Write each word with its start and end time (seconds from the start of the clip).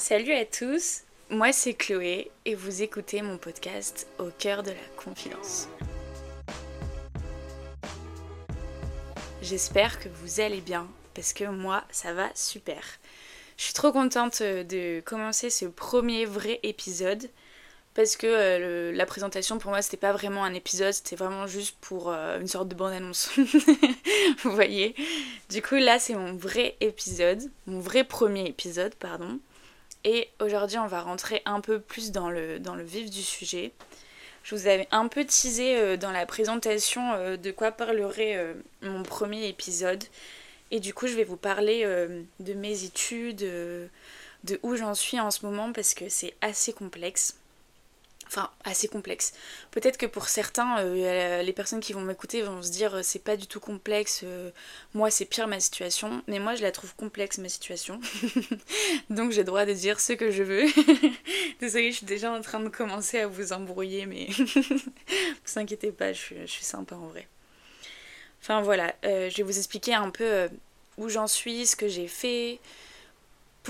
Salut 0.00 0.32
à 0.32 0.46
tous, 0.46 1.02
moi 1.28 1.52
c'est 1.52 1.74
Chloé 1.74 2.30
et 2.46 2.54
vous 2.54 2.80
écoutez 2.80 3.20
mon 3.20 3.36
podcast 3.36 4.06
Au 4.18 4.30
cœur 4.38 4.62
de 4.62 4.70
la 4.70 4.76
confidence. 4.96 5.68
J'espère 9.42 10.00
que 10.00 10.08
vous 10.08 10.40
allez 10.40 10.62
bien 10.62 10.88
parce 11.12 11.34
que 11.34 11.44
moi 11.44 11.84
ça 11.90 12.14
va 12.14 12.30
super. 12.34 12.82
Je 13.58 13.64
suis 13.64 13.74
trop 13.74 13.92
contente 13.92 14.42
de 14.42 15.00
commencer 15.00 15.50
ce 15.50 15.66
premier 15.66 16.24
vrai 16.24 16.60
épisode 16.62 17.28
parce 17.92 18.16
que 18.16 18.26
euh, 18.26 18.92
la 18.92 19.04
présentation 19.04 19.58
pour 19.58 19.70
moi 19.70 19.82
c'était 19.82 19.98
pas 19.98 20.12
vraiment 20.12 20.44
un 20.44 20.54
épisode, 20.54 20.94
c'était 20.94 21.16
vraiment 21.16 21.46
juste 21.46 21.76
pour 21.82 22.10
euh, 22.10 22.40
une 22.40 22.48
sorte 22.48 22.68
de 22.68 22.74
bande-annonce. 22.74 23.32
vous 24.44 24.50
voyez? 24.52 24.94
Du 25.50 25.60
coup 25.60 25.74
là 25.74 25.98
c'est 25.98 26.14
mon 26.14 26.32
vrai 26.32 26.78
épisode, 26.80 27.42
mon 27.66 27.80
vrai 27.80 28.02
premier 28.02 28.46
épisode, 28.46 28.94
pardon. 28.94 29.38
Et 30.04 30.28
aujourd'hui, 30.40 30.78
on 30.78 30.86
va 30.86 31.02
rentrer 31.02 31.42
un 31.44 31.60
peu 31.60 31.80
plus 31.80 32.10
dans 32.12 32.30
le, 32.30 32.60
vif 32.82 33.10
du 33.10 33.22
sujet. 33.22 33.72
Je 34.42 34.54
vous 34.54 34.66
avais 34.66 34.88
un 34.90 35.08
peu 35.08 35.24
teasé 35.24 35.76
euh, 35.76 35.96
dans 35.98 36.12
la 36.12 36.24
présentation 36.24 37.12
euh, 37.12 37.36
de 37.36 37.50
quoi 37.50 37.72
parlerait 37.72 38.36
euh, 38.36 38.54
mon 38.80 39.02
premier 39.02 39.46
épisode. 39.48 40.02
Et 40.70 40.80
du 40.80 40.94
coup, 40.94 41.06
je 41.06 41.14
vais 41.14 41.24
vous 41.24 41.36
parler 41.36 41.84
de 42.38 42.54
mes 42.54 42.84
études, 42.84 43.38
de 43.38 43.90
où 44.62 44.76
j'en 44.76 44.94
suis 44.94 45.18
en 45.18 45.32
ce 45.32 45.44
moment 45.44 45.72
parce 45.72 45.94
que 45.94 46.08
c'est 46.08 46.32
assez 46.42 46.72
complexe 46.72 47.39
enfin 48.30 48.48
assez 48.62 48.86
complexe. 48.86 49.32
Peut-être 49.72 49.96
que 49.96 50.06
pour 50.06 50.28
certains, 50.28 50.78
euh, 50.78 51.42
les 51.42 51.52
personnes 51.52 51.80
qui 51.80 51.92
vont 51.92 52.00
m'écouter 52.00 52.42
vont 52.42 52.62
se 52.62 52.70
dire 52.70 52.94
euh, 52.94 53.02
c'est 53.02 53.18
pas 53.18 53.36
du 53.36 53.48
tout 53.48 53.58
complexe, 53.58 54.20
euh, 54.22 54.50
moi 54.94 55.10
c'est 55.10 55.24
pire 55.24 55.48
ma 55.48 55.58
situation, 55.58 56.22
mais 56.28 56.38
moi 56.38 56.54
je 56.54 56.62
la 56.62 56.70
trouve 56.70 56.94
complexe 56.94 57.38
ma 57.38 57.48
situation. 57.48 58.00
Donc 59.10 59.32
j'ai 59.32 59.42
droit 59.42 59.66
de 59.66 59.72
dire 59.72 59.98
ce 59.98 60.12
que 60.12 60.30
je 60.30 60.44
veux. 60.44 60.64
Désolée, 61.60 61.90
je 61.90 61.98
suis 61.98 62.06
déjà 62.06 62.32
en 62.32 62.40
train 62.40 62.60
de 62.60 62.68
commencer 62.68 63.18
à 63.18 63.26
vous 63.26 63.52
embrouiller, 63.52 64.06
mais 64.06 64.26
vous 64.38 65.58
inquiétez 65.58 65.90
pas, 65.90 66.12
je 66.12 66.46
suis 66.46 66.64
sympa 66.64 66.94
en 66.94 67.08
vrai. 67.08 67.26
Enfin 68.42 68.62
voilà, 68.62 68.94
je 69.02 69.36
vais 69.36 69.42
vous 69.42 69.58
expliquer 69.58 69.94
un 69.94 70.10
peu 70.10 70.48
où 70.96 71.08
j'en 71.08 71.26
suis, 71.26 71.66
ce 71.66 71.76
que 71.76 71.88
j'ai 71.88 72.08
fait, 72.08 72.58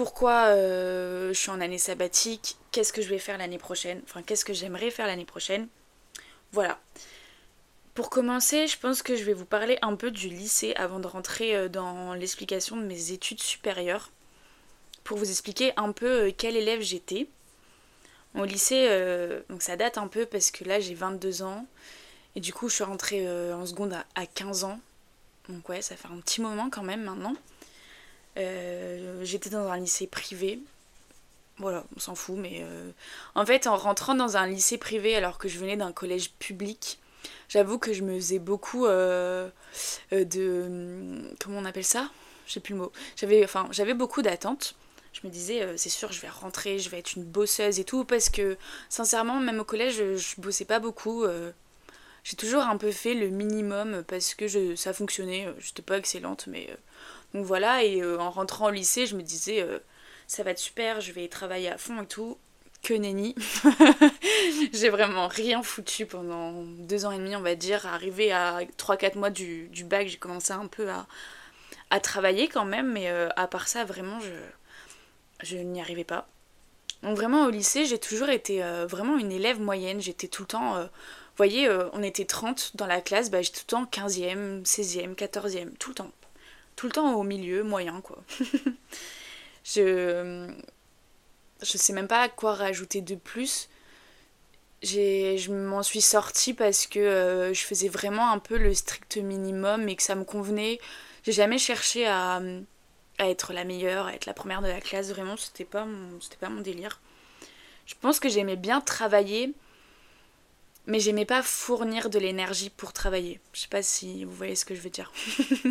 pourquoi 0.00 0.46
euh, 0.46 1.28
je 1.34 1.38
suis 1.38 1.50
en 1.50 1.60
année 1.60 1.76
sabbatique, 1.76 2.56
qu'est-ce 2.72 2.90
que 2.90 3.02
je 3.02 3.10
vais 3.10 3.18
faire 3.18 3.36
l'année 3.36 3.58
prochaine, 3.58 4.00
enfin 4.04 4.22
qu'est-ce 4.22 4.46
que 4.46 4.54
j'aimerais 4.54 4.90
faire 4.90 5.06
l'année 5.06 5.26
prochaine. 5.26 5.68
Voilà. 6.52 6.80
Pour 7.92 8.08
commencer, 8.08 8.66
je 8.66 8.78
pense 8.78 9.02
que 9.02 9.14
je 9.14 9.24
vais 9.24 9.34
vous 9.34 9.44
parler 9.44 9.78
un 9.82 9.96
peu 9.96 10.10
du 10.10 10.30
lycée 10.30 10.72
avant 10.76 11.00
de 11.00 11.06
rentrer 11.06 11.54
euh, 11.54 11.68
dans 11.68 12.14
l'explication 12.14 12.78
de 12.78 12.82
mes 12.84 13.12
études 13.12 13.42
supérieures. 13.42 14.10
Pour 15.04 15.18
vous 15.18 15.28
expliquer 15.28 15.74
un 15.76 15.92
peu 15.92 16.28
euh, 16.28 16.30
quel 16.34 16.56
élève 16.56 16.80
j'étais. 16.80 17.28
Au 18.34 18.46
lycée, 18.46 18.88
donc 19.50 19.60
ça 19.60 19.76
date 19.76 19.98
un 19.98 20.08
peu 20.08 20.24
parce 20.24 20.50
que 20.50 20.64
là 20.64 20.80
j'ai 20.80 20.94
22 20.94 21.42
ans. 21.42 21.66
Et 22.36 22.40
du 22.40 22.54
coup, 22.54 22.70
je 22.70 22.76
suis 22.76 22.84
rentrée 22.84 23.28
en 23.52 23.66
seconde 23.66 23.92
à 24.14 24.24
15 24.24 24.64
ans. 24.64 24.80
Donc 25.50 25.68
ouais, 25.68 25.82
ça 25.82 25.94
fait 25.94 26.08
un 26.08 26.20
petit 26.20 26.40
moment 26.40 26.70
quand 26.70 26.84
même 26.84 27.02
maintenant. 27.02 27.34
Euh, 28.36 29.20
j'étais 29.24 29.50
dans 29.50 29.68
un 29.68 29.78
lycée 29.78 30.06
privé. 30.06 30.60
Voilà, 31.58 31.84
on 31.94 32.00
s'en 32.00 32.14
fout, 32.14 32.36
mais 32.38 32.60
euh, 32.62 32.90
en 33.34 33.44
fait, 33.44 33.66
en 33.66 33.76
rentrant 33.76 34.14
dans 34.14 34.36
un 34.36 34.46
lycée 34.46 34.78
privé 34.78 35.14
alors 35.14 35.36
que 35.38 35.48
je 35.48 35.58
venais 35.58 35.76
d'un 35.76 35.92
collège 35.92 36.32
public, 36.38 36.98
j'avoue 37.48 37.78
que 37.78 37.92
je 37.92 38.02
me 38.02 38.14
faisais 38.14 38.38
beaucoup 38.38 38.86
euh, 38.86 39.50
de. 40.10 41.34
Comment 41.38 41.58
on 41.58 41.64
appelle 41.66 41.84
ça? 41.84 42.10
J'ai 42.46 42.60
plus 42.60 42.72
le 42.74 42.80
mot. 42.80 42.92
J'avais 43.16 43.44
enfin, 43.44 43.68
beaucoup 43.94 44.22
d'attentes. 44.22 44.74
Je 45.12 45.26
me 45.26 45.32
disais, 45.32 45.76
c'est 45.76 45.88
sûr, 45.88 46.12
je 46.12 46.20
vais 46.20 46.28
rentrer, 46.28 46.78
je 46.78 46.88
vais 46.88 47.00
être 47.00 47.14
une 47.16 47.24
bosseuse 47.24 47.80
et 47.80 47.84
tout, 47.84 48.04
parce 48.04 48.30
que 48.30 48.56
sincèrement, 48.88 49.40
même 49.40 49.58
au 49.58 49.64
collège, 49.64 49.96
je, 49.96 50.16
je 50.16 50.40
bossais 50.40 50.64
pas 50.64 50.78
beaucoup. 50.78 51.26
j'ai 52.24 52.36
toujours 52.36 52.62
un 52.62 52.76
peu 52.76 52.92
fait 52.92 53.14
le 53.14 53.28
minimum 53.28 54.04
parce 54.06 54.34
que 54.34 54.46
je, 54.46 54.76
ça 54.76 54.92
fonctionnait. 54.92 55.48
J'étais 55.58 55.82
pas 55.82 55.98
excellente, 55.98 56.46
mais 56.46 56.70
donc 57.34 57.44
voilà, 57.44 57.84
et 57.84 58.02
euh, 58.02 58.18
en 58.18 58.30
rentrant 58.30 58.66
au 58.66 58.70
lycée, 58.70 59.06
je 59.06 59.16
me 59.16 59.22
disais, 59.22 59.62
euh, 59.62 59.78
ça 60.26 60.42
va 60.42 60.50
être 60.50 60.58
super, 60.58 61.00
je 61.00 61.12
vais 61.12 61.28
travailler 61.28 61.68
à 61.68 61.78
fond 61.78 62.02
et 62.02 62.06
tout. 62.06 62.38
Que 62.82 62.94
nenni. 62.94 63.34
J'ai 64.72 64.88
vraiment 64.88 65.28
rien 65.28 65.62
foutu 65.62 66.06
pendant 66.06 66.52
deux 66.62 67.04
ans 67.04 67.12
et 67.12 67.18
demi, 67.18 67.36
on 67.36 67.42
va 67.42 67.54
dire. 67.54 67.86
Arrivé 67.86 68.32
à 68.32 68.60
3-4 68.78 69.18
mois 69.18 69.28
du, 69.28 69.68
bac, 69.84 70.08
j'ai 70.08 70.16
commencé 70.16 70.54
un 70.54 70.66
peu 70.66 70.88
à, 71.90 72.00
travailler 72.00 72.48
quand 72.48 72.64
même, 72.64 72.90
mais 72.90 73.10
euh, 73.10 73.28
à 73.36 73.46
part 73.48 73.68
ça, 73.68 73.84
vraiment, 73.84 74.18
je, 74.20 74.30
je 75.42 75.58
n'y 75.58 75.78
arrivais 75.78 76.04
pas. 76.04 76.26
Donc 77.02 77.16
vraiment 77.16 77.44
au 77.44 77.50
lycée, 77.50 77.84
j'ai 77.84 77.98
toujours 77.98 78.30
été 78.30 78.62
vraiment 78.88 79.18
une 79.18 79.32
élève 79.32 79.60
moyenne. 79.60 80.00
J'étais 80.00 80.28
tout 80.28 80.42
le 80.42 80.48
temps... 80.48 80.80
vous 80.80 80.88
voyez, 81.36 81.68
on 81.92 82.02
était 82.02 82.24
30 82.24 82.76
dans 82.76 82.86
la 82.86 83.02
classe, 83.02 83.30
bah, 83.30 83.42
j'étais 83.42 83.60
tout 83.60 83.76
le 83.76 83.86
temps 83.86 84.06
15e, 84.06 84.64
16e, 84.64 85.14
14e, 85.14 85.76
tout 85.78 85.90
le 85.90 85.94
temps 85.96 86.12
tout 86.80 86.86
le 86.86 86.92
temps 86.92 87.12
au 87.12 87.24
milieu, 87.24 87.62
moyen 87.62 88.00
quoi. 88.00 88.16
je 89.64 90.50
je 91.60 91.76
sais 91.76 91.92
même 91.92 92.08
pas 92.08 92.22
à 92.22 92.28
quoi 92.30 92.54
rajouter 92.54 93.02
de 93.02 93.16
plus. 93.16 93.68
Je 94.82 95.50
m'en 95.50 95.82
suis 95.82 96.00
sortie 96.00 96.54
parce 96.54 96.86
que 96.86 96.98
euh, 96.98 97.52
je 97.52 97.60
faisais 97.64 97.88
vraiment 97.88 98.32
un 98.32 98.38
peu 98.38 98.56
le 98.56 98.72
strict 98.72 99.18
minimum 99.18 99.90
et 99.90 99.96
que 99.96 100.02
ça 100.02 100.14
me 100.14 100.24
convenait. 100.24 100.80
J'ai 101.22 101.32
jamais 101.32 101.58
cherché 101.58 102.06
à, 102.06 102.40
à 103.18 103.28
être 103.28 103.52
la 103.52 103.64
meilleure, 103.64 104.06
à 104.06 104.14
être 104.14 104.24
la 104.24 104.32
première 104.32 104.62
de 104.62 104.68
la 104.68 104.80
classe, 104.80 105.10
vraiment 105.10 105.36
c'était 105.36 105.66
pas 105.66 105.84
mon 105.84 106.18
c'était 106.18 106.38
pas 106.38 106.48
mon 106.48 106.62
délire. 106.62 106.98
Je 107.84 107.94
pense 108.00 108.20
que 108.20 108.30
j'aimais 108.30 108.56
bien 108.56 108.80
travailler 108.80 109.52
mais 110.86 110.98
j'aimais 110.98 111.26
pas 111.26 111.42
fournir 111.42 112.10
de 112.10 112.18
l'énergie 112.18 112.70
pour 112.70 112.92
travailler. 112.92 113.40
Je 113.52 113.60
sais 113.60 113.68
pas 113.68 113.82
si 113.82 114.24
vous 114.24 114.34
voyez 114.34 114.56
ce 114.56 114.64
que 114.64 114.74
je 114.74 114.80
veux 114.80 114.90
dire. 114.90 115.12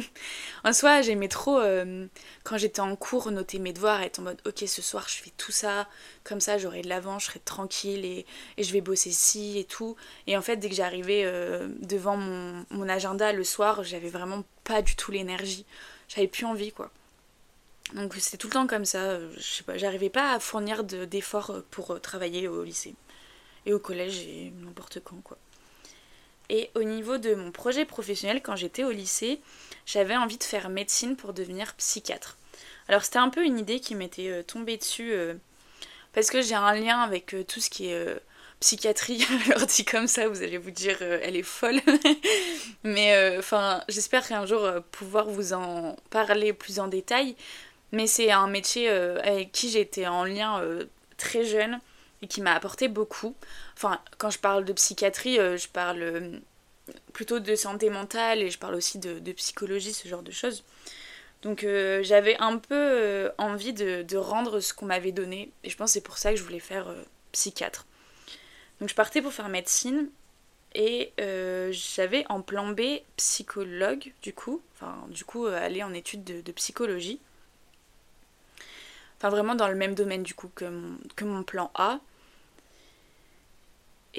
en 0.63 0.71
soi, 0.71 1.01
j'aimais 1.01 1.27
trop 1.27 1.59
euh, 1.59 2.07
quand 2.43 2.57
j'étais 2.57 2.79
en 2.79 2.95
cours 2.95 3.31
noter 3.31 3.59
mes 3.59 3.73
devoirs, 3.73 4.01
être 4.01 4.19
en 4.19 4.23
mode 4.23 4.41
ok 4.45 4.63
ce 4.67 4.81
soir 4.81 5.07
je 5.09 5.15
fais 5.15 5.31
tout 5.35 5.51
ça, 5.51 5.87
comme 6.23 6.39
ça 6.39 6.57
j'aurai 6.57 6.81
de 6.83 6.89
l'avant, 6.89 7.19
je 7.19 7.25
serai 7.25 7.39
tranquille 7.39 8.05
et, 8.05 8.25
je 8.57 8.71
vais 8.71 8.81
bosser 8.81 9.11
ci 9.11 9.57
et 9.57 9.65
tout. 9.65 9.95
Et 10.27 10.37
en 10.37 10.41
fait 10.41 10.57
dès 10.57 10.69
que 10.69 10.75
j'arrivais 10.75 11.23
euh, 11.25 11.67
devant 11.79 12.15
mon, 12.17 12.65
mon, 12.69 12.87
agenda 12.87 13.33
le 13.33 13.43
soir, 13.43 13.83
j'avais 13.83 14.09
vraiment 14.09 14.43
pas 14.63 14.81
du 14.81 14.95
tout 14.95 15.11
l'énergie. 15.11 15.65
J'avais 16.07 16.27
plus 16.27 16.45
envie 16.45 16.71
quoi. 16.71 16.91
Donc 17.95 18.13
c'était 18.15 18.37
tout 18.37 18.47
le 18.47 18.53
temps 18.53 18.67
comme 18.67 18.85
ça, 18.85 19.19
je 19.35 19.41
sais 19.41 19.63
pas, 19.63 19.77
j'arrivais 19.77 20.11
pas 20.11 20.33
à 20.33 20.39
fournir 20.39 20.83
d'efforts 20.83 21.63
pour 21.71 21.91
euh, 21.91 21.99
travailler 21.99 22.47
au 22.47 22.63
lycée 22.63 22.95
au 23.73 23.79
collège 23.79 24.19
et 24.19 24.51
n'importe 24.63 24.99
quand 25.03 25.21
quoi. 25.23 25.37
Et 26.49 26.71
au 26.73 26.83
niveau 26.83 27.17
de 27.17 27.35
mon 27.35 27.51
projet 27.51 27.85
professionnel, 27.85 28.41
quand 28.41 28.55
j'étais 28.55 28.83
au 28.83 28.91
lycée, 28.91 29.39
j'avais 29.85 30.17
envie 30.17 30.37
de 30.37 30.43
faire 30.43 30.69
médecine 30.69 31.15
pour 31.15 31.33
devenir 31.33 31.75
psychiatre. 31.75 32.37
Alors 32.87 33.03
c'était 33.03 33.19
un 33.19 33.29
peu 33.29 33.45
une 33.45 33.59
idée 33.59 33.79
qui 33.79 33.93
m'était 33.93 34.29
euh, 34.29 34.43
tombée 34.43 34.77
dessus 34.77 35.11
euh, 35.13 35.35
parce 36.13 36.31
que 36.31 36.41
j'ai 36.41 36.55
un 36.55 36.73
lien 36.73 37.01
avec 37.01 37.35
euh, 37.35 37.43
tout 37.43 37.59
ce 37.59 37.69
qui 37.69 37.87
est 37.87 38.19
psychiatrie. 38.59 39.25
Alors 39.45 39.67
dit 39.67 39.85
comme 39.85 40.07
ça, 40.07 40.27
vous 40.27 40.41
allez 40.41 40.57
vous 40.57 40.71
dire 40.71 41.01
elle 41.01 41.35
est 41.35 41.43
folle. 41.43 41.79
Mais 42.83 43.37
enfin, 43.37 43.83
j'espère 43.87 44.27
qu'un 44.27 44.45
jour 44.45 44.67
pouvoir 44.91 45.29
vous 45.29 45.53
en 45.53 45.95
parler 46.09 46.51
plus 46.51 46.79
en 46.79 46.87
détail. 46.87 47.35
Mais 47.91 48.07
c'est 48.07 48.31
un 48.31 48.47
métier 48.47 48.89
avec 48.89 49.51
qui 49.51 49.69
j'étais 49.69 50.07
en 50.07 50.23
lien 50.23 50.61
très 51.17 51.45
jeune 51.45 51.79
et 52.21 52.27
qui 52.27 52.41
m'a 52.41 52.53
apporté 52.53 52.87
beaucoup. 52.87 53.35
Enfin, 53.75 53.99
quand 54.17 54.29
je 54.29 54.39
parle 54.39 54.65
de 54.65 54.73
psychiatrie, 54.73 55.39
euh, 55.39 55.57
je 55.57 55.67
parle 55.67 56.01
euh, 56.01 56.39
plutôt 57.13 57.39
de 57.39 57.55
santé 57.55 57.89
mentale 57.89 58.41
et 58.41 58.49
je 58.49 58.59
parle 58.59 58.75
aussi 58.75 58.99
de, 58.99 59.31
psychologie, 59.33 59.93
ce 59.93 60.07
genre 60.07 60.23
de 60.23 60.31
choses. 60.31 60.63
Donc 61.41 61.63
euh, 61.63 62.03
j'avais 62.03 62.35
un 62.39 62.57
peu 62.57 63.31
envie 63.37 63.71
de, 63.71 64.17
rendre 64.17 64.59
ce 64.59 64.73
qu'on 64.73 64.87
m'avait 64.87 65.13
donné 65.13 65.51
et 65.63 65.69
je 65.69 65.77
pense 65.77 65.91
que 65.91 65.93
c'est 65.93 66.01
pour 66.01 66.17
ça 66.17 66.31
que 66.31 66.37
je 66.37 66.43
voulais 66.43 66.59
faire 66.59 66.93
psychiatre. 67.31 67.85
Donc 68.79 68.89
je 68.89 68.95
partais 68.95 69.21
pour 69.21 69.31
faire 69.31 69.47
médecine 69.47 70.09
et 70.75 71.13
j'avais 71.71 72.25
en 72.27 72.41
plan 72.41 72.69
B 72.69 72.81
psychologue 73.15 74.11
du 74.21 74.33
coup, 74.33 74.61
enfin 74.75 75.05
du 75.09 75.23
coup 75.23 75.45
aller 75.45 75.81
en 75.81 75.93
études 75.93 76.25
de, 76.25 76.51
psychologie. 76.51 77.21
Enfin 79.17 79.29
vraiment 79.29 79.55
dans 79.55 79.69
le 79.69 79.75
même 79.75 79.95
domaine 79.95 80.23
du 80.23 80.33
coup 80.33 80.51
que 80.53 80.65
que 81.15 81.23
mon 81.23 81.43
plan 81.43 81.71
A. 81.75 82.01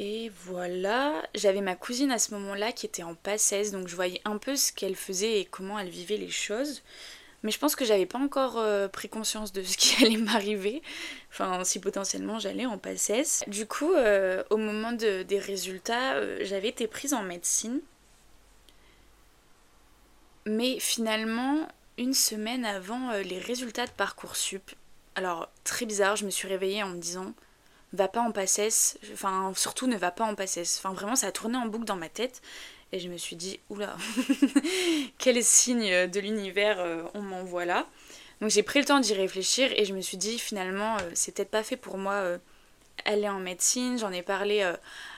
Et 0.02 0.32
voilà, 0.46 1.22
j'avais 1.34 1.60
ma 1.60 1.76
cousine 1.76 2.10
à 2.10 2.18
ce 2.18 2.32
moment-là 2.32 2.72
qui 2.72 2.86
était 2.86 3.02
en 3.02 3.14
passesse, 3.14 3.70
donc 3.70 3.86
je 3.86 3.94
voyais 3.94 4.22
un 4.24 4.38
peu 4.38 4.56
ce 4.56 4.72
qu'elle 4.72 4.96
faisait 4.96 5.40
et 5.40 5.44
comment 5.44 5.78
elle 5.78 5.90
vivait 5.90 6.16
les 6.16 6.30
choses. 6.30 6.80
Mais 7.42 7.50
je 7.50 7.58
pense 7.58 7.76
que 7.76 7.84
j'avais 7.84 8.06
pas 8.06 8.18
encore 8.18 8.56
euh, 8.56 8.88
pris 8.88 9.10
conscience 9.10 9.52
de 9.52 9.62
ce 9.62 9.76
qui 9.76 10.02
allait 10.02 10.16
m'arriver. 10.16 10.80
Enfin, 11.30 11.64
si 11.64 11.80
potentiellement 11.80 12.38
j'allais 12.38 12.64
en 12.64 12.78
passesse. 12.78 13.44
Du 13.46 13.66
coup, 13.66 13.92
euh, 13.92 14.42
au 14.48 14.56
moment 14.56 14.92
des 14.92 15.38
résultats, 15.38 16.14
euh, 16.14 16.38
j'avais 16.44 16.68
été 16.68 16.86
prise 16.86 17.12
en 17.12 17.22
médecine. 17.22 17.82
Mais 20.46 20.80
finalement, 20.80 21.68
une 21.98 22.14
semaine 22.14 22.64
avant 22.64 23.12
les 23.18 23.38
résultats 23.38 23.84
de 23.84 23.90
Parcoursup, 23.90 24.70
alors 25.14 25.50
très 25.62 25.84
bizarre, 25.84 26.16
je 26.16 26.24
me 26.24 26.30
suis 26.30 26.48
réveillée 26.48 26.82
en 26.82 26.88
me 26.88 26.98
disant 26.98 27.34
va 27.92 28.08
pas 28.08 28.20
en 28.20 28.32
passesse, 28.32 28.98
enfin 29.12 29.52
surtout 29.56 29.86
ne 29.86 29.96
va 29.96 30.10
pas 30.10 30.24
en 30.24 30.34
passesse. 30.34 30.78
Enfin 30.78 30.94
vraiment 30.94 31.16
ça 31.16 31.28
a 31.28 31.32
tourné 31.32 31.56
en 31.56 31.66
boucle 31.66 31.84
dans 31.84 31.96
ma 31.96 32.08
tête 32.08 32.40
et 32.92 32.98
je 32.98 33.08
me 33.08 33.16
suis 33.16 33.36
dit 33.36 33.60
oula, 33.68 33.96
quel 35.18 35.42
signe 35.44 36.06
de 36.08 36.20
l'univers 36.20 36.80
euh, 36.80 37.02
on 37.14 37.22
m'envoie 37.22 37.64
là. 37.64 37.86
Donc 38.40 38.50
j'ai 38.50 38.62
pris 38.62 38.78
le 38.78 38.84
temps 38.84 39.00
d'y 39.00 39.14
réfléchir 39.14 39.70
et 39.76 39.84
je 39.84 39.94
me 39.94 40.00
suis 40.00 40.16
dit 40.16 40.38
finalement 40.38 40.96
euh, 40.96 41.10
c'est 41.14 41.34
peut-être 41.34 41.50
pas 41.50 41.62
fait 41.62 41.76
pour 41.76 41.98
moi 41.98 42.14
euh, 42.14 42.38
aller 43.04 43.28
en 43.28 43.38
médecine. 43.40 43.98
J'en 43.98 44.12
ai 44.12 44.22
parlé 44.22 44.68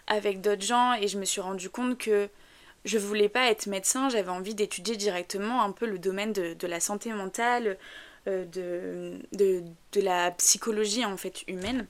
avec 0.06 0.40
d'autres 0.40 0.62
gens 0.62 0.94
et 0.94 1.08
je 1.08 1.18
me 1.18 1.24
suis 1.24 1.40
rendu 1.40 1.68
compte 1.70 1.98
que 1.98 2.28
je 2.84 2.98
voulais 2.98 3.28
pas 3.28 3.48
être 3.48 3.66
médecin, 3.66 4.08
j'avais 4.08 4.30
envie 4.30 4.54
d'étudier 4.56 4.96
directement 4.96 5.62
un 5.62 5.70
peu 5.70 5.86
le 5.86 5.98
domaine 5.98 6.32
de, 6.32 6.54
de 6.54 6.66
la 6.66 6.80
santé 6.80 7.12
mentale, 7.12 7.78
de, 8.26 8.44
de, 9.32 9.62
de, 9.92 10.00
la 10.00 10.30
psychologie 10.32 11.04
en 11.04 11.16
fait 11.16 11.42
humaine 11.48 11.86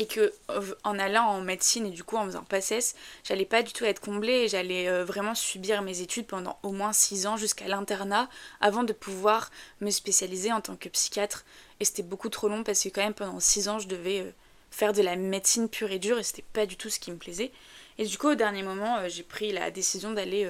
et 0.00 0.06
que 0.06 0.32
euh, 0.50 0.74
en 0.82 0.98
allant 0.98 1.26
en 1.26 1.42
médecine 1.42 1.86
et 1.86 1.90
du 1.90 2.02
coup 2.02 2.16
en 2.16 2.24
faisant 2.24 2.42
PACES, 2.42 2.94
j'allais 3.22 3.44
pas 3.44 3.62
du 3.62 3.74
tout 3.74 3.84
être 3.84 4.00
comblée 4.00 4.48
j'allais 4.48 4.88
euh, 4.88 5.04
vraiment 5.04 5.34
subir 5.34 5.82
mes 5.82 6.00
études 6.00 6.26
pendant 6.26 6.58
au 6.62 6.72
moins 6.72 6.94
6 6.94 7.26
ans 7.26 7.36
jusqu'à 7.36 7.68
l'internat 7.68 8.30
avant 8.62 8.82
de 8.82 8.94
pouvoir 8.94 9.50
me 9.82 9.90
spécialiser 9.90 10.52
en 10.52 10.62
tant 10.62 10.74
que 10.74 10.88
psychiatre. 10.88 11.44
Et 11.80 11.84
c'était 11.84 12.02
beaucoup 12.02 12.30
trop 12.30 12.48
long 12.48 12.64
parce 12.64 12.82
que 12.82 12.88
quand 12.88 13.02
même 13.02 13.12
pendant 13.12 13.40
6 13.40 13.68
ans 13.68 13.78
je 13.78 13.88
devais 13.88 14.20
euh, 14.20 14.30
faire 14.70 14.94
de 14.94 15.02
la 15.02 15.16
médecine 15.16 15.68
pure 15.68 15.90
et 15.90 15.98
dure 15.98 16.18
et 16.18 16.22
c'était 16.22 16.46
pas 16.54 16.64
du 16.64 16.76
tout 16.76 16.88
ce 16.88 16.98
qui 16.98 17.10
me 17.10 17.18
plaisait. 17.18 17.52
Et 17.98 18.06
du 18.06 18.16
coup 18.16 18.30
au 18.30 18.34
dernier 18.34 18.62
moment 18.62 19.06
j'ai 19.06 19.22
pris 19.22 19.52
la 19.52 19.70
décision 19.70 20.12
d'aller 20.12 20.48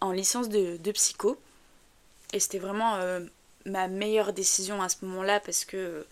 en 0.00 0.12
licence 0.12 0.48
de, 0.48 0.78
de, 0.78 0.92
psycho. 0.92 1.38
Et 2.32 2.40
c'était 2.40 2.58
vraiment 2.58 2.98
ma 3.66 3.88
meilleure 3.88 4.32
décision 4.32 4.80
à 4.80 4.88
ce 4.88 5.04
moment-là 5.04 5.40
parce 5.40 5.66
que 5.66 6.06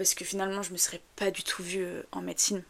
parce 0.00 0.14
que 0.14 0.24
finalement 0.24 0.62
je 0.62 0.72
me 0.72 0.78
serais 0.78 1.02
pas 1.14 1.30
du 1.30 1.42
tout 1.42 1.62
vue 1.62 1.84
euh, 1.84 2.02
en 2.12 2.22
médecine. 2.22 2.62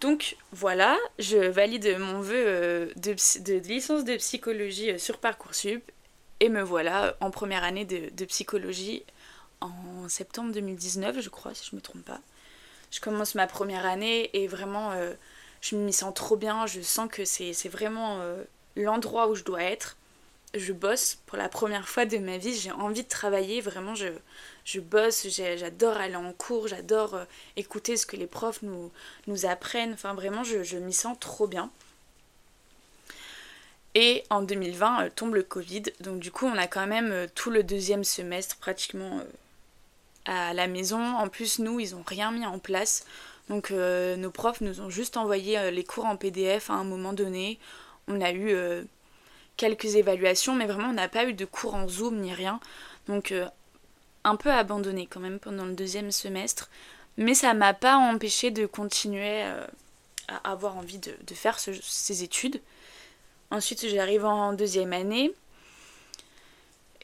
Donc 0.00 0.38
voilà, 0.50 0.96
je 1.18 1.36
valide 1.36 1.98
mon 1.98 2.22
vœu 2.22 2.42
euh, 2.46 2.92
de, 2.96 3.12
licence 3.68 4.06
de 4.06 4.16
psychologie 4.16 4.92
euh, 4.92 4.98
sur 4.98 5.18
Parcoursup. 5.18 5.82
Et 6.40 6.48
me 6.48 6.62
voilà 6.62 7.18
en 7.20 7.30
première 7.30 7.64
année 7.64 7.84
de, 7.84 8.24
psychologie 8.24 9.04
en 9.60 10.08
septembre 10.08 10.52
2019, 10.52 11.20
je 11.20 11.28
crois, 11.28 11.52
si 11.52 11.68
je 11.70 11.76
me 11.76 11.82
trompe 11.82 12.02
pas. 12.02 12.20
Je 12.90 13.00
commence 13.00 13.34
ma 13.34 13.46
première 13.46 13.84
année 13.84 14.30
et 14.32 14.46
vraiment 14.46 14.92
je 15.60 15.76
m'y 15.76 15.92
sens 15.92 16.14
trop 16.14 16.36
bien, 16.36 16.66
je 16.66 16.80
sens 16.80 17.10
que 17.10 17.26
c'est 17.26 17.68
vraiment 17.68 18.22
l'endroit 18.76 19.28
où 19.28 19.34
je 19.34 19.42
dois 19.42 19.64
être. 19.64 19.96
Je 20.54 20.72
bosse 20.72 21.18
pour 21.26 21.36
la 21.36 21.48
première 21.48 21.88
fois 21.88 22.06
de 22.06 22.16
ma 22.18 22.38
vie, 22.38 22.54
j'ai 22.54 22.70
envie 22.70 23.02
de 23.02 23.08
travailler, 23.08 23.60
vraiment 23.60 23.96
je, 23.96 24.06
je 24.68 24.80
bosse, 24.80 25.26
j'adore 25.30 25.96
aller 25.96 26.16
en 26.16 26.30
cours, 26.34 26.68
j'adore 26.68 27.14
euh, 27.14 27.24
écouter 27.56 27.96
ce 27.96 28.04
que 28.04 28.16
les 28.16 28.26
profs 28.26 28.60
nous, 28.60 28.92
nous 29.26 29.46
apprennent, 29.46 29.94
enfin 29.94 30.12
vraiment 30.12 30.44
je, 30.44 30.76
m'y 30.76 30.92
sens 30.92 31.16
trop 31.18 31.46
bien. 31.46 31.70
Et 33.94 34.24
en 34.28 34.42
2020 34.42 35.04
euh, 35.04 35.08
tombe 35.14 35.34
le 35.34 35.42
Covid, 35.42 35.84
donc 36.00 36.20
du 36.20 36.30
coup 36.30 36.44
on 36.44 36.58
a 36.58 36.66
quand 36.66 36.86
même 36.86 37.12
euh, 37.12 37.26
tout 37.34 37.50
le 37.50 37.62
deuxième 37.62 38.04
semestre 38.04 38.56
pratiquement 38.56 39.22
à 40.26 40.52
la 40.52 40.66
maison. 40.66 41.00
En 41.16 41.28
plus 41.28 41.60
nous 41.60 41.80
ils 41.80 41.94
ont 41.94 42.04
rien 42.06 42.30
mis 42.30 42.44
en 42.44 42.58
place, 42.58 43.06
donc 43.48 43.70
nos 43.70 44.30
profs 44.30 44.60
nous 44.60 44.82
ont 44.82 44.90
juste 44.90 45.16
envoyé 45.16 45.70
les 45.70 45.84
cours 45.84 46.04
en 46.04 46.18
PDF 46.18 46.68
à 46.68 46.74
un 46.74 46.84
moment 46.84 47.14
donné. 47.14 47.58
On 48.06 48.20
a 48.20 48.32
eu 48.32 48.54
quelques 49.56 49.96
évaluations, 49.96 50.54
mais 50.54 50.66
vraiment 50.66 50.90
on 50.90 50.92
n'a 50.92 51.08
pas 51.08 51.24
eu 51.24 51.32
de 51.32 51.46
cours 51.46 51.74
en 51.74 51.88
Zoom 51.88 52.16
ni 52.16 52.34
rien. 52.34 52.60
Donc 53.08 53.32
euh, 53.32 53.46
un 54.28 54.36
peu 54.36 54.50
abandonné 54.50 55.06
quand 55.06 55.20
même 55.20 55.38
pendant 55.38 55.64
le 55.64 55.74
deuxième 55.74 56.10
semestre. 56.10 56.70
Mais 57.16 57.34
ça 57.34 57.52
m'a 57.54 57.74
pas 57.74 57.96
empêché 57.96 58.50
de 58.50 58.66
continuer 58.66 59.42
euh, 59.42 59.66
à 60.28 60.52
avoir 60.52 60.76
envie 60.76 60.98
de, 60.98 61.34
faire 61.34 61.58
ces 61.58 62.22
études. 62.22 62.60
Ensuite 63.50 63.88
j'arrive 63.88 64.24
en 64.24 64.52
deuxième 64.52 64.92
année. 64.92 65.32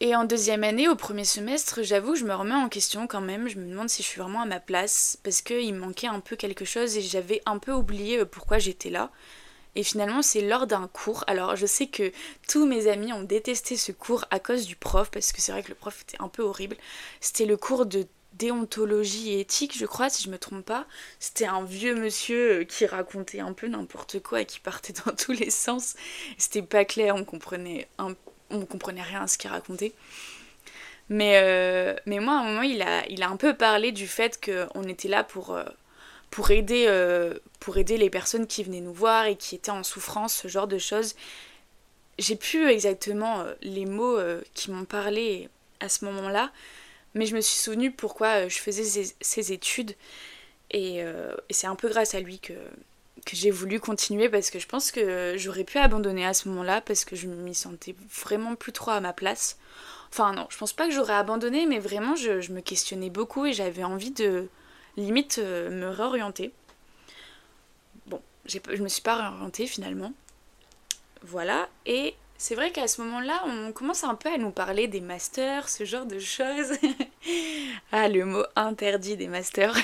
Et 0.00 0.17
en 0.17 0.25
deuxième 0.25 0.65
année, 0.65 0.88
au 0.88 0.97
premier 0.97 1.25
semestre, 1.25 1.82
j'avoue, 1.82 2.17
je 2.17 2.25
me 2.25 2.35
remets 2.35 2.55
en 2.55 2.69
question 2.69 3.06
quand 3.06 3.21
même. 3.21 3.49
Je 3.49 3.59
me 3.59 3.69
demande 3.69 3.88
si 3.88 4.03
je 4.03 4.09
suis 4.09 4.21
vraiment 4.21 4.43
à 4.43 4.47
ma 4.47 4.59
place 4.59 5.19
parce 5.23 5.41
qu'il 5.41 5.75
manquait 5.75 6.09
un 6.09 6.21
peu 6.21 6.35
quelque 6.35 6.65
chose 6.65 6.97
et 6.97 7.00
j'avais 7.00 7.43
un 7.47 7.59
peu 7.59 7.73
oublié 7.73 8.19
euh, 8.19 8.25
pourquoi 8.25 8.59
j'étais 8.59 8.91
là. 8.91 9.11
Et 9.76 9.82
finalement, 9.82 10.23
c'est 10.23 10.41
lors 10.41 10.67
d'un 10.67 10.88
cours. 10.88 11.25
Alors, 11.26 11.56
je 11.56 11.67
sais 11.67 11.87
que 11.87 12.12
tous 12.49 12.67
mes 12.67 12.87
amis 12.87 13.12
ont 13.12 13.23
détesté 13.23 13.76
ce 13.76 13.93
cours 13.93 14.25
à 14.31 14.38
cause 14.38 14.67
du 14.67 14.76
prof, 14.76 15.11
parce 15.11 15.32
que 15.32 15.41
c'est 15.41 15.53
vrai 15.53 15.62
que 15.62 15.69
le 15.69 15.75
prof 15.75 16.03
était 16.03 16.23
un 16.23 16.29
peu 16.29 16.43
horrible. 16.43 16.76
C'était 17.21 17.47
le 17.47 17.56
cours 17.56 17.87
de 17.87 18.06
déontologie 18.35 19.32
et 19.32 19.41
éthique, 19.41 19.76
je 19.76 19.87
crois, 19.87 20.11
si 20.11 20.23
je 20.25 20.31
me 20.31 20.38
trompe 20.38 20.65
pas. 20.65 20.87
C'était 21.21 21.47
un 21.47 21.65
vieux 21.65 21.94
monsieur 21.94 22.61
euh, 22.61 22.65
qui 22.65 22.87
racontait 22.87 23.41
un 23.41 23.53
peu 23.53 23.69
n'importe 23.69 24.21
quoi 24.21 24.41
et 24.41 24.47
qui 24.47 24.61
partait 24.61 24.93
dans 25.06 25.12
tous 25.12 25.32
les 25.32 25.50
sens. 25.50 25.94
C'était 26.38 26.62
pas 26.62 26.85
clair, 26.85 27.15
on 27.17 27.25
comprenait, 27.25 27.88
on 27.99 28.67
comprenait 28.67 29.03
rien 29.03 29.23
à 29.23 29.26
ce 29.26 29.38
qu'il 29.38 29.50
racontait. 29.50 29.93
Mais, 31.09 31.38
euh, 31.43 31.94
moi, 32.06 32.35
à 32.35 32.37
un 32.38 32.44
moment, 32.44 32.62
il 32.62 32.82
a, 32.82 33.06
il 33.09 33.23
a 33.23 33.29
un 33.29 33.37
peu 33.37 33.55
parlé 33.55 33.93
du 33.93 34.06
fait 34.06 34.41
qu'on 34.43 34.82
était 34.85 35.09
là 35.09 35.23
pour, 35.25 35.55
euh, 35.55 35.65
pour 36.35 36.51
aider, 36.51 36.87
euh, 36.89 37.35
pour 37.61 37.77
aider 37.77 37.97
les 37.97 38.11
personnes 38.11 38.49
qui 38.49 38.65
venaient 38.65 38.81
nous 38.81 38.93
voir 38.93 39.27
et 39.27 39.37
qui 39.37 39.55
étaient 39.55 39.71
en 39.71 39.85
souffrance, 39.85 40.35
ce 40.35 40.49
genre 40.49 40.67
de 40.67 40.79
choses. 40.79 41.15
J'ai 42.19 42.35
plus 42.35 42.69
exactement 42.69 43.43
euh, 43.43 43.55
les 43.63 43.87
mots 43.87 44.19
euh, 44.19 44.43
qui 44.53 44.73
m'ont 44.73 44.85
parlé 44.85 45.49
à 45.79 45.89
ce 45.89 46.05
moment-là, 46.07 46.51
mais 47.15 47.27
je 47.27 47.37
me 47.37 47.41
suis 47.41 47.57
souvenue 47.57 47.93
pourquoi 47.93 48.49
je 48.49 48.59
faisais 48.59 49.13
ces, 49.21 49.53
études. 49.53 49.95
Et, 50.73 51.05
c'est 51.51 51.69
un 51.69 51.77
peu 51.77 51.89
grâce 51.89 52.17
à 52.17 52.21
lui 52.21 52.41
que, 52.41 52.53
que 52.53 53.37
j'ai 53.37 53.53
voulu 53.53 53.79
continuer 53.79 54.29
parce 54.29 54.51
que 54.51 54.59
je 54.59 54.67
pense 54.67 54.91
que 54.91 55.35
j'aurais 55.37 55.63
pu 55.63 55.79
abandonner 55.79 56.27
à 56.27 56.35
ce 56.35 56.49
moment-là 56.49 56.81
parce 56.81 57.05
que 57.05 57.15
je 57.15 57.29
m'y 57.29 57.55
sentais 57.55 57.95
vraiment 58.13 58.57
plus 58.57 58.73
trop 58.73 58.91
à 58.91 58.99
ma 58.99 59.13
place. 59.13 59.57
Enfin 60.11 60.33
non, 60.33 60.49
je 60.51 60.59
pense 60.59 60.73
pas 60.73 60.89
que 60.89 60.95
j'aurais 60.95 61.15
abandonné, 61.15 61.67
mais 61.67 61.79
vraiment 61.79 62.17
je 62.17 62.51
me 62.51 62.61
questionnais 62.61 63.11
beaucoup 63.11 63.47
et 63.47 63.53
j'avais 63.53 63.85
envie 63.85 64.11
de, 64.11 64.49
limite 64.96 65.38
euh, 65.38 65.70
me 65.70 65.88
réorienter. 65.88 66.52
Bon, 68.06 68.20
je 68.46 68.58
me 68.82 68.88
suis 68.88 69.02
pas 69.02 69.17
réorientée 69.17 69.67
finalement. 69.67 70.12
Voilà, 71.23 71.69
et 71.87 72.14
c'est 72.37 72.55
vrai 72.55 72.70
qu'à 72.70 72.87
ce 72.87 73.00
moment-là, 73.00 73.43
on 73.46 73.73
commence 73.73 74.05
un 74.05 74.14
peu 74.14 74.29
à 74.29 74.37
nous 74.37 74.50
parler 74.50 74.88
des 74.88 75.00
masters, 75.00 75.69
ce 75.69 75.85
genre 75.85 76.05
de 76.05 76.19
choses. 76.19 76.73
ah, 77.93 78.08
le 78.08 78.25
mot 78.25 78.44
interdit 78.56 79.17
des 79.17 79.29
masters. 79.29 79.75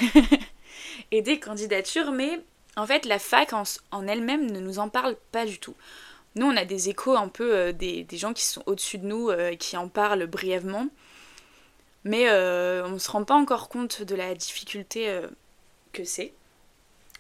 et 1.11 1.23
des 1.23 1.41
candidatures, 1.41 2.13
mais 2.13 2.41
en 2.77 2.87
fait, 2.87 3.07
la 3.07 3.19
fac 3.19 3.53
en, 3.53 4.07
elle-même 4.07 4.51
ne 4.51 4.61
nous 4.61 4.79
en 4.79 4.89
parle 4.89 5.17
pas 5.33 5.47
du 5.47 5.59
tout. 5.59 5.75
Nous, 6.37 6.47
on 6.47 6.57
a 6.57 6.65
des 6.65 6.89
échos 6.89 7.17
un 7.17 7.29
peu 7.29 7.55
euh, 7.55 7.73
des, 7.73 8.07
gens 8.13 8.33
qui 8.33 8.45
sont 8.45 8.63
au-dessus 8.67 8.99
de 8.99 9.07
nous, 9.07 9.31
euh, 9.31 9.57
qui 9.57 9.77
en 9.77 9.89
parlent 9.89 10.27
brièvement. 10.27 10.87
Mais 12.05 12.29
euh, 12.29 12.87
on 12.87 12.93
ne 12.93 12.99
se 12.99 13.11
rend 13.11 13.25
pas 13.25 13.35
encore 13.35 13.69
compte 13.69 14.03
de 14.03 14.15
la 14.15 14.35
difficulté 14.35 15.09
euh, 15.09 15.27
que 15.93 16.05
c'est. 16.05 16.33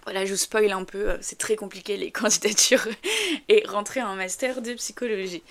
Voilà, 0.05 0.25
je 0.25 0.31
vous 0.31 0.39
spoil 0.39 0.73
un 0.73 0.85
peu, 0.85 1.11
euh, 1.11 1.19
c'est 1.21 1.39
très 1.39 1.57
compliqué 1.57 1.97
les 1.97 2.11
candidatures 2.13 2.87
et 3.49 3.63
rentrer 3.67 4.03
en 4.03 4.17
master 4.17 4.63
de 4.63 4.75
psychologie. 4.75 5.43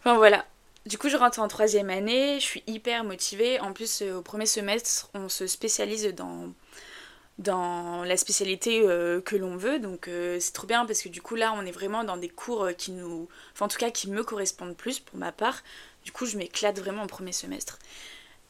Enfin 0.00 0.16
voilà. 0.16 0.44
Du 0.86 0.98
coup, 0.98 1.08
je 1.08 1.16
rentre 1.16 1.38
en 1.38 1.48
troisième 1.48 1.88
année, 1.88 2.38
je 2.40 2.44
suis 2.44 2.62
hyper 2.66 3.04
motivée. 3.04 3.58
En 3.60 3.72
plus, 3.72 4.02
au 4.02 4.20
premier 4.20 4.44
semestre, 4.44 5.08
on 5.14 5.30
se 5.30 5.46
spécialise 5.46 6.14
dans, 6.14 6.52
dans 7.38 8.04
la 8.04 8.18
spécialité 8.18 8.82
que 9.24 9.34
l'on 9.34 9.56
veut. 9.56 9.78
Donc 9.78 10.10
c'est 10.38 10.52
trop 10.52 10.66
bien 10.66 10.84
parce 10.84 11.00
que 11.00 11.08
du 11.08 11.22
coup, 11.22 11.36
là, 11.36 11.54
on 11.56 11.64
est 11.64 11.70
vraiment 11.70 12.04
dans 12.04 12.18
des 12.18 12.28
cours 12.28 12.68
qui 12.76 12.92
nous. 12.92 13.28
Enfin, 13.54 13.64
en 13.64 13.68
tout 13.68 13.78
cas, 13.78 13.90
qui 13.90 14.10
me 14.10 14.22
correspondent 14.22 14.76
plus 14.76 15.00
pour 15.00 15.16
ma 15.16 15.32
part. 15.32 15.62
Du 16.04 16.12
coup, 16.12 16.26
je 16.26 16.36
m'éclate 16.36 16.78
vraiment 16.78 17.04
au 17.04 17.06
premier 17.06 17.32
semestre. 17.32 17.78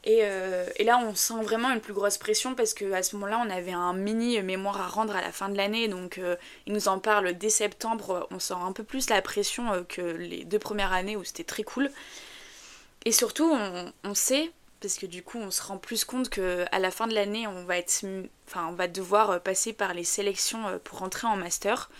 Euh, 0.07 0.67
et, 0.75 0.83
là, 0.83 0.99
on 0.99 1.15
sent 1.15 1.41
vraiment 1.41 1.71
une 1.71 1.81
plus 1.81 1.93
grosse 1.93 2.17
pression 2.17 2.53
parce 2.55 2.73
qu'à 2.73 3.01
ce 3.01 3.15
moment-là, 3.15 3.41
on 3.45 3.49
avait 3.49 3.71
un 3.71 3.93
mini 3.93 4.41
mémoire 4.41 4.79
à 4.79 4.87
rendre 4.87 5.15
à 5.15 5.21
la 5.21 5.31
fin 5.31 5.49
de 5.49 5.57
l'année. 5.57 5.87
Donc, 5.87 6.17
euh, 6.17 6.35
il 6.67 6.73
nous 6.73 6.87
en 6.87 6.99
parle 6.99 7.33
dès 7.33 7.49
septembre. 7.49 8.27
On 8.31 8.39
sent 8.39 8.53
un 8.53 8.71
peu 8.71 8.83
plus 8.83 9.09
la 9.09 9.21
pression 9.21 9.73
euh, 9.73 9.81
que 9.83 10.01
les 10.01 10.43
deux 10.45 10.59
premières 10.59 10.93
années 10.93 11.15
où 11.15 11.23
c'était 11.23 11.43
très 11.43 11.63
cool. 11.63 11.89
Et 13.05 13.11
surtout, 13.11 13.51
on, 14.03 14.15
sait, 14.15 14.51
parce 14.81 14.95
que 14.95 15.05
du 15.05 15.21
coup, 15.21 15.37
on 15.37 15.51
se 15.51 15.61
rend 15.61 15.77
plus 15.77 16.05
compte 16.05 16.29
qu'à 16.29 16.79
la 16.79 16.91
fin 16.91 17.07
de 17.07 17.13
l'année, 17.13 17.45
on, 17.45 17.67
on 18.55 18.71
va 18.71 18.87
devoir 18.87 19.41
passer 19.41 19.73
par 19.73 19.93
les 19.93 20.03
sélections 20.03 20.79
pour 20.83 20.99
rentrer 20.99 21.27
en 21.27 21.35
master. 21.35 21.91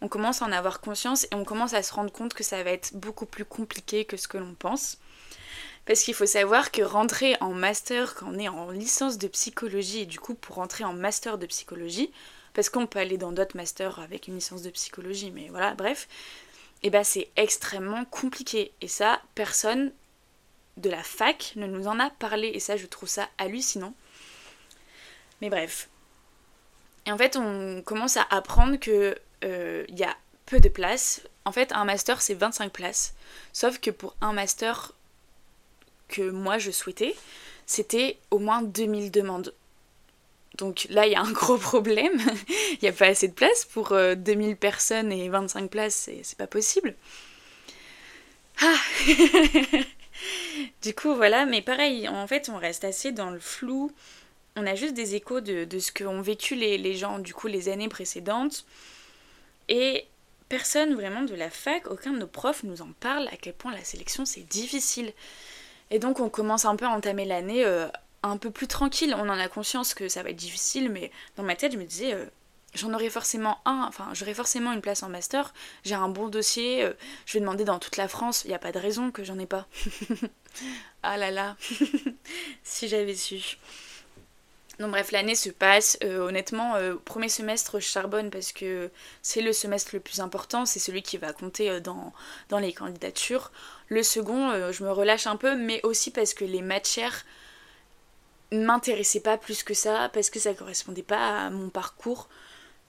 On 0.00 0.08
commence 0.08 0.42
à 0.42 0.46
en 0.46 0.52
avoir 0.52 0.80
conscience 0.80 1.24
et 1.24 1.34
on 1.34 1.44
commence 1.44 1.74
à 1.74 1.82
se 1.84 1.92
rendre 1.92 2.12
compte 2.12 2.34
que 2.34 2.42
ça 2.42 2.60
va 2.64 2.70
être 2.70 2.94
beaucoup 2.94 3.26
plus 3.26 3.44
compliqué 3.44 4.04
que 4.04 4.16
ce 4.16 4.26
que 4.26 4.38
l'on 4.38 4.54
pense. 4.54 4.98
Parce 5.88 6.02
qu'il 6.02 6.12
faut 6.12 6.26
savoir 6.26 6.70
que 6.70 6.82
rentrer 6.82 7.38
en 7.40 7.54
master 7.54 8.14
quand 8.14 8.26
on 8.28 8.38
est 8.38 8.48
en 8.48 8.70
licence 8.70 9.16
de 9.16 9.26
psychologie, 9.26 10.00
et 10.00 10.06
du 10.06 10.20
coup 10.20 10.34
pour 10.34 10.56
rentrer 10.56 10.84
en 10.84 10.92
master 10.92 11.38
de 11.38 11.46
psychologie, 11.46 12.12
parce 12.52 12.68
qu'on 12.68 12.86
peut 12.86 12.98
aller 12.98 13.16
dans 13.16 13.32
d'autres 13.32 13.56
masters 13.56 13.98
avec 13.98 14.28
une 14.28 14.34
licence 14.34 14.60
de 14.60 14.68
psychologie, 14.68 15.30
mais 15.30 15.48
voilà, 15.48 15.74
bref, 15.74 16.06
et 16.82 16.88
eh 16.88 16.90
ben 16.90 17.02
c'est 17.04 17.30
extrêmement 17.36 18.04
compliqué. 18.04 18.70
Et 18.82 18.86
ça, 18.86 19.22
personne 19.34 19.90
de 20.76 20.90
la 20.90 21.02
fac 21.02 21.54
ne 21.56 21.66
nous 21.66 21.88
en 21.88 21.98
a 21.98 22.10
parlé 22.10 22.48
et 22.48 22.60
ça 22.60 22.76
je 22.76 22.86
trouve 22.86 23.08
ça 23.08 23.26
hallucinant. 23.38 23.94
Mais 25.40 25.48
bref. 25.48 25.88
Et 27.06 27.12
en 27.12 27.16
fait 27.16 27.38
on 27.38 27.80
commence 27.80 28.18
à 28.18 28.26
apprendre 28.28 28.76
que 28.76 29.18
euh, 29.42 29.86
il 29.88 29.98
y 29.98 30.04
a 30.04 30.14
peu 30.44 30.60
de 30.60 30.68
places. 30.68 31.22
En 31.46 31.52
fait 31.52 31.72
un 31.72 31.86
master 31.86 32.20
c'est 32.20 32.34
25 32.34 32.70
places. 32.70 33.14
Sauf 33.54 33.80
que 33.80 33.90
pour 33.90 34.14
un 34.20 34.34
master 34.34 34.92
que 36.08 36.30
moi 36.30 36.58
je 36.58 36.70
souhaitais, 36.70 37.14
c'était 37.66 38.18
au 38.30 38.38
moins 38.38 38.62
2000 38.62 39.10
demandes. 39.10 39.54
Donc 40.56 40.86
là, 40.90 41.06
il 41.06 41.12
y 41.12 41.14
a 41.14 41.20
un 41.20 41.30
gros 41.30 41.56
problème. 41.58 42.20
Il 42.72 42.78
n'y 42.82 42.88
a 42.88 42.92
pas 42.92 43.06
assez 43.06 43.28
de 43.28 43.32
place 43.32 43.64
pour 43.64 43.90
2000 43.90 44.56
personnes 44.56 45.12
et 45.12 45.28
25 45.28 45.70
places, 45.70 46.10
c'est 46.22 46.38
pas 46.38 46.48
possible. 46.48 46.96
Ah 48.60 48.74
Du 50.82 50.94
coup, 50.94 51.14
voilà, 51.14 51.46
mais 51.46 51.62
pareil, 51.62 52.08
en 52.08 52.26
fait, 52.26 52.48
on 52.48 52.58
reste 52.58 52.84
assez 52.84 53.12
dans 53.12 53.30
le 53.30 53.38
flou. 53.38 53.92
On 54.56 54.66
a 54.66 54.74
juste 54.74 54.94
des 54.94 55.14
échos 55.14 55.40
de, 55.40 55.78
ce 55.78 55.92
qu'ont 55.92 56.20
vécu 56.20 56.54
les, 56.54 56.94
gens, 56.94 57.18
du 57.18 57.34
coup, 57.34 57.46
les 57.46 57.68
années 57.68 57.88
précédentes. 57.88 58.64
Et 59.68 60.06
personne 60.48 60.94
vraiment 60.94 61.22
de 61.22 61.34
la 61.34 61.50
fac, 61.50 61.90
aucun 61.90 62.12
de 62.12 62.18
nos 62.18 62.26
profs 62.26 62.64
nous 62.64 62.82
en 62.82 62.90
parle 63.00 63.28
à 63.28 63.36
quel 63.36 63.52
point 63.52 63.72
la 63.72 63.84
sélection 63.84 64.24
c'est 64.24 64.48
difficile. 64.48 65.12
Et 65.90 65.98
donc 65.98 66.20
on 66.20 66.28
commence 66.28 66.64
un 66.64 66.76
peu 66.76 66.84
à 66.84 66.90
entamer 66.90 67.24
l'année 67.24 67.64
euh, 67.64 67.88
un 68.22 68.36
peu 68.36 68.50
plus 68.50 68.66
tranquille. 68.66 69.14
On 69.16 69.28
en 69.28 69.38
a 69.38 69.48
conscience 69.48 69.94
que 69.94 70.08
ça 70.08 70.22
va 70.22 70.30
être 70.30 70.36
difficile, 70.36 70.90
mais 70.90 71.10
dans 71.36 71.42
ma 71.42 71.56
tête 71.56 71.72
je 71.72 71.78
me 71.78 71.84
disais, 71.84 72.14
euh, 72.14 72.26
j'en 72.74 72.92
aurai 72.92 73.10
forcément 73.10 73.58
un, 73.64 73.84
enfin 73.88 74.08
j'aurai 74.12 74.34
forcément 74.34 74.72
une 74.72 74.80
place 74.80 75.02
en 75.02 75.08
master, 75.08 75.54
j'ai 75.84 75.94
un 75.94 76.08
bon 76.08 76.28
dossier, 76.28 76.84
euh, 76.84 76.92
je 77.26 77.34
vais 77.34 77.40
demander 77.40 77.64
dans 77.64 77.78
toute 77.78 77.96
la 77.96 78.08
France, 78.08 78.44
il 78.44 78.48
n'y 78.48 78.54
a 78.54 78.58
pas 78.58 78.72
de 78.72 78.78
raison 78.78 79.10
que 79.10 79.24
j'en 79.24 79.38
ai 79.38 79.46
pas. 79.46 79.66
ah 81.02 81.16
là 81.16 81.30
là, 81.30 81.56
si 82.62 82.88
j'avais 82.88 83.14
su. 83.14 83.58
Donc 84.78 84.92
bref, 84.92 85.10
l'année 85.10 85.34
se 85.34 85.50
passe. 85.50 85.98
Honnêtement, 86.04 86.74
premier 87.04 87.28
semestre, 87.28 87.80
je 87.80 87.88
charbonne 87.88 88.30
parce 88.30 88.52
que 88.52 88.92
c'est 89.22 89.40
le 89.40 89.52
semestre 89.52 89.90
le 89.94 89.98
plus 89.98 90.20
important, 90.20 90.66
c'est 90.66 90.78
celui 90.78 91.02
qui 91.02 91.16
va 91.16 91.32
compter 91.32 91.80
dans 91.80 92.58
les 92.60 92.72
candidatures. 92.72 93.50
Le 93.88 94.02
second, 94.02 94.70
je 94.70 94.84
me 94.84 94.92
relâche 94.92 95.26
un 95.26 95.36
peu, 95.36 95.56
mais 95.56 95.80
aussi 95.82 96.10
parce 96.10 96.34
que 96.34 96.44
les 96.44 96.62
matières 96.62 97.24
m'intéressaient 98.52 99.20
pas 99.20 99.36
plus 99.38 99.62
que 99.62 99.74
ça, 99.74 100.10
parce 100.12 100.30
que 100.30 100.38
ça 100.38 100.54
correspondait 100.54 101.02
pas 101.02 101.46
à 101.46 101.50
mon 101.50 101.68
parcours. 101.68 102.28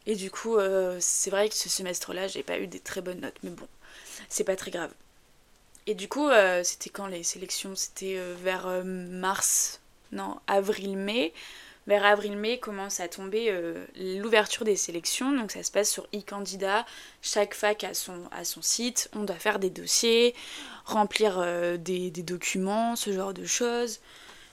Et 0.06 0.15
du 0.15 0.32
coup, 0.32 0.58
euh, 0.58 0.98
c'est 1.00 1.29
vrai 1.29 1.50
que 1.50 1.56
ce 1.56 1.70
semestre-là, 1.70 2.27
j'ai 2.27 2.44
pas 2.44 2.60
eu 2.60 2.68
des 2.68 2.79
très 2.79 3.01
bonnes 3.01 3.20
notes, 3.22 3.38
mais 3.44 3.51
bon, 3.51 3.68
c'est 4.29 4.44
pas 4.44 4.56
très 4.56 4.72
grave. 4.72 4.94
Et 5.88 5.96
du 5.96 6.08
coup, 6.08 6.29
euh, 6.29 6.63
c'était 6.63 6.89
quand 6.89 7.08
les 7.08 7.24
sélections? 7.24 7.75
C'était 7.75 8.15
euh, 8.18 8.36
vers 8.41 8.68
mars, 8.86 9.82
non, 10.12 10.39
avril-mai. 10.48 11.34
Vers 11.89 12.05
avril-mai 12.05 12.60
commence 12.60 13.01
à 13.01 13.10
tomber 13.10 13.51
l'ouverture 13.96 14.63
des 14.63 14.77
sélections, 14.77 15.34
donc 15.34 15.51
ça 15.51 15.63
se 15.63 15.72
passe 15.72 15.89
sur 15.89 16.05
e-candidat. 16.15 16.86
Chaque 17.22 17.53
fac 17.53 17.84
a 17.84 17.93
son, 17.93 18.29
a 18.31 18.46
son 18.46 18.62
site, 18.62 19.10
on 19.13 19.24
doit 19.24 19.36
faire 19.36 19.60
des 19.60 19.72
dossiers, 19.72 20.36
remplir 20.86 21.43
des, 21.79 22.12
des 22.12 22.24
documents, 22.24 22.96
ce 22.96 23.12
genre 23.12 23.34
de 23.34 23.43
choses. 23.43 24.00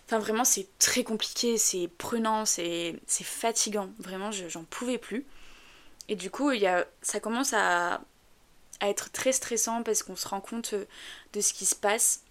Enfin, 0.06 0.20
vraiment, 0.20 0.44
c'est 0.44 0.68
très 0.78 1.02
compliqué, 1.02 1.58
c'est 1.58 1.88
prenant, 1.98 2.44
c'est 2.44 3.00
fatigant. 3.06 3.90
Vraiment, 3.98 4.30
j'en 4.30 4.64
pouvais 4.64 4.98
plus. 4.98 5.26
Et 6.08 6.14
du 6.14 6.30
coup, 6.30 6.52
il 6.52 6.60
y 6.60 6.66
a, 6.66 6.86
ça 7.02 7.18
commence 7.18 7.52
à, 7.52 8.00
être 8.82 9.10
très 9.10 9.32
stressant 9.32 9.82
parce 9.82 10.02
qu'on 10.02 10.16
se 10.16 10.28
rend 10.28 10.42
compte 10.42 10.74
euh, 10.74 10.84
de 11.32 11.40
ce 11.40 11.54
qui 11.54 11.64
se 11.64 11.74
passe. 11.74 12.22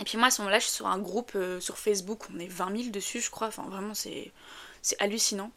Et 0.00 0.04
puis 0.04 0.16
moi, 0.16 0.28
à 0.28 0.30
ce 0.30 0.40
moment-là, 0.42 0.58
je 0.58 0.64
suis 0.64 0.74
sur 0.74 0.86
un 0.86 0.98
groupe 0.98 1.32
euh, 1.34 1.60
sur 1.60 1.78
Facebook, 1.78 2.22
on 2.34 2.38
est 2.38 2.46
20 2.48 2.76
000 2.76 2.90
dessus, 2.90 3.20
je 3.20 3.30
crois. 3.30 3.48
Enfin, 3.48 3.64
vraiment, 3.68 3.94
c'est 3.94 4.32
hallucinant. 4.98 5.50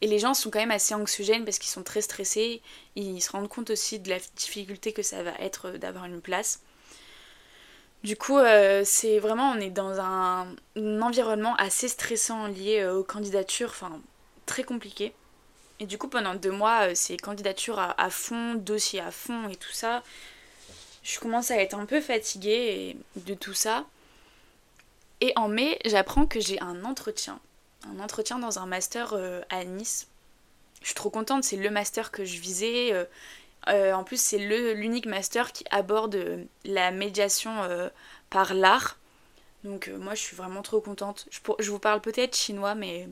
Et 0.00 0.06
les 0.06 0.20
gens 0.20 0.34
sont 0.34 0.50
quand 0.50 0.60
même 0.60 0.70
assez 0.70 0.94
anxiogènes 0.94 1.44
parce 1.44 1.58
qu'ils 1.58 1.70
sont 1.70 1.82
très 1.82 2.00
stressés. 2.00 2.62
Ils 2.94 3.20
se 3.20 3.32
rendent 3.32 3.48
compte 3.48 3.70
aussi 3.70 3.98
de 3.98 4.08
la 4.08 4.18
difficulté 4.36 4.92
que 4.92 5.02
ça 5.02 5.22
va 5.22 5.32
être 5.40 5.68
euh, 5.68 5.78
d'avoir 5.78 6.04
une 6.04 6.20
place. 6.20 6.60
Du 8.04 8.16
coup, 8.16 8.38
c'est 8.84 9.18
vraiment, 9.18 9.50
on 9.50 9.58
est 9.58 9.70
dans 9.70 9.98
un, 9.98 10.46
environnement 11.02 11.56
assez 11.56 11.88
stressant 11.88 12.46
lié 12.46 12.86
aux 12.86 13.02
candidatures, 13.02 13.70
enfin, 13.70 14.00
très 14.46 14.62
compliqué. 14.62 15.12
Et 15.80 15.86
du 15.86 15.96
coup, 15.96 16.08
pendant 16.08 16.34
deux 16.34 16.50
mois, 16.50 16.88
euh, 16.88 16.92
c'est 16.94 17.16
candidature 17.16 17.78
à, 17.78 18.10
fond, 18.10 18.54
dossier 18.54 19.00
à 19.00 19.10
fond 19.10 19.48
et 19.48 19.56
tout 19.56 19.72
ça. 19.72 20.02
Je 21.08 21.18
commence 21.18 21.50
à 21.50 21.56
être 21.56 21.72
un 21.72 21.86
peu 21.86 22.02
fatiguée 22.02 22.94
de 23.16 23.32
tout 23.32 23.54
ça. 23.54 23.86
Et 25.22 25.32
en 25.36 25.48
mai, 25.48 25.78
j'apprends 25.86 26.26
que 26.26 26.38
j'ai 26.38 26.60
un 26.60 26.84
entretien. 26.84 27.40
Un 27.86 27.98
entretien 27.98 28.38
dans 28.38 28.58
un 28.58 28.66
master 28.66 29.14
euh, 29.14 29.40
à 29.48 29.64
Nice. 29.64 30.08
Je 30.82 30.88
suis 30.88 30.94
trop 30.94 31.08
contente, 31.08 31.44
c'est 31.44 31.56
le 31.56 31.70
master 31.70 32.12
que 32.12 32.26
je 32.26 32.38
visais. 32.38 32.92
Euh, 33.68 33.92
en 33.94 34.04
plus, 34.04 34.20
c'est 34.20 34.38
l'unique 34.38 35.06
master 35.06 35.52
qui 35.52 35.64
aborde 35.70 36.46
la 36.64 36.90
médiation 36.90 37.52
par 38.28 38.52
l'art. 38.52 38.98
Donc 39.64 39.88
moi, 39.88 40.14
je 40.14 40.20
suis 40.20 40.36
vraiment 40.36 40.60
trop 40.62 40.82
contente. 40.82 41.26
Je, 41.30 41.40
je 41.58 41.70
vous 41.70 41.78
parle 41.78 42.02
peut-être 42.02 42.36
chinois, 42.36 42.74
mais 42.74 43.08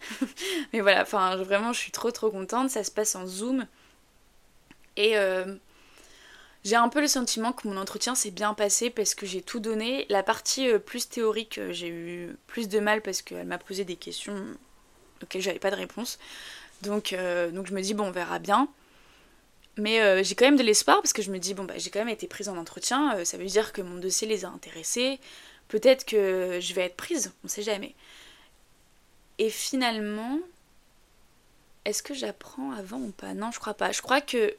mais 0.72 0.80
voilà, 0.80 1.02
enfin 1.02 1.36
vraiment 1.36 1.72
je 1.72 1.80
suis 1.80 1.92
trop 1.92 2.10
trop 2.10 2.30
contente, 2.30 2.70
ça 2.70 2.84
se 2.84 2.90
passe 2.90 3.14
en 3.14 3.26
zoom. 3.26 3.66
Et 4.96 5.18
euh, 5.18 5.54
j'ai 6.66 6.74
un 6.74 6.88
peu 6.88 7.00
le 7.00 7.06
sentiment 7.06 7.52
que 7.52 7.68
mon 7.68 7.76
entretien 7.76 8.16
s'est 8.16 8.32
bien 8.32 8.52
passé 8.52 8.90
parce 8.90 9.14
que 9.14 9.24
j'ai 9.24 9.40
tout 9.40 9.60
donné. 9.60 10.04
La 10.08 10.24
partie 10.24 10.68
euh, 10.68 10.80
plus 10.80 11.08
théorique, 11.08 11.58
euh, 11.58 11.72
j'ai 11.72 11.88
eu 11.88 12.36
plus 12.48 12.68
de 12.68 12.80
mal 12.80 13.02
parce 13.02 13.22
qu'elle 13.22 13.46
m'a 13.46 13.56
posé 13.56 13.84
des 13.84 13.94
questions 13.94 14.36
auxquelles 15.22 15.42
j'avais 15.42 15.60
pas 15.60 15.70
de 15.70 15.76
réponse. 15.76 16.18
Donc, 16.82 17.16
donc 17.54 17.66
je 17.66 17.72
me 17.72 17.80
dis 17.80 17.94
bon 17.94 18.08
on 18.08 18.10
verra 18.10 18.38
bien. 18.38 18.68
Mais 19.78 20.22
j'ai 20.22 20.34
quand 20.34 20.44
même 20.44 20.58
de 20.58 20.62
l'espoir 20.62 21.00
parce 21.00 21.14
que 21.14 21.22
je 21.22 21.30
me 21.30 21.38
dis 21.38 21.54
bon 21.54 21.64
bah 21.64 21.78
j'ai 21.78 21.88
quand 21.88 22.00
même 22.00 22.10
été 22.10 22.26
prise 22.26 22.50
en 22.50 22.56
entretien, 22.58 23.24
ça 23.24 23.38
veut 23.38 23.46
dire 23.46 23.72
que 23.72 23.80
mon 23.80 23.96
dossier 23.96 24.28
les 24.28 24.44
a 24.44 24.48
intéressés. 24.48 25.18
Peut-être 25.68 26.04
que 26.04 26.58
je 26.60 26.74
vais 26.74 26.82
être 26.82 26.96
prise, 26.96 27.32
on 27.44 27.48
sait 27.48 27.62
jamais. 27.62 27.94
Et 29.38 29.48
finalement, 29.48 30.38
est-ce 31.86 32.02
que 32.02 32.12
j'apprends 32.14 32.72
avant 32.72 32.98
ou 32.98 33.12
pas? 33.12 33.32
Non, 33.32 33.52
je 33.52 33.60
crois 33.60 33.74
pas. 33.74 33.92
Je 33.92 34.02
crois 34.02 34.20
que 34.20 34.54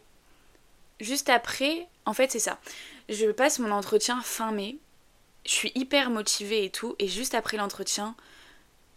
juste 0.99 1.29
après, 1.29 1.87
en 2.05 2.13
fait, 2.13 2.31
c'est 2.31 2.39
ça. 2.39 2.59
Je 3.09 3.31
passe 3.31 3.59
mon 3.59 3.71
entretien 3.71 4.21
fin 4.21 4.51
mai. 4.51 4.77
Je 5.45 5.51
suis 5.51 5.71
hyper 5.75 6.09
motivée 6.09 6.65
et 6.65 6.69
tout. 6.69 6.95
Et 6.99 7.07
juste 7.07 7.33
après 7.33 7.57
l'entretien, 7.57 8.15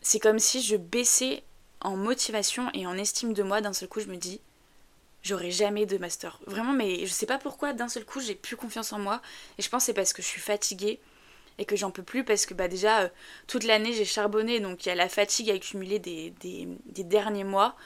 c'est 0.01 0.19
comme 0.19 0.39
si 0.39 0.63
je 0.63 0.77
baissais 0.77 1.43
en 1.81 1.97
motivation 1.97 2.71
et 2.75 2.87
en 2.87 2.97
estime 2.97 3.33
de 3.33 3.43
moi. 3.43 3.61
D'un 3.61 3.73
seul 3.73 3.89
coup, 3.89 4.01
je 4.01 4.07
me 4.07 4.17
dis, 4.17 4.41
j'aurai 5.23 5.51
jamais 5.51 5.87
de 5.87 5.99
master. 5.99 6.41
Vraiment, 6.47 6.73
mais 6.73 7.07
je 7.07 7.13
sais 7.13 7.27
pas 7.27 7.39
pourquoi, 7.39 7.73
d'un 7.73 7.89
seul 7.89 8.05
coup, 8.05 8.21
j'ai 8.21 8.35
plus 8.35 8.57
confiance 8.57 8.93
en 8.93 8.99
moi. 8.99 9.21
Et 9.59 9.63
je 9.63 9.69
pense 9.69 9.85
c'est 9.85 9.95
parce 9.95 10.13
que 10.13 10.23
je 10.23 10.27
suis 10.27 10.41
fatiguée 10.41 11.01
et 11.59 11.65
que 11.65 11.77
j'en 11.77 11.91
peux 11.91 12.03
plus 12.03 12.25
parce 12.25 12.47
que 12.47 12.55
bah 12.55 12.69
déjà 12.69 13.01
euh, 13.01 13.09
toute 13.47 13.65
l'année 13.65 13.93
j'ai 13.93 14.07
charbonné 14.07 14.61
donc 14.61 14.87
il 14.87 14.89
y 14.89 14.93
a 14.93 14.95
la 14.95 15.11
fatigue 15.11 15.51
accumulée 15.51 15.99
des, 15.99 16.33
des 16.41 17.05
derniers 17.05 17.45
mois. 17.45 17.77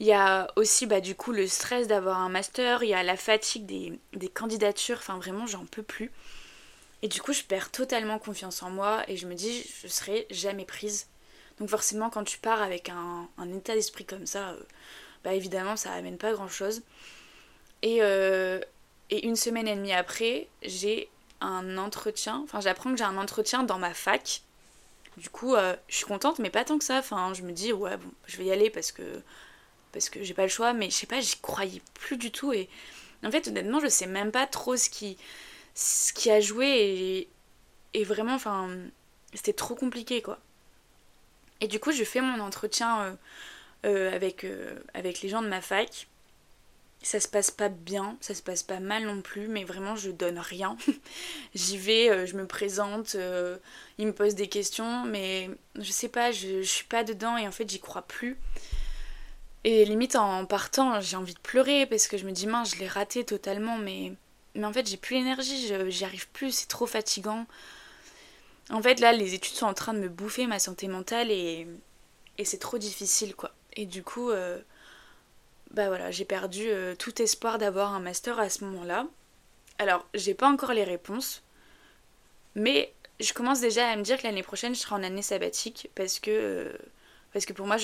Il 0.00 0.06
y 0.06 0.12
a 0.12 0.48
aussi 0.56 0.86
bah, 0.86 1.00
du 1.00 1.14
coup 1.14 1.32
le 1.32 1.46
stress 1.46 1.86
d'avoir 1.86 2.18
un 2.18 2.28
master, 2.28 2.82
il 2.82 2.90
y 2.90 2.94
a 2.94 3.02
la 3.02 3.16
fatigue 3.16 3.66
des, 3.66 3.98
des 4.14 4.28
candidatures, 4.28 4.98
enfin 4.98 5.16
vraiment 5.16 5.46
j'en 5.46 5.64
peux 5.64 5.82
plus. 5.82 6.10
Et 7.02 7.08
du 7.08 7.20
coup 7.20 7.32
je 7.32 7.42
perds 7.42 7.70
totalement 7.70 8.18
confiance 8.18 8.62
en 8.62 8.70
moi 8.70 9.02
et 9.08 9.16
je 9.16 9.26
me 9.26 9.34
dis 9.34 9.64
je 9.82 9.88
serai 9.88 10.26
jamais 10.30 10.64
prise. 10.64 11.06
Donc 11.58 11.68
forcément 11.68 12.10
quand 12.10 12.24
tu 12.24 12.38
pars 12.38 12.62
avec 12.62 12.88
un, 12.88 13.28
état 13.54 13.74
d'esprit 13.74 14.04
comme 14.04 14.26
ça, 14.26 14.50
euh, 14.50 14.62
bah 15.24 15.34
évidemment 15.34 15.76
ça 15.76 15.92
amène 15.92 16.18
pas 16.18 16.32
grand 16.32 16.48
chose. 16.48 16.82
Et, 17.82 17.98
euh, 18.02 18.60
et 19.10 19.26
une 19.26 19.36
semaine 19.36 19.68
et 19.68 19.74
demie 19.76 19.92
après, 19.92 20.48
j'ai 20.62 21.08
un 21.40 21.76
entretien, 21.78 22.40
enfin 22.44 22.60
j'apprends 22.60 22.90
que 22.92 22.96
j'ai 22.96 23.04
un 23.04 23.18
entretien 23.18 23.62
dans 23.62 23.78
ma 23.78 23.94
fac. 23.94 24.42
Du 25.16 25.28
coup, 25.28 25.54
euh, 25.54 25.76
je 25.88 25.96
suis 25.96 26.06
contente, 26.06 26.38
mais 26.38 26.50
pas 26.50 26.64
tant 26.64 26.78
que 26.78 26.84
ça. 26.84 26.98
Enfin, 26.98 27.34
je 27.34 27.42
me 27.42 27.52
dis, 27.52 27.72
ouais, 27.72 27.96
bon, 27.96 28.10
je 28.26 28.38
vais 28.38 28.46
y 28.46 28.52
aller 28.52 28.70
parce 28.70 28.92
que, 28.92 29.02
parce 29.92 30.10
que 30.10 30.22
j'ai 30.22 30.34
pas 30.34 30.42
le 30.42 30.48
choix, 30.48 30.72
mais 30.72 30.90
je 30.90 30.96
sais 30.96 31.06
pas, 31.06 31.20
j'y 31.20 31.36
croyais 31.40 31.82
plus 31.94 32.16
du 32.16 32.30
tout. 32.30 32.52
Et 32.52 32.68
en 33.24 33.30
fait, 33.30 33.48
honnêtement, 33.48 33.80
je 33.80 33.88
sais 33.88 34.06
même 34.06 34.32
pas 34.32 34.46
trop 34.46 34.76
ce 34.76 34.88
qui, 34.88 35.16
ce 35.74 36.12
qui 36.12 36.30
a 36.30 36.40
joué. 36.40 37.28
Et, 37.94 38.04
vraiment, 38.04 38.34
enfin, 38.34 38.70
c'était 39.34 39.52
trop 39.52 39.74
compliqué, 39.74 40.22
quoi. 40.22 40.38
Et 41.60 41.68
du 41.68 41.78
coup, 41.78 41.92
je 41.92 42.04
fais 42.04 42.20
mon 42.20 42.40
entretien 42.40 43.02
euh, 43.02 43.14
euh, 43.86 44.14
avec, 44.14 44.46
avec 44.94 45.20
les 45.22 45.28
gens 45.28 45.42
de 45.42 45.48
ma 45.48 45.60
fac 45.60 46.08
ça 47.02 47.20
se 47.20 47.28
passe 47.28 47.50
pas 47.50 47.68
bien, 47.68 48.16
ça 48.20 48.34
se 48.34 48.42
passe 48.42 48.62
pas 48.62 48.80
mal 48.80 49.04
non 49.04 49.20
plus, 49.22 49.48
mais 49.48 49.64
vraiment 49.64 49.96
je 49.96 50.10
donne 50.10 50.38
rien. 50.38 50.76
J'y 51.54 51.76
vais, 51.76 52.10
euh, 52.10 52.26
je 52.26 52.36
me 52.36 52.46
présente, 52.46 53.16
euh, 53.16 53.58
ils 53.98 54.06
me 54.06 54.12
posent 54.12 54.34
des 54.34 54.48
questions, 54.48 55.04
mais 55.04 55.50
je 55.76 55.90
sais 55.90 56.08
pas, 56.08 56.32
je, 56.32 56.62
je 56.62 56.68
suis 56.68 56.86
pas 56.86 57.04
dedans 57.04 57.36
et 57.36 57.46
en 57.46 57.52
fait 57.52 57.68
j'y 57.68 57.80
crois 57.80 58.02
plus. 58.02 58.38
Et 59.64 59.84
limite 59.84 60.16
en 60.16 60.44
partant, 60.44 61.00
j'ai 61.00 61.16
envie 61.16 61.34
de 61.34 61.38
pleurer 61.40 61.86
parce 61.86 62.08
que 62.08 62.16
je 62.16 62.24
me 62.24 62.32
dis 62.32 62.46
mince, 62.46 62.74
je 62.74 62.80
l'ai 62.80 62.88
raté 62.88 63.24
totalement, 63.24 63.78
mais, 63.78 64.12
mais 64.54 64.64
en 64.64 64.72
fait 64.72 64.88
j'ai 64.88 64.96
plus 64.96 65.14
l'énergie, 65.16 65.72
j'y 65.88 66.04
arrive 66.04 66.28
plus, 66.30 66.50
c'est 66.52 66.68
trop 66.68 66.86
fatigant. 66.86 67.46
En 68.70 68.82
fait, 68.82 69.00
là, 69.00 69.12
les 69.12 69.34
études 69.34 69.54
sont 69.54 69.66
en 69.66 69.74
train 69.74 69.92
de 69.94 69.98
me 69.98 70.08
bouffer 70.08 70.46
ma 70.46 70.58
santé 70.58 70.88
mentale 70.88 71.30
et, 71.30 71.66
et 72.38 72.44
c'est 72.44 72.58
trop 72.58 72.78
difficile, 72.78 73.34
quoi. 73.34 73.52
Et 73.76 73.86
du 73.86 74.02
coup, 74.02 74.30
euh, 74.30 74.58
bah 75.72 75.88
voilà, 75.88 76.10
j'ai 76.10 76.24
perdu 76.24 76.64
euh, 76.68 76.94
tout 76.94 77.20
espoir 77.22 77.58
d'avoir 77.58 77.94
un 77.94 78.00
master 78.00 78.38
à 78.38 78.48
ce 78.48 78.64
moment-là. 78.64 79.06
Alors, 79.78 80.06
j'ai 80.14 80.34
pas 80.34 80.48
encore 80.48 80.72
les 80.72 80.84
réponses, 80.84 81.42
mais 82.54 82.92
je 83.20 83.32
commence 83.32 83.60
déjà 83.60 83.88
à 83.88 83.96
me 83.96 84.02
dire 84.02 84.18
que 84.18 84.24
l'année 84.26 84.42
prochaine, 84.42 84.74
je 84.74 84.80
serai 84.80 84.94
en 84.94 85.02
année 85.02 85.22
sabbatique 85.22 85.90
parce 85.94 86.18
que, 86.20 86.30
euh, 86.30 86.72
parce 87.32 87.46
que 87.46 87.52
pour 87.52 87.66
moi, 87.66 87.76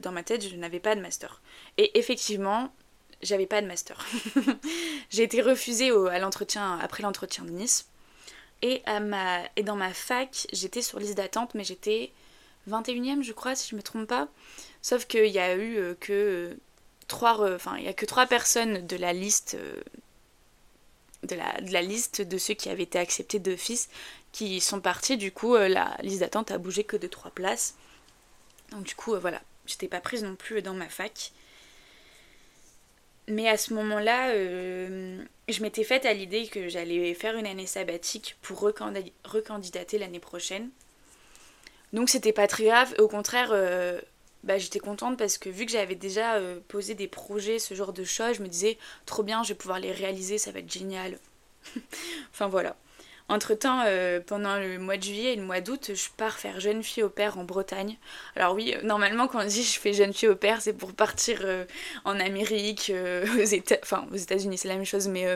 dans 0.00 0.12
ma 0.12 0.22
tête, 0.22 0.46
je 0.48 0.56
n'avais 0.56 0.80
pas 0.80 0.94
de 0.94 1.00
master. 1.00 1.40
Et 1.78 1.98
effectivement, 1.98 2.72
j'avais 3.22 3.46
pas 3.46 3.60
de 3.62 3.66
master. 3.66 4.04
j'ai 5.10 5.22
été 5.22 5.42
refusée 5.42 5.90
à 5.90 6.18
l'entretien 6.18 6.78
après 6.80 7.02
l'entretien 7.02 7.44
de 7.44 7.50
Nice. 7.50 7.86
Et, 8.62 8.82
dans 9.64 9.76
ma 9.76 9.92
fac, 9.92 10.46
j'étais 10.52 10.82
sur 10.82 11.00
liste 11.00 11.16
d'attente, 11.16 11.54
mais 11.54 11.64
j'étais 11.64 12.12
21ème, 12.70 13.22
je 13.22 13.32
crois, 13.32 13.56
si 13.56 13.68
je 13.68 13.76
me 13.76 13.82
trompe 13.82 14.06
pas. 14.06 14.28
Sauf 14.82 15.06
qu'il 15.06 15.26
y 15.26 15.40
a 15.40 15.54
eu 15.54 15.78
euh, 15.78 15.94
que 15.98 16.56
trois, 17.08 17.58
il 17.78 17.84
y 17.84 17.88
a 17.88 17.92
que 17.92 18.06
trois 18.06 18.26
personnes 18.26 18.86
de 18.86 18.96
la 18.96 19.12
liste, 19.12 19.56
euh, 19.58 19.82
de 21.24 21.36
la 21.72 21.82
liste 21.82 22.22
de 22.22 22.38
ceux 22.38 22.54
qui 22.54 22.68
avaient 22.68 22.84
été 22.84 22.98
acceptés 22.98 23.40
d'office 23.40 23.88
qui 24.32 24.60
sont 24.60 24.80
partis. 24.80 25.16
Du 25.16 25.30
coup, 25.30 25.54
euh, 25.54 25.68
la 25.68 25.96
liste 26.02 26.20
d'attente 26.20 26.50
a 26.50 26.58
bougé 26.58 26.84
que 26.84 26.96
de 26.96 27.06
trois 27.06 27.30
places. 27.30 27.76
Donc 28.72 28.84
du 28.84 28.94
coup, 28.94 29.14
voilà, 29.18 29.40
j'étais 29.66 29.88
pas 29.88 30.00
prise 30.00 30.24
non 30.24 30.34
plus 30.34 30.62
dans 30.62 30.74
ma 30.74 30.88
fac. 30.88 31.32
Mais 33.28 33.48
à 33.48 33.56
ce 33.56 33.72
moment-là, 33.74 34.34
je 34.34 35.62
m'étais 35.62 35.84
faite 35.84 36.04
à 36.06 36.12
l'idée 36.12 36.48
que 36.48 36.68
j'allais 36.68 37.14
faire 37.14 37.36
une 37.36 37.46
année 37.46 37.66
sabbatique 37.66 38.36
pour 38.42 38.58
recandidater 38.60 39.98
l'année 39.98 40.18
prochaine. 40.18 40.70
Donc 41.92 42.08
c'était 42.08 42.32
pas 42.32 42.48
très 42.48 42.64
grave, 42.64 42.94
au 42.98 43.06
contraire, 43.06 43.52
bah, 44.44 44.58
j'étais 44.58 44.80
contente 44.80 45.16
parce 45.16 45.38
que 45.38 45.48
vu 45.48 45.66
que 45.66 45.72
j'avais 45.72 45.94
déjà 45.94 46.34
euh, 46.34 46.58
posé 46.66 46.94
des 46.94 47.06
projets, 47.06 47.58
ce 47.58 47.74
genre 47.74 47.92
de 47.92 48.02
choses, 48.04 48.36
je 48.36 48.42
me 48.42 48.48
disais 48.48 48.76
trop 49.06 49.22
bien, 49.22 49.42
je 49.44 49.50
vais 49.50 49.54
pouvoir 49.54 49.78
les 49.78 49.92
réaliser, 49.92 50.36
ça 50.38 50.50
va 50.50 50.58
être 50.58 50.72
génial. 50.72 51.18
enfin 52.32 52.48
voilà. 52.48 52.76
Entre 53.28 53.54
temps, 53.54 53.82
euh, 53.86 54.20
pendant 54.20 54.56
le 54.56 54.78
mois 54.78 54.96
de 54.96 55.02
juillet 55.02 55.32
et 55.32 55.36
le 55.36 55.42
mois 55.42 55.60
d'août, 55.60 55.92
je 55.94 56.08
pars 56.16 56.38
faire 56.38 56.60
jeune 56.60 56.82
fille 56.82 57.02
au 57.02 57.08
père 57.08 57.38
en 57.38 57.44
Bretagne. 57.44 57.96
Alors 58.36 58.54
oui, 58.54 58.74
euh, 58.74 58.82
normalement 58.82 59.28
quand 59.28 59.42
on 59.42 59.46
dit 59.46 59.62
je 59.62 59.78
fais 59.78 59.92
jeune 59.92 60.12
fille 60.12 60.28
au 60.28 60.36
père, 60.36 60.60
c'est 60.60 60.72
pour 60.72 60.92
partir 60.92 61.44
en 62.04 62.18
Amérique, 62.20 62.92
aux 63.38 63.44
États, 63.44 63.78
enfin 63.82 64.06
aux 64.12 64.16
États-Unis, 64.16 64.58
c'est 64.58 64.68
la 64.68 64.74
même 64.74 64.84
chose, 64.84 65.08
mais 65.08 65.26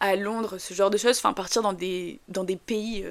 à 0.00 0.16
Londres, 0.16 0.58
ce 0.58 0.74
genre 0.74 0.90
de 0.90 0.98
choses. 0.98 1.18
Enfin 1.18 1.32
partir 1.32 1.62
dans 1.62 1.72
des 1.72 2.18
dans 2.28 2.44
des 2.44 2.56
pays 2.56 3.04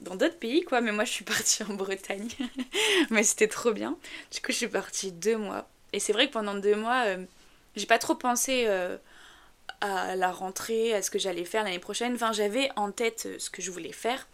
dans 0.00 0.16
d'autres 0.16 0.38
pays, 0.38 0.62
quoi. 0.64 0.80
Mais 0.80 0.92
moi, 0.92 1.04
je 1.04 1.12
suis 1.12 1.24
partie 1.24 1.62
en 1.62 1.74
Bretagne. 1.74 2.28
mais 3.10 3.22
c'était 3.22 3.48
trop 3.48 3.72
bien. 3.72 3.96
Du 4.32 4.40
coup, 4.40 4.52
je 4.52 4.56
suis 4.56 4.68
partie 4.68 5.12
deux 5.12 5.36
mois. 5.36 5.68
Et 5.92 6.00
c'est 6.00 6.12
vrai 6.12 6.28
que 6.28 6.32
pendant 6.32 6.54
deux 6.54 6.76
mois, 6.76 7.04
euh, 7.06 7.24
j'ai 7.76 7.86
pas 7.86 7.98
trop 7.98 8.14
pensé 8.14 8.64
euh, 8.66 8.96
à 9.80 10.16
la 10.16 10.30
rentrée, 10.30 10.94
à 10.94 11.02
ce 11.02 11.10
que 11.10 11.18
j'allais 11.18 11.44
faire 11.44 11.64
l'année 11.64 11.78
prochaine. 11.78 12.14
Enfin, 12.14 12.32
j'avais 12.32 12.70
en 12.76 12.90
tête 12.92 13.24
euh, 13.26 13.38
ce 13.38 13.50
que 13.50 13.62
je 13.62 13.70
voulais 13.70 13.92
faire. 13.92 14.26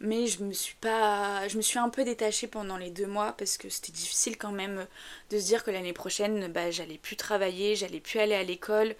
Mais 0.00 0.26
je 0.26 0.42
me 0.44 0.52
suis 0.52 0.76
pas. 0.76 1.48
Je 1.48 1.56
me 1.56 1.62
suis 1.62 1.78
un 1.78 1.88
peu 1.88 2.04
détachée 2.04 2.46
pendant 2.46 2.76
les 2.76 2.90
deux 2.90 3.06
mois 3.06 3.32
parce 3.32 3.58
que 3.58 3.68
c'était 3.68 3.92
difficile 3.92 4.36
quand 4.38 4.52
même 4.52 4.86
de 5.30 5.38
se 5.38 5.46
dire 5.46 5.64
que 5.64 5.72
l'année 5.72 5.92
prochaine, 5.92 6.48
bah, 6.52 6.70
j'allais 6.70 6.98
plus 6.98 7.16
travailler, 7.16 7.74
j'allais 7.74 8.00
plus 8.00 8.20
aller 8.20 8.34
à 8.34 8.44
l'école. 8.44 8.94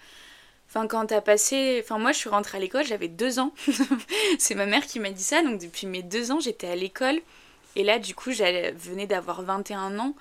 Enfin, 0.68 0.86
quand 0.88 1.06
t'as 1.06 1.20
passé. 1.20 1.80
Enfin, 1.82 1.98
moi, 1.98 2.12
je 2.12 2.18
suis 2.18 2.28
rentrée 2.28 2.58
à 2.58 2.60
l'école, 2.60 2.84
j'avais 2.84 3.08
deux 3.08 3.38
ans. 3.38 3.52
c'est 4.38 4.54
ma 4.54 4.66
mère 4.66 4.86
qui 4.86 5.00
m'a 5.00 5.10
dit 5.10 5.22
ça. 5.22 5.42
Donc, 5.42 5.60
depuis 5.60 5.86
mes 5.86 6.02
deux 6.02 6.32
ans, 6.32 6.40
j'étais 6.40 6.68
à 6.68 6.76
l'école. 6.76 7.20
Et 7.76 7.84
là, 7.84 7.98
du 7.98 8.14
coup, 8.14 8.32
je 8.32 8.72
venais 8.74 9.06
d'avoir 9.06 9.42
21 9.42 9.98
ans. 10.00 10.14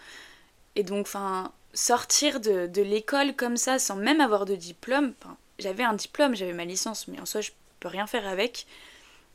Et 0.76 0.84
donc, 0.84 1.08
enfin, 1.08 1.52
sortir 1.74 2.40
de, 2.40 2.68
de 2.68 2.82
l'école 2.84 3.36
comme 3.36 3.58
ça, 3.58 3.80
sans 3.80 3.96
même 3.96 4.22
avoir 4.22 4.46
de 4.46 4.56
diplôme. 4.56 5.14
Enfin, 5.22 5.38
j'avais 5.60 5.84
un 5.84 5.94
diplôme, 5.94 6.36
j'avais 6.36 6.54
ma 6.54 6.66
licence, 6.66 7.08
mais 7.08 7.20
en 7.20 7.26
soi, 7.26 7.42
je 7.42 7.52
peux 7.80 7.88
rien 7.88 8.08
faire 8.08 8.28
avec. 8.28 8.66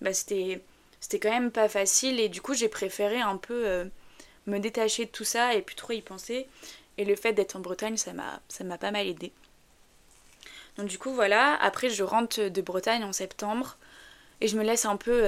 Bah, 0.00 0.12
c'était. 0.12 0.62
C'était 1.00 1.18
quand 1.18 1.30
même 1.30 1.50
pas 1.50 1.68
facile. 1.68 2.20
Et 2.20 2.28
du 2.28 2.40
coup, 2.40 2.54
j'ai 2.54 2.68
préféré 2.68 3.20
un 3.20 3.36
peu 3.36 3.66
euh, 3.66 3.84
me 4.46 4.58
détacher 4.58 5.06
de 5.06 5.10
tout 5.10 5.24
ça 5.24 5.54
et 5.54 5.62
puis 5.62 5.74
trop 5.74 5.92
y 5.92 6.00
penser. 6.00 6.46
Et 6.96 7.04
le 7.04 7.16
fait 7.16 7.32
d'être 7.32 7.56
en 7.56 7.60
Bretagne, 7.60 7.96
ça 7.96 8.12
m'a 8.12 8.78
pas 8.78 8.90
mal 8.92 9.08
aidé. 9.08 9.32
Donc 10.76 10.88
du 10.88 10.98
coup 10.98 11.12
voilà, 11.12 11.56
après 11.60 11.90
je 11.90 12.02
rentre 12.02 12.48
de 12.48 12.62
Bretagne 12.62 13.04
en 13.04 13.12
septembre 13.12 13.76
et 14.40 14.48
je 14.48 14.56
me 14.56 14.64
laisse 14.64 14.86
un 14.86 14.96
peu 14.96 15.22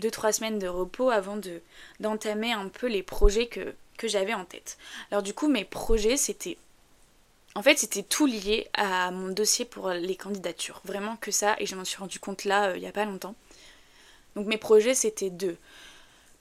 2-3 0.00 0.28
euh, 0.28 0.32
semaines 0.32 0.58
de 0.58 0.68
repos 0.68 1.10
avant 1.10 1.36
de 1.36 1.60
d'entamer 2.00 2.52
un 2.52 2.68
peu 2.68 2.88
les 2.88 3.02
projets 3.02 3.46
que, 3.46 3.74
que 3.96 4.08
j'avais 4.08 4.34
en 4.34 4.44
tête. 4.44 4.76
Alors 5.10 5.22
du 5.22 5.34
coup 5.34 5.48
mes 5.48 5.64
projets 5.64 6.16
c'était... 6.16 6.58
En 7.58 7.62
fait 7.62 7.76
c'était 7.76 8.04
tout 8.04 8.26
lié 8.26 8.68
à 8.74 9.10
mon 9.10 9.30
dossier 9.30 9.64
pour 9.64 9.90
les 9.90 10.14
candidatures. 10.14 10.80
Vraiment 10.84 11.16
que 11.16 11.32
ça 11.32 11.56
et 11.58 11.66
je 11.66 11.74
m'en 11.74 11.84
suis 11.84 11.96
rendu 11.96 12.20
compte 12.20 12.44
là 12.44 12.68
euh, 12.68 12.76
il 12.76 12.80
n'y 12.80 12.86
a 12.86 12.92
pas 12.92 13.04
longtemps. 13.04 13.34
Donc 14.36 14.46
mes 14.46 14.58
projets 14.58 14.94
c'était 14.94 15.28
de 15.28 15.56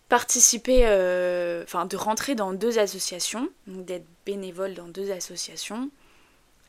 participer, 0.10 0.82
euh, 0.84 1.63
enfin 1.63 1.88
de 1.88 1.97
rentrer 1.97 2.36
dans 2.36 2.53
deux 2.53 2.77
associations, 2.77 3.49
donc 3.65 3.84
d'être 3.86 4.06
bénévole 4.27 4.75
dans 4.75 4.88
deux 4.88 5.10
associations, 5.10 5.89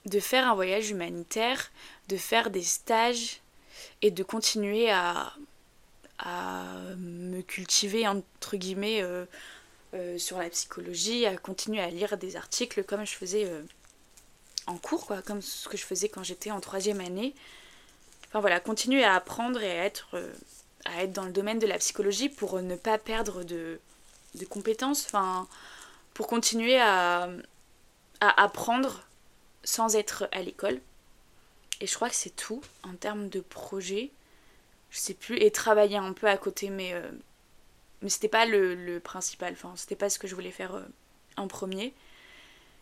de 0.07 0.19
faire 0.19 0.49
un 0.49 0.55
voyage 0.55 0.89
humanitaire, 0.89 1.71
de 2.09 2.17
faire 2.17 2.49
des 2.49 2.63
stages 2.63 3.43
et 4.01 4.11
de 4.11 4.23
continuer 4.23 4.91
à, 4.91 5.35
me 6.97 7.43
cultiver, 7.43 8.09
entre 8.09 8.57
guillemets, 8.57 9.03
euh, 9.03 9.27
sur 10.17 10.39
la 10.39 10.49
psychologie, 10.49 11.27
à 11.27 11.37
continuer 11.37 11.81
à 11.81 11.91
lire 11.91 12.17
des 12.17 12.35
articles 12.37 12.83
comme 12.83 13.05
je 13.05 13.13
faisais 13.13 13.47
en 14.69 14.77
cours, 14.77 15.07
quoi, 15.07 15.23
comme 15.23 15.43
ce 15.43 15.69
que 15.69 15.77
je 15.77 15.85
faisais 15.85 16.09
quand 16.09 16.23
j'étais 16.23 16.51
en 16.51 16.61
troisième 16.61 17.01
année. 17.01 17.35
Enfin 18.29 18.41
voilà, 18.41 18.61
continuer 18.61 19.03
à 19.05 19.15
apprendre 19.15 19.61
et 19.63 19.71
à 19.71 19.85
être, 19.85 20.17
à 20.85 21.03
être 21.03 21.13
dans 21.13 21.25
le 21.25 21.33
domaine 21.33 21.59
de 21.59 21.67
la 21.67 21.79
psychologie 21.79 22.29
pour 22.29 22.61
ne 22.61 22.77
pas 22.77 22.99
perdre 22.99 23.43
de, 23.43 23.81
de 24.35 24.45
compétences, 24.45 25.05
enfin, 25.07 25.49
pour 26.15 26.27
continuer 26.27 26.79
à, 26.79 27.29
à 28.21 28.43
apprendre 28.43 29.03
sans 29.65 29.97
être 29.97 30.29
à 30.33 30.43
l'école. 30.43 30.81
Et 31.81 31.87
je 31.87 31.95
crois 31.95 32.09
que 32.09 32.17
c'est 32.17 32.35
tout 32.35 32.63
en 32.83 32.95
termes 32.95 33.29
de 33.29 33.41
projet. 33.41 34.11
Je 34.91 34.99
sais 34.99 35.15
plus. 35.15 35.37
Et 35.37 35.51
travailler 35.51 35.97
un 35.97 36.13
peu 36.13 36.27
à 36.27 36.37
côté, 36.37 36.71
mais, 36.71 36.93
euh, 36.95 37.11
mais 38.03 38.09
c'était 38.09 38.29
pas 38.29 38.47
le, 38.47 38.99
principal. 38.99 39.53
Enfin, 39.53 39.73
c'était 39.77 39.97
pas 39.97 40.11
ce 40.11 40.19
que 40.19 40.27
je 40.27 40.35
voulais 40.35 40.51
faire 40.51 40.75
euh, 40.75 40.85
en 41.37 41.47
premier. 41.47 41.95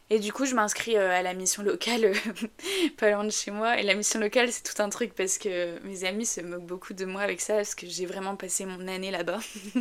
Et 0.08 0.20
du 0.20 0.32
coup, 0.32 0.44
je 0.46 0.54
m'inscris 0.54 0.96
euh, 0.96 1.10
à 1.10 1.22
la 1.22 1.34
mission 1.34 1.62
locale, 1.62 2.12
pas 2.96 3.10
loin 3.10 3.24
de 3.24 3.30
chez 3.30 3.50
moi. 3.50 3.78
Et 3.78 3.82
la 3.82 3.94
mission 3.94 4.20
locale, 4.20 4.52
c'est 4.52 4.62
tout 4.62 4.80
un 4.80 4.88
truc 4.88 5.14
parce 5.14 5.36
que 5.38 5.80
mes 5.80 6.04
amis 6.04 6.26
se 6.26 6.40
moquent 6.40 6.66
beaucoup 6.66 6.94
de 6.94 7.04
moi 7.04 7.22
avec 7.22 7.40
ça, 7.40 7.56
parce 7.56 7.74
que 7.74 7.86
j'ai 7.86 8.06
vraiment 8.06 8.36
passé 8.36 8.66
mon 8.66 8.86
année 8.86 9.10
là-bas. 9.10 9.40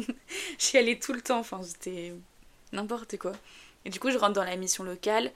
J'y 0.57 0.77
allais 0.77 0.97
tout 0.97 1.13
le 1.13 1.21
temps, 1.21 1.39
enfin, 1.39 1.61
c'était 1.61 2.13
n'importe 2.71 3.17
quoi. 3.17 3.33
Et 3.85 3.89
du 3.91 3.99
coup, 3.99 4.09
je 4.09 4.17
rentre 4.17 4.33
dans 4.33 4.43
la 4.43 4.55
mission 4.55 4.83
locale. 4.83 5.31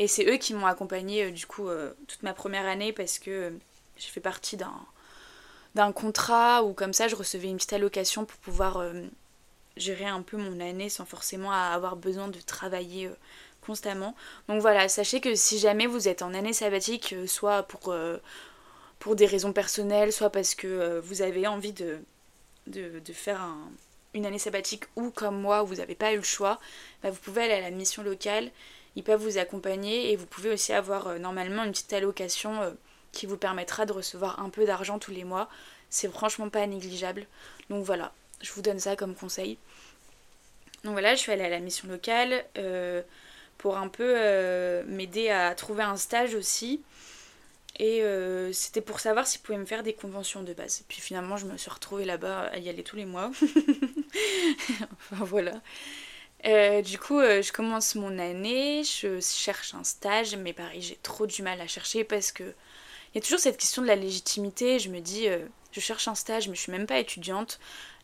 Et 0.00 0.08
c'est 0.08 0.24
eux 0.26 0.38
qui 0.38 0.54
m'ont 0.54 0.64
accompagnée 0.64 1.24
euh, 1.24 1.30
du 1.30 1.46
coup 1.46 1.68
euh, 1.68 1.92
toute 2.08 2.22
ma 2.22 2.32
première 2.32 2.66
année 2.66 2.90
parce 2.90 3.18
que 3.18 3.30
euh, 3.30 3.50
j'ai 3.98 4.08
fait 4.08 4.20
partie 4.20 4.56
d'un 4.56 4.72
d'un 5.74 5.92
contrat 5.92 6.64
où 6.64 6.72
comme 6.72 6.94
ça 6.94 7.06
je 7.06 7.14
recevais 7.14 7.48
une 7.48 7.56
petite 7.56 7.74
allocation 7.74 8.24
pour 8.24 8.38
pouvoir 8.38 8.82
gérer 9.76 10.06
un 10.06 10.22
peu 10.22 10.36
mon 10.36 10.58
année 10.58 10.88
sans 10.88 11.04
forcément 11.04 11.52
avoir 11.52 11.94
besoin 11.94 12.26
de 12.26 12.40
travailler 12.40 13.08
constamment. 13.64 14.14
Donc 14.48 14.60
voilà, 14.60 14.88
sachez 14.88 15.20
que 15.20 15.34
si 15.34 15.58
jamais 15.58 15.86
vous 15.86 16.08
êtes 16.08 16.22
en 16.22 16.34
année 16.34 16.52
sabbatique, 16.52 17.14
soit 17.26 17.62
pour, 17.64 17.94
pour 18.98 19.16
des 19.16 19.26
raisons 19.26 19.52
personnelles, 19.52 20.12
soit 20.12 20.30
parce 20.30 20.54
que 20.54 21.00
vous 21.00 21.22
avez 21.22 21.46
envie 21.46 21.72
de, 21.72 22.00
faire 23.12 23.46
une 24.14 24.26
année 24.26 24.38
sabbatique 24.38 24.84
ou 24.96 25.10
comme 25.10 25.40
moi, 25.40 25.62
vous 25.62 25.76
n'avez 25.76 25.94
pas 25.94 26.12
eu 26.12 26.16
le 26.16 26.22
choix, 26.22 26.58
bah, 27.02 27.10
vous 27.10 27.20
pouvez 27.20 27.42
aller 27.42 27.54
à 27.54 27.60
la 27.60 27.70
mission 27.70 28.02
locale 28.02 28.50
ils 28.96 29.04
peuvent 29.04 29.22
vous 29.22 29.38
accompagner 29.38 30.12
et 30.12 30.16
vous 30.16 30.26
pouvez 30.26 30.50
aussi 30.50 30.72
avoir 30.72 31.06
euh, 31.06 31.18
normalement 31.18 31.64
une 31.64 31.70
petite 31.70 31.92
allocation 31.92 32.60
euh, 32.62 32.70
qui 33.12 33.26
vous 33.26 33.36
permettra 33.36 33.86
de 33.86 33.92
recevoir 33.92 34.40
un 34.40 34.50
peu 34.50 34.66
d'argent 34.66 34.98
tous 34.98 35.10
les 35.10 35.24
mois. 35.24 35.48
C'est 35.90 36.10
franchement 36.10 36.48
pas 36.48 36.66
négligeable. 36.66 37.26
Donc 37.68 37.84
voilà, 37.84 38.12
je 38.40 38.52
vous 38.52 38.62
donne 38.62 38.78
ça 38.78 38.96
comme 38.96 39.14
conseil. 39.14 39.58
Donc 40.84 40.92
voilà, 40.92 41.14
je 41.14 41.20
suis 41.20 41.32
allée 41.32 41.44
à 41.44 41.48
la 41.48 41.60
mission 41.60 41.88
locale 41.88 42.44
euh, 42.58 43.02
pour 43.60 43.76
un 43.76 43.88
peu 43.88 44.14
m'aider 44.86 45.28
à 45.28 45.54
trouver 45.54 45.82
un 45.82 45.96
stage 45.96 46.34
aussi. 46.34 46.80
Et 47.78 48.02
c'était 48.52 48.80
pour 48.80 49.00
savoir 49.00 49.26
s'ils 49.26 49.40
pouvaient 49.40 49.58
me 49.58 49.66
faire 49.66 49.82
des 49.82 49.92
conventions 49.92 50.42
de 50.42 50.52
base. 50.52 50.82
Puis 50.88 51.00
finalement, 51.00 51.36
je 51.36 51.46
me 51.46 51.56
suis 51.56 51.70
retrouvée 51.70 52.04
là-bas 52.04 52.50
à 52.52 52.58
y 52.58 52.68
aller 52.68 52.82
tous 52.82 52.96
les 52.96 53.06
mois. 53.06 53.30
enfin 55.12 55.24
voilà. 55.24 55.60
Euh, 56.46 56.80
du 56.82 56.98
coup, 56.98 57.18
euh, 57.18 57.42
je 57.42 57.52
commence 57.52 57.94
mon 57.94 58.18
année, 58.18 58.82
je 58.84 59.20
cherche 59.20 59.74
un 59.74 59.84
stage, 59.84 60.36
mais 60.36 60.52
pareil, 60.52 60.80
j'ai 60.80 60.96
trop 60.96 61.26
du 61.26 61.42
mal 61.42 61.60
à 61.60 61.66
chercher 61.66 62.04
parce 62.04 62.32
que 62.32 62.44
il 63.12 63.16
y 63.16 63.18
a 63.18 63.22
toujours 63.22 63.40
cette 63.40 63.58
question 63.58 63.82
de 63.82 63.88
la 63.88 63.96
légitimité. 63.96 64.78
Je 64.78 64.88
me 64.88 65.00
dis, 65.00 65.28
euh, 65.28 65.44
je 65.72 65.80
cherche 65.80 66.08
un 66.08 66.14
stage, 66.14 66.48
mais 66.48 66.54
je 66.54 66.60
suis 66.60 66.72
même 66.72 66.86
pas 66.86 66.98
étudiante. 66.98 67.60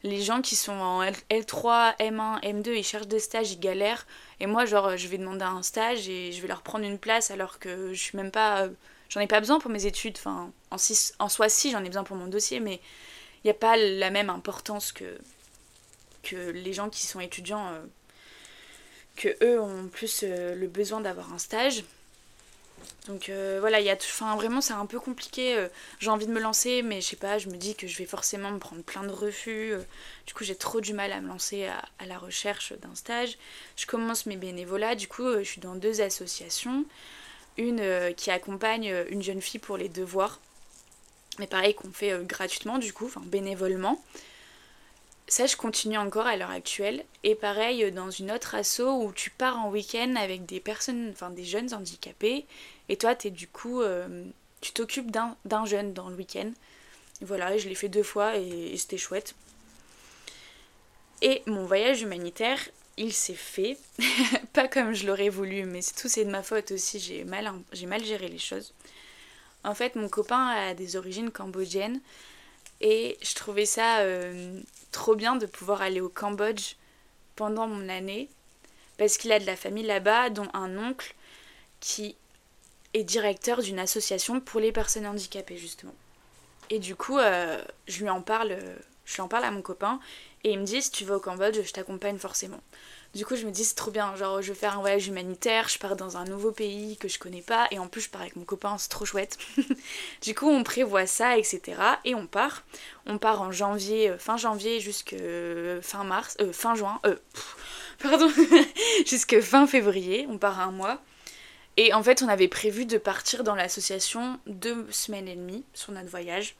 Les 0.07 0.23
gens 0.23 0.41
qui 0.41 0.55
sont 0.55 0.73
en 0.73 1.03
L3, 1.03 1.97
M1, 1.99 2.41
M2, 2.43 2.71
ils 2.77 2.85
cherchent 2.85 3.09
des 3.09 3.19
stages, 3.19 3.51
ils 3.51 3.59
galèrent. 3.59 4.07
Et 4.39 4.47
moi, 4.47 4.65
genre, 4.65 4.97
je 4.97 5.09
vais 5.09 5.19
demander 5.19 5.43
un 5.43 5.65
stage 5.65 6.09
et 6.09 6.31
je 6.31 6.41
vais 6.41 6.47
leur 6.47 6.63
prendre 6.63 6.85
une 6.85 6.99
place 6.99 7.33
alors 7.33 7.59
que 7.59 7.93
je 7.93 8.01
suis 8.01 8.17
même 8.17 8.31
pas. 8.31 8.69
J'en 9.09 9.21
ai 9.21 9.27
pas 9.27 9.41
besoin 9.41 9.59
pour 9.59 9.71
mes 9.71 9.85
études. 9.85 10.17
En, 10.25 10.53
en 10.71 11.29
soi, 11.29 11.49
si, 11.49 11.73
j'en 11.73 11.83
ai 11.83 11.89
besoin 11.89 12.05
pour 12.05 12.17
mon 12.17 12.29
dossier, 12.29 12.61
mais 12.61 12.81
il 13.43 13.49
n'y 13.49 13.51
a 13.51 13.55
pas 13.55 13.77
la 13.77 14.11
même 14.11 14.31
importance 14.31 14.93
que, 14.93 15.19
que 16.23 16.37
les 16.51 16.73
gens 16.73 16.89
qui 16.89 17.05
sont 17.05 17.19
étudiants, 17.19 17.69
euh, 17.69 17.81
que 19.17 19.29
eux 19.45 19.61
ont 19.61 19.89
plus 19.89 20.21
euh, 20.23 20.55
le 20.55 20.69
besoin 20.69 21.01
d'avoir 21.01 21.33
un 21.33 21.39
stage. 21.39 21.83
Donc 23.07 23.29
euh, 23.29 23.59
voilà, 23.61 23.81
il 23.81 23.87
y 23.87 23.91
a 23.91 23.95
enfin, 23.95 24.35
vraiment 24.37 24.61
c'est 24.61 24.73
un 24.73 24.87
peu 24.87 24.99
compliqué. 24.99 25.57
Euh, 25.57 25.69
j'ai 26.01 26.11
envie 26.11 26.27
de 26.27 26.33
me 26.33 26.41
lancer, 26.41 26.83
mais 26.83 27.01
je 27.01 27.07
sais 27.07 27.17
pas, 27.17 27.39
je 27.39 27.49
me 27.49 27.57
dis 27.57 27.75
que 27.75 27.87
je 27.87 27.97
vais 27.99 28.07
forcément 28.07 28.51
me 28.51 28.59
prendre 28.59 28.83
plein 28.83 29.05
de 29.05 29.13
refus. 29.13 29.73
Euh. 29.73 29.83
du 30.27 30.35
coup, 30.35 30.45
j'ai 30.45 30.57
trop 30.57 30.81
du 30.81 30.93
mal 30.93 31.13
à 31.13 31.21
me 31.21 31.29
lancer 31.29 31.67
à, 31.67 32.07
la 32.07 32.19
recherche 32.19 32.73
d'un 32.81 32.95
stage. 32.95 33.39
Je 33.77 33.87
commence 33.87 34.27
mes 34.27 34.37
bénévolats, 34.37 34.95
du 34.95 35.09
coup, 35.09 35.33
je 35.39 35.45
suis 35.45 35.61
dans 35.61 35.75
deux 35.75 36.01
associations. 36.01 36.85
Une 37.59 38.13
qui 38.17 38.31
accompagne 38.31 38.95
une 39.09 39.23
jeune 39.23 39.41
fille 39.41 39.59
pour 39.59 39.79
les 39.79 39.89
devoirs, 39.89 40.41
mais 41.39 41.47
pareil 41.47 41.75
qu'on 41.75 41.91
fait 41.91 42.23
gratuitement, 42.25 42.77
du 42.77 42.93
coup, 42.93 43.07
enfin 43.07 43.23
bénévolement. 43.25 43.99
Ça, 45.29 45.47
je 45.47 45.57
continue 45.57 45.99
encore 45.99 46.27
à 46.27 46.37
l'heure 46.37 46.51
actuelle. 46.51 47.05
Et 47.25 47.35
pareil, 47.35 47.91
dans 47.91 48.11
une 48.11 48.31
autre 48.31 48.55
asso 48.55 48.81
où 48.81 49.13
tu 49.13 49.31
pars 49.31 49.59
en 49.59 49.71
week-end 49.71 50.15
avec 50.17 50.47
des 50.47 50.61
personnes, 50.61 51.11
enfin 51.11 51.31
des 51.31 51.45
jeunes 51.45 51.75
handicapés. 51.75 52.47
Et 52.89 52.97
toi, 52.97 53.15
es 53.25 53.31
du 53.31 53.49
coup, 53.49 53.83
euh, 53.83 54.25
tu 54.61 54.73
t'occupes 54.73 55.11
d'un 55.11 55.65
jeune 55.65 55.93
dans 55.93 56.09
le 56.09 56.17
week-end. 56.17 56.53
Voilà, 57.23 57.57
je 57.59 57.69
l'ai 57.69 57.75
fait 57.75 57.89
deux 57.89 58.03
fois 58.03 58.37
et, 58.37 58.77
c'était 58.77 58.99
chouette. 58.99 59.35
Et 61.23 61.43
mon 61.47 61.65
voyage 61.65 62.03
humanitaire, 62.03 62.61
il 62.97 63.13
s'est 63.13 63.35
fait. 63.35 63.79
Pas 64.53 64.69
comme 64.69 64.93
je 64.93 65.07
l'aurais 65.07 65.31
voulu, 65.31 65.65
mais 65.65 65.81
tout 65.99 66.09
c'est 66.09 66.25
de 66.25 66.31
ma 66.31 66.43
faute 66.45 66.71
aussi. 66.71 67.01
J'ai 67.01 67.25
mal, 67.25 67.51
mal 67.87 68.05
géré 68.05 68.29
les 68.29 68.39
choses. 68.39 68.75
En 69.65 69.75
fait, 69.75 69.97
mon 69.97 70.09
copain 70.09 70.47
a 70.49 70.75
des 70.75 70.95
origines 70.95 71.33
cambodgiennes. 71.33 72.01
Et 72.81 73.17
je 73.23 73.35
trouvais 73.35 73.67
ça 73.67 74.01
euh, 74.01 74.61
trop 74.97 75.15
bien 75.15 75.37
de 75.37 75.45
pouvoir 75.45 75.83
aller 75.83 76.01
au 76.01 76.09
Cambodge 76.09 76.77
pendant 77.37 77.67
mon 77.67 77.89
année. 77.91 78.31
Parce 78.97 79.19
qu'il 79.19 79.31
a 79.31 79.39
de 79.39 79.45
la 79.45 79.55
famille 79.55 79.85
là-bas, 79.85 80.31
dont 80.31 80.49
un 80.55 80.79
oncle 80.79 81.15
qui 81.81 82.17
est 82.95 83.05
directeur 83.05 83.61
d'une 83.61 83.79
association 83.79 84.41
pour 84.41 84.59
les 84.59 84.73
personnes 84.73 85.07
handicapées, 85.07 85.59
justement. 85.59 85.95
Et 86.71 86.79
du 86.79 86.97
coup, 86.97 87.19
euh, 87.19 87.63
je 87.87 88.01
lui 88.01 88.09
en 88.09 88.23
parle, 88.23 88.57
je 89.05 89.15
lui 89.15 89.21
en 89.21 89.29
parle 89.29 89.45
à 89.45 89.51
mon 89.51 89.61
copain, 89.61 90.01
et 90.45 90.53
il 90.53 90.59
me 90.59 90.65
dit 90.65 90.81
si 90.81 90.91
tu 90.91 91.05
vas 91.05 91.17
au 91.17 91.21
Cambodge, 91.21 91.61
je 91.63 91.73
t'accompagne 91.73 92.17
forcément. 92.17 92.63
Du 93.17 93.25
coup, 93.25 93.35
je 93.35 93.47
me 93.47 93.51
dis, 93.51 93.65
c'est 93.65 93.75
trop 93.75 93.91
bien. 93.91 94.15
Genre, 94.15 94.43
je 94.43 94.53
vais 94.53 94.59
faire 94.59 94.77
un 94.77 94.81
voyage 94.83 95.09
humanitaire, 95.09 95.71
je 95.71 95.79
pars 95.79 95.97
dans 95.97 96.19
un 96.19 96.27
nouveau 96.27 96.53
pays 96.53 96.99
que 96.99 97.09
je 97.09 97.19
connais 97.19 97.41
pas, 97.41 97.67
et 97.71 97.79
en 97.79 97.89
plus, 97.89 98.03
je 98.03 98.11
pars 98.11 98.21
avec 98.21 98.37
mon 98.37 98.45
copain, 98.45 98.77
c'est 98.77 98.91
trop 98.91 99.07
chouette. 99.07 99.39
du 100.23 100.35
coup, 100.35 100.51
on 100.51 100.63
prévoit 100.63 101.07
ça, 101.07 101.39
etc. 101.39 101.81
Et 102.05 102.15
on 102.15 102.27
part. 102.27 102.65
On 103.07 103.17
part 103.17 103.41
en 103.41 103.51
janvier, 103.51 104.11
euh, 104.11 104.19
fin 104.19 104.37
janvier 104.37 104.81
jusque 104.81 105.15
euh, 105.15 105.81
fin 105.81 106.05
mars, 106.05 106.37
euh, 106.43 106.53
fin 106.53 106.75
juin, 106.75 107.01
pardon, 108.03 108.29
jusque 109.07 109.41
fin 109.41 109.67
février. 109.67 110.27
On 110.29 110.37
part 110.37 110.61
un 110.61 110.71
mois. 110.71 111.01
Et 111.79 111.95
en 111.95 112.03
fait, 112.03 112.21
on 112.23 112.29
avait 112.29 112.49
prévu 112.49 112.85
de 112.85 112.99
partir 112.99 113.45
dans 113.45 113.55
l'association 113.55 114.39
deux 114.47 114.87
semaines 114.91 115.29
et 115.29 115.37
demie 115.37 115.65
sur 115.73 115.93
notre 115.93 116.11
voyage. 116.11 116.55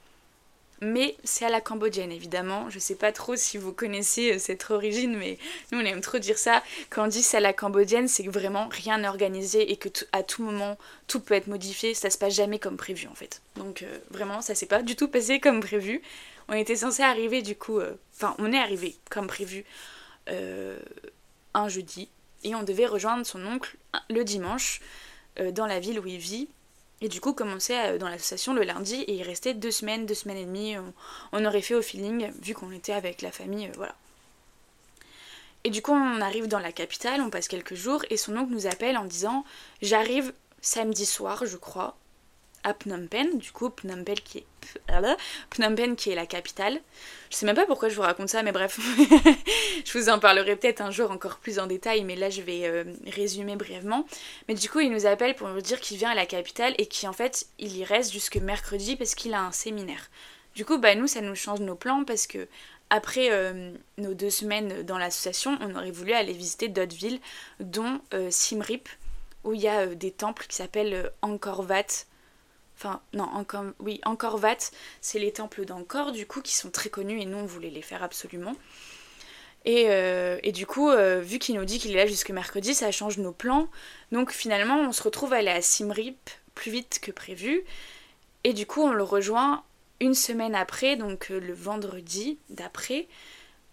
Mais 0.81 1.15
c'est 1.23 1.45
à 1.45 1.49
la 1.49 1.61
cambodgienne 1.61 2.11
évidemment. 2.11 2.69
Je 2.69 2.77
sais 2.77 2.95
pas 2.95 3.11
trop 3.11 3.35
si 3.35 3.57
vous 3.57 3.73
connaissez 3.73 4.33
euh, 4.33 4.39
cette 4.39 4.69
origine, 4.69 5.17
mais 5.17 5.37
nous 5.71 5.79
on 5.79 5.85
aime 5.85 6.01
trop 6.01 6.19
dire 6.19 6.37
ça. 6.37 6.63
Quand 6.89 7.05
on 7.05 7.07
dit 7.07 7.23
c'est 7.23 7.37
à 7.37 7.41
la 7.41 7.53
cambodgienne, 7.53 8.07
c'est 8.07 8.23
que 8.23 8.29
vraiment 8.29 8.67
rien 8.69 8.99
n'est 8.99 9.07
organisé 9.07 9.71
et 9.71 9.77
que 9.77 9.89
à 10.11 10.21
tout 10.21 10.43
moment 10.43 10.77
tout 11.07 11.19
peut 11.19 11.33
être 11.33 11.47
modifié. 11.47 11.93
Ça 11.93 12.09
se 12.09 12.17
passe 12.17 12.35
jamais 12.35 12.59
comme 12.59 12.77
prévu 12.77 13.07
en 13.07 13.15
fait. 13.15 13.41
Donc 13.55 13.81
euh, 13.81 13.97
vraiment 14.11 14.41
ça 14.41 14.53
s'est 14.53 14.67
pas 14.67 14.83
du 14.83 14.95
tout 14.95 15.07
passé 15.07 15.39
comme 15.39 15.61
prévu. 15.61 16.01
On 16.47 16.53
était 16.53 16.75
censé 16.75 17.01
arriver 17.01 17.41
du 17.41 17.55
coup, 17.55 17.79
euh, 17.79 17.93
enfin 18.15 18.35
on 18.37 18.53
est 18.53 18.59
arrivé 18.59 18.95
comme 19.09 19.27
prévu 19.27 19.65
un 21.53 21.69
jeudi 21.69 22.09
et 22.43 22.53
on 22.53 22.61
devait 22.61 22.85
rejoindre 22.85 23.25
son 23.25 23.45
oncle 23.45 23.77
le 24.09 24.25
dimanche 24.25 24.81
dans 25.53 25.65
la 25.65 25.79
ville 25.79 26.01
où 26.01 26.05
il 26.05 26.17
vit 26.17 26.49
et 27.01 27.09
du 27.09 27.21
coup, 27.21 27.33
commencer 27.33 27.75
euh, 27.75 27.97
dans 27.97 28.09
l'association 28.09 28.53
le 28.53 28.63
lundi 28.63 28.95
et 28.95 29.15
y 29.15 29.23
rester 29.23 29.53
deux 29.53 29.71
semaines, 29.71 30.05
deux 30.05 30.15
semaines 30.15 30.37
et 30.37 30.45
demie. 30.45 30.75
On, 31.31 31.45
aurait 31.45 31.61
fait 31.61 31.75
au 31.75 31.81
feeling, 31.81 32.31
vu 32.41 32.53
qu'on 32.53 32.71
était 32.71 32.93
avec 32.93 33.21
la 33.21 33.31
famille, 33.31 33.67
euh, 33.67 33.73
voilà. 33.75 33.95
Et 35.63 35.69
du 35.69 35.81
coup, 35.81 35.91
on 35.91 36.21
arrive 36.21 36.47
dans 36.47 36.59
la 36.59 36.71
capitale, 36.71 37.21
on 37.21 37.29
passe 37.29 37.47
quelques 37.47 37.75
jours, 37.75 38.03
et 38.09 38.17
son 38.17 38.37
oncle 38.37 38.51
nous 38.51 38.67
appelle 38.67 38.97
en 38.97 39.05
disant 39.05 39.43
J'arrive 39.81 40.33
samedi 40.61 41.05
soir, 41.05 41.45
je 41.45 41.57
crois, 41.57 41.97
à 42.67 42.73
Phnom 42.73 43.07
Penh, 43.07 43.37
du 43.37 43.51
coup 43.51 43.71
Phnom 43.75 44.03
Penh 44.03 44.19
qui 44.19 44.39
est, 44.39 45.95
qui 45.95 46.11
est 46.11 46.15
la 46.15 46.25
capitale. 46.25 46.79
Je 47.29 47.35
sais 47.37 47.45
même 47.45 47.55
pas 47.55 47.65
pourquoi 47.65 47.87
je 47.87 47.95
vous 47.95 48.01
raconte 48.01 48.27
ça, 48.27 48.43
mais 48.43 48.51
bref, 48.51 48.77
je 49.85 49.97
vous 49.97 50.09
en 50.09 50.19
parlerai 50.19 50.57
peut-être 50.57 50.81
un 50.81 50.91
jour 50.91 51.09
encore 51.11 51.37
plus 51.37 51.59
en 51.59 51.67
détail, 51.67 52.03
mais 52.03 52.17
là 52.17 52.29
je 52.29 52.41
vais 52.41 52.65
euh, 52.65 52.83
résumer 53.07 53.55
brièvement. 53.55 54.05
Mais 54.49 54.53
du 54.53 54.69
coup 54.69 54.81
il 54.81 54.91
nous 54.91 55.05
appelle 55.05 55.35
pour 55.35 55.47
nous 55.47 55.61
dire 55.61 55.79
qu'il 55.79 55.97
vient 55.97 56.09
à 56.09 56.15
la 56.15 56.25
capitale 56.25 56.75
et 56.77 56.87
qu'en 56.87 57.13
fait 57.13 57.47
il 57.57 57.75
y 57.77 57.85
reste 57.85 58.11
jusque 58.11 58.35
mercredi 58.35 58.97
parce 58.97 59.15
qu'il 59.15 59.33
a 59.33 59.41
un 59.41 59.53
séminaire. 59.53 60.09
Du 60.53 60.65
coup 60.65 60.77
bah 60.77 60.93
nous 60.95 61.07
ça 61.07 61.21
nous 61.21 61.35
change 61.35 61.61
nos 61.61 61.75
plans 61.75 62.03
parce 62.03 62.27
que 62.27 62.49
après 62.89 63.29
euh, 63.31 63.71
nos 63.97 64.13
deux 64.13 64.29
semaines 64.29 64.83
dans 64.83 64.97
l'association, 64.97 65.57
on 65.61 65.73
aurait 65.75 65.91
voulu 65.91 66.11
aller 66.11 66.33
visiter 66.33 66.67
d'autres 66.67 66.95
villes, 66.95 67.19
dont 67.61 68.01
euh, 68.13 68.27
Simrip, 68.29 68.89
où 69.45 69.53
il 69.53 69.61
y 69.61 69.67
a 69.69 69.85
des 69.87 70.11
temples 70.11 70.45
qui 70.47 70.55
s'appellent 70.57 71.11
Angkor 71.21 71.65
Wat, 71.69 72.05
Enfin, 72.77 73.01
non, 73.13 73.23
encore, 73.23 73.65
oui, 73.79 73.99
Angkor 74.05 74.39
Wat, 74.43 74.57
c'est 75.01 75.17
les 75.17 75.31
temples 75.31 75.65
d'Angkor, 75.65 76.11
du 76.11 76.27
coup, 76.27 76.41
qui 76.41 76.55
sont 76.55 76.69
très 76.69 76.89
connus 76.89 77.19
et 77.19 77.25
nous, 77.25 77.39
on 77.39 77.45
voulait 77.45 77.71
les 77.71 77.81
faire 77.81 78.03
absolument. 78.03 78.55
Et, 79.65 79.85
euh, 79.89 80.37
et 80.43 80.51
du 80.51 80.67
coup, 80.67 80.89
euh, 80.89 81.19
vu 81.19 81.39
qu'il 81.39 81.55
nous 81.55 81.65
dit 81.65 81.79
qu'il 81.79 81.91
est 81.91 81.97
là 81.97 82.05
jusque 82.05 82.29
mercredi, 82.29 82.75
ça 82.75 82.91
change 82.91 83.17
nos 83.17 83.31
plans. 83.31 83.67
Donc 84.11 84.31
finalement, 84.31 84.79
on 84.79 84.91
se 84.91 85.01
retrouve 85.01 85.33
à 85.33 85.37
aller 85.37 85.49
à 85.49 85.61
Simrip 85.61 86.29
plus 86.53 86.71
vite 86.71 86.99
que 87.01 87.11
prévu. 87.11 87.63
Et 88.43 88.53
du 88.53 88.67
coup, 88.67 88.83
on 88.83 88.93
le 88.93 89.03
rejoint 89.03 89.63
une 89.99 90.13
semaine 90.13 90.53
après, 90.53 90.95
donc 90.95 91.31
euh, 91.31 91.39
le 91.39 91.53
vendredi 91.53 92.37
d'après, 92.49 93.07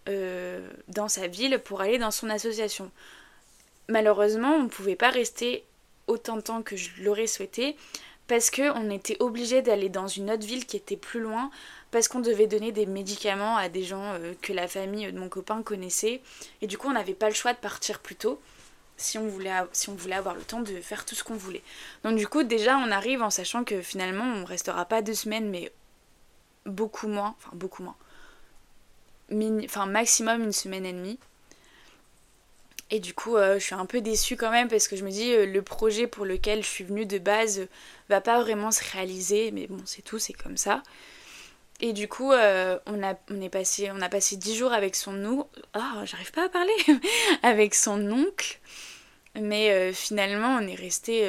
dans 0.07 1.09
sa 1.09 1.29
ville 1.29 1.59
pour 1.65 1.81
aller 1.81 1.97
dans 1.97 2.11
son 2.11 2.29
association. 2.29 2.91
Malheureusement, 3.89 4.57
on 4.57 4.65
ne 4.65 4.69
pouvait 4.69 4.97
pas 4.97 5.09
rester 5.09 5.65
autant 6.09 6.37
de 6.37 6.43
temps 6.43 6.63
que 6.63 6.77
je 6.77 6.91
l'aurais 7.01 7.27
souhaité 7.27 7.75
parce 8.27 8.51
qu'on 8.51 8.91
était 8.91 9.17
obligé 9.21 9.63
d'aller 9.63 9.89
dans 9.89 10.09
une 10.09 10.31
autre 10.31 10.47
ville 10.47 10.67
qui 10.67 10.77
était 10.77 10.97
plus 10.97 11.21
loin 11.21 11.51
parce 11.91 12.09
qu'on 12.09 12.21
devait 12.21 12.47
donner 12.47 12.73
des 12.73 12.87
médicaments 12.87 13.57
à 13.57 13.69
des 13.69 13.85
gens 13.85 14.15
euh, 14.15 14.35
que 14.41 14.53
la 14.53 14.67
famille 14.67 15.11
de 15.13 15.19
mon 15.19 15.29
copain 15.29 15.63
connaissait 15.63 16.23
et 16.63 16.67
du 16.67 16.79
coup 16.79 16.89
on 16.89 16.93
n'avait 16.93 17.15
pas 17.15 17.29
le 17.29 17.35
choix 17.35 17.53
de 17.53 17.59
partir 17.59 18.01
plus 18.01 18.17
tôt 18.17 18.41
si 18.97 19.19
on 19.19 19.27
voulait 19.27 19.53
si 19.73 19.89
on 19.91 19.95
voulait 19.95 20.15
avoir 20.15 20.35
le 20.35 20.43
temps 20.43 20.61
de 20.61 20.81
faire 20.81 21.05
tout 21.05 21.15
ce 21.15 21.25
qu'on 21.25 21.35
voulait. 21.35 21.63
Donc 22.03 22.17
du 22.17 22.27
coup 22.27 22.43
déjà 22.43 22.79
on 22.79 22.91
arrive 22.91 23.23
en 23.23 23.31
sachant 23.31 23.65
que 23.65 23.83
finalement 23.83 24.25
on 24.25 24.45
restera 24.45 24.85
pas 24.85 25.03
deux 25.03 25.15
semaines 25.15 25.51
mais 25.51 25.73
beaucoup 26.67 27.09
moins, 27.09 27.35
enfin 27.39 27.51
beaucoup 27.55 27.83
moins. 27.83 27.97
enfin 29.65 29.87
maximum 29.87 30.43
une 30.43 30.53
semaine 30.53 30.87
et 30.87 30.93
demie. 30.93 31.19
Et 32.91 33.01
du 33.01 33.15
coup, 33.15 33.37
euh, 33.37 33.59
je 33.59 33.65
suis 33.65 33.75
un 33.75 33.87
peu 33.87 34.01
déçue 34.01 34.37
quand 34.37 34.51
même 34.51 34.69
parce 34.69 34.89
que 34.89 34.97
je 34.97 35.05
me 35.05 35.11
dis, 35.11 35.33
euh, 35.33 35.47
le 35.47 35.63
projet 35.63 36.07
pour 36.07 36.25
lequel 36.25 36.63
je 36.63 36.69
suis 36.69 36.85
venue 36.85 37.07
de 37.07 37.19
base 37.19 37.61
euh, 37.61 37.69
va 38.09 38.21
pas 38.21 38.41
vraiment 38.41 38.71
se 38.71 38.83
réaliser, 38.93 39.51
mais 39.53 39.67
bon, 39.67 39.81
c'est 39.87 40.03
tout, 40.03 40.19
c'est 40.19 40.35
comme 40.35 40.57
ça. 40.57 40.83
Et 41.81 41.93
du 41.93 42.07
coup, 42.07 42.31
on, 42.31 43.03
a, 43.03 43.15
on, 43.31 43.41
est 43.41 43.49
passé, 43.49 43.91
passé 44.11 44.37
10 44.37 44.57
jours 44.57 44.73
avec 44.73 44.95
son 44.95 45.25
oncle. 45.25 45.49
Ah, 45.73 46.03
j'arrive 46.05 46.31
pas 46.31 46.45
à 46.45 46.49
parler 46.49 46.73
Avec 47.43 47.75
son 47.75 48.11
oncle. 48.13 48.61
Mais 49.35 49.93
finalement, 49.93 50.57
on 50.61 50.67
est 50.69 50.77
resté 50.77 51.29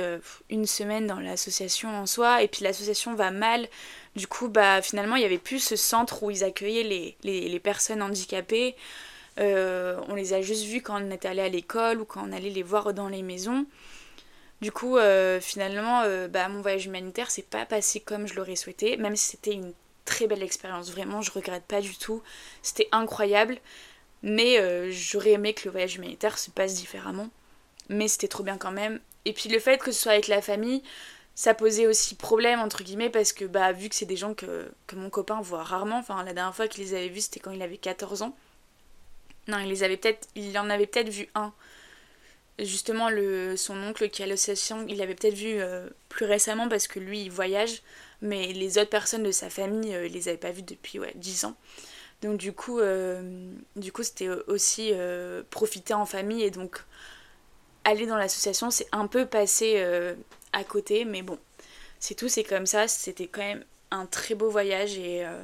une 0.51 0.67
semaine 0.67 1.07
dans 1.07 1.19
l'association 1.19 1.89
en 1.89 2.05
soi. 2.05 2.43
Et 2.43 2.47
puis 2.47 2.63
l'association 2.63 3.15
va 3.15 3.31
mal. 3.31 3.67
Du 4.15 4.27
coup, 4.27 4.47
bah, 4.47 4.83
finalement, 4.83 5.15
il 5.15 5.21
n'y 5.21 5.25
avait 5.25 5.39
plus 5.39 5.59
ce 5.59 5.75
centre 5.75 6.21
où 6.21 6.29
ils 6.29 6.43
accueillaient 6.43 7.15
les, 7.23 7.49
les 7.49 7.59
personnes 7.59 8.03
handicapées. 8.03 8.75
Euh, 9.39 9.99
on 10.07 10.15
les 10.15 10.33
a 10.33 10.41
juste 10.41 10.65
vus 10.65 10.81
quand 10.81 11.01
on 11.01 11.11
était 11.11 11.27
allé 11.27 11.41
à 11.41 11.49
l'école 11.49 12.01
ou 12.01 12.05
quand 12.05 12.25
on 12.27 12.31
allait 12.31 12.49
les 12.49 12.63
voir 12.63 12.93
dans 12.93 13.09
les 13.09 13.21
maisons. 13.21 13.65
Du 14.61 14.71
coup, 14.71 14.97
euh, 14.97 15.41
finalement, 15.41 16.01
euh, 16.03 16.27
bah, 16.27 16.47
mon 16.47 16.61
voyage 16.61 16.85
humanitaire 16.85 17.29
s'est 17.29 17.43
pas 17.43 17.65
passé 17.65 17.99
comme 17.99 18.27
je 18.27 18.35
l'aurais 18.35 18.55
souhaité, 18.55 18.97
même 18.97 19.15
si 19.15 19.31
c'était 19.31 19.53
une 19.53 19.73
très 20.05 20.27
belle 20.27 20.43
expérience. 20.43 20.91
Vraiment, 20.91 21.21
je 21.21 21.31
regrette 21.31 21.65
pas 21.65 21.81
du 21.81 21.97
tout. 21.97 22.21
C'était 22.61 22.87
incroyable. 22.91 23.57
Mais 24.23 24.91
j'aurais 24.91 25.31
aimé 25.33 25.53
que 25.53 25.65
le 25.65 25.71
voyage 25.71 25.97
humanitaire 25.97 26.39
se 26.39 26.49
passe 26.49 26.73
différemment. 26.75 27.29
Mais 27.89 28.07
c'était 28.07 28.27
trop 28.27 28.41
bien 28.41 28.57
quand 28.57 28.71
même. 28.71 28.99
Et 29.25 29.33
puis 29.33 29.49
le 29.49 29.59
fait 29.59 29.77
que 29.77 29.91
ce 29.91 30.01
soit 30.01 30.13
avec 30.13 30.27
la 30.27 30.41
famille, 30.41 30.81
ça 31.35 31.53
posait 31.53 31.85
aussi 31.85 32.15
problème 32.15 32.59
entre 32.59 32.83
guillemets 32.83 33.09
parce 33.09 33.33
que 33.33 33.45
bah 33.45 33.71
vu 33.73 33.89
que 33.89 33.95
c'est 33.95 34.05
des 34.05 34.15
gens 34.15 34.33
que, 34.33 34.71
que, 34.87 34.95
mon 34.95 35.09
copain 35.09 35.41
voit 35.41 35.63
rarement, 35.63 35.99
enfin 35.99 36.23
la 36.23 36.33
dernière 36.33 36.55
fois 36.55 36.67
qu'il 36.67 36.83
les 36.83 36.93
avait 36.93 37.09
vus 37.09 37.21
c'était 37.21 37.41
quand 37.41 37.51
il 37.51 37.61
avait 37.61 37.77
14 37.77 38.21
ans. 38.21 38.35
Non, 39.47 39.59
il 39.59 39.69
les 39.69 39.83
avait 39.83 39.97
peut-être 39.97 40.27
il 40.35 40.57
en 40.57 40.69
avait 40.69 40.87
peut-être 40.87 41.09
vu 41.09 41.27
un. 41.35 41.53
Justement 42.57 43.09
son 43.57 43.77
oncle 43.83 44.09
qui 44.09 44.23
a 44.23 44.25
l'association, 44.25 44.85
il 44.87 44.97
l'avait 44.97 45.15
peut-être 45.15 45.33
vu 45.33 45.59
euh, 45.59 45.89
plus 46.07 46.25
récemment 46.25 46.69
parce 46.69 46.87
que 46.87 46.99
lui 46.99 47.23
il 47.23 47.29
voyage, 47.29 47.81
mais 48.21 48.53
les 48.53 48.77
autres 48.77 48.89
personnes 48.89 49.23
de 49.23 49.31
sa 49.31 49.49
famille 49.49 49.93
euh, 49.93 50.07
il 50.07 50.13
les 50.13 50.29
avait 50.29 50.37
pas 50.37 50.51
vus 50.51 50.61
depuis 50.63 50.99
ouais, 50.99 51.11
10 51.15 51.45
ans. 51.45 51.55
Donc 52.21 52.37
du 52.37 52.53
coup 52.53 52.79
euh, 52.79 53.51
c'était 54.01 54.29
aussi 54.47 54.93
profiter 55.49 55.93
en 55.93 56.05
famille 56.05 56.43
et 56.43 56.51
donc 56.51 56.81
aller 57.83 58.05
dans 58.05 58.15
l'association 58.15 58.71
c'est 58.71 58.87
un 58.93 59.07
peu 59.07 59.25
passé 59.25 59.83
à 60.53 60.63
côté, 60.63 61.03
mais 61.03 61.21
bon, 61.21 61.37
c'est 61.99 62.15
tout, 62.15 62.29
c'est 62.29 62.43
comme 62.43 62.65
ça. 62.65 62.87
C'était 62.87 63.27
quand 63.27 63.41
même 63.41 63.63
un 63.91 64.05
très 64.05 64.35
beau 64.35 64.49
voyage 64.49 64.97
et, 64.97 65.25
euh, 65.25 65.43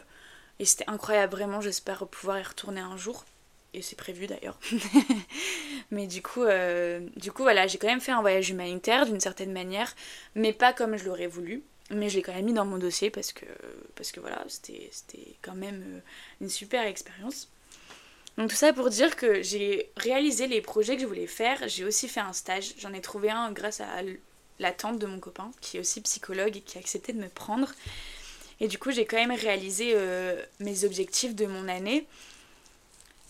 et 0.59 0.65
c'était 0.65 0.85
incroyable, 0.87 1.33
vraiment. 1.33 1.61
J'espère 1.61 2.07
pouvoir 2.07 2.39
y 2.39 2.43
retourner 2.43 2.81
un 2.81 2.97
jour. 2.97 3.25
Et 3.73 3.81
c'est 3.81 3.95
prévu 3.95 4.27
d'ailleurs. 4.27 4.59
mais 5.91 6.07
du 6.07 6.21
coup, 6.21 6.43
euh, 6.43 6.99
du 7.15 7.31
coup, 7.31 7.43
voilà, 7.43 7.67
j'ai 7.67 7.77
quand 7.77 7.87
même 7.87 8.01
fait 8.01 8.11
un 8.11 8.21
voyage 8.21 8.49
humanitaire 8.49 9.05
d'une 9.05 9.19
certaine 9.21 9.53
manière, 9.53 9.95
mais 10.35 10.51
pas 10.51 10.73
comme 10.73 10.97
je 10.97 11.05
l'aurais 11.05 11.27
voulu. 11.27 11.63
Mais 11.89 12.09
je 12.09 12.15
l'ai 12.17 12.21
quand 12.21 12.33
même 12.33 12.45
mis 12.45 12.53
dans 12.53 12.65
mon 12.65 12.77
dossier 12.77 13.09
parce 13.09 13.33
que, 13.33 13.45
parce 13.95 14.11
que 14.11 14.19
voilà, 14.19 14.43
c'était 14.47 14.89
quand 15.41 15.55
même 15.55 15.83
euh, 15.85 15.99
une 16.39 16.49
super 16.49 16.85
expérience. 16.85 17.49
Donc 18.37 18.49
tout 18.49 18.55
ça 18.55 18.71
pour 18.71 18.89
dire 18.89 19.15
que 19.15 19.41
j'ai 19.41 19.89
réalisé 19.97 20.47
les 20.47 20.61
projets 20.61 20.95
que 20.95 21.01
je 21.01 21.07
voulais 21.07 21.27
faire. 21.27 21.67
J'ai 21.67 21.83
aussi 21.83 22.07
fait 22.07 22.21
un 22.21 22.33
stage. 22.33 22.73
J'en 22.77 22.93
ai 22.93 23.01
trouvé 23.01 23.29
un 23.29 23.51
grâce 23.51 23.81
à 23.81 24.01
la 24.59 24.71
tante 24.71 24.99
de 24.99 25.05
mon 25.05 25.19
copain, 25.19 25.51
qui 25.59 25.77
est 25.77 25.79
aussi 25.79 26.01
psychologue 26.01 26.55
et 26.55 26.61
qui 26.61 26.77
a 26.77 26.81
accepté 26.81 27.13
de 27.13 27.19
me 27.19 27.27
prendre. 27.27 27.73
Et 28.61 28.67
du 28.67 28.77
coup, 28.77 28.91
j'ai 28.91 29.05
quand 29.05 29.17
même 29.17 29.37
réalisé 29.37 29.91
euh, 29.95 30.41
mes 30.59 30.85
objectifs 30.85 31.35
de 31.35 31.45
mon 31.45 31.67
année. 31.67 32.07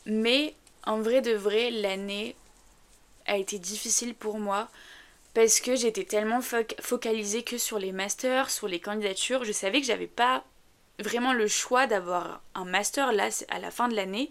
Mais 0.05 0.55
en 0.83 0.99
vrai 0.99 1.21
de 1.21 1.31
vrai, 1.31 1.71
l'année 1.71 2.35
a 3.25 3.37
été 3.37 3.59
difficile 3.59 4.15
pour 4.15 4.39
moi 4.39 4.69
parce 5.33 5.59
que 5.59 5.75
j'étais 5.75 6.03
tellement 6.03 6.41
focalisée 6.81 7.43
que 7.43 7.57
sur 7.57 7.79
les 7.79 7.91
masters, 7.91 8.49
sur 8.49 8.67
les 8.67 8.79
candidatures. 8.79 9.45
Je 9.45 9.51
savais 9.51 9.79
que 9.79 9.87
j'avais 9.87 10.07
pas 10.07 10.43
vraiment 10.99 11.33
le 11.33 11.47
choix 11.47 11.87
d'avoir 11.87 12.41
un 12.53 12.65
master 12.65 13.13
là 13.13 13.29
à 13.49 13.59
la 13.59 13.71
fin 13.71 13.87
de 13.87 13.95
l'année 13.95 14.29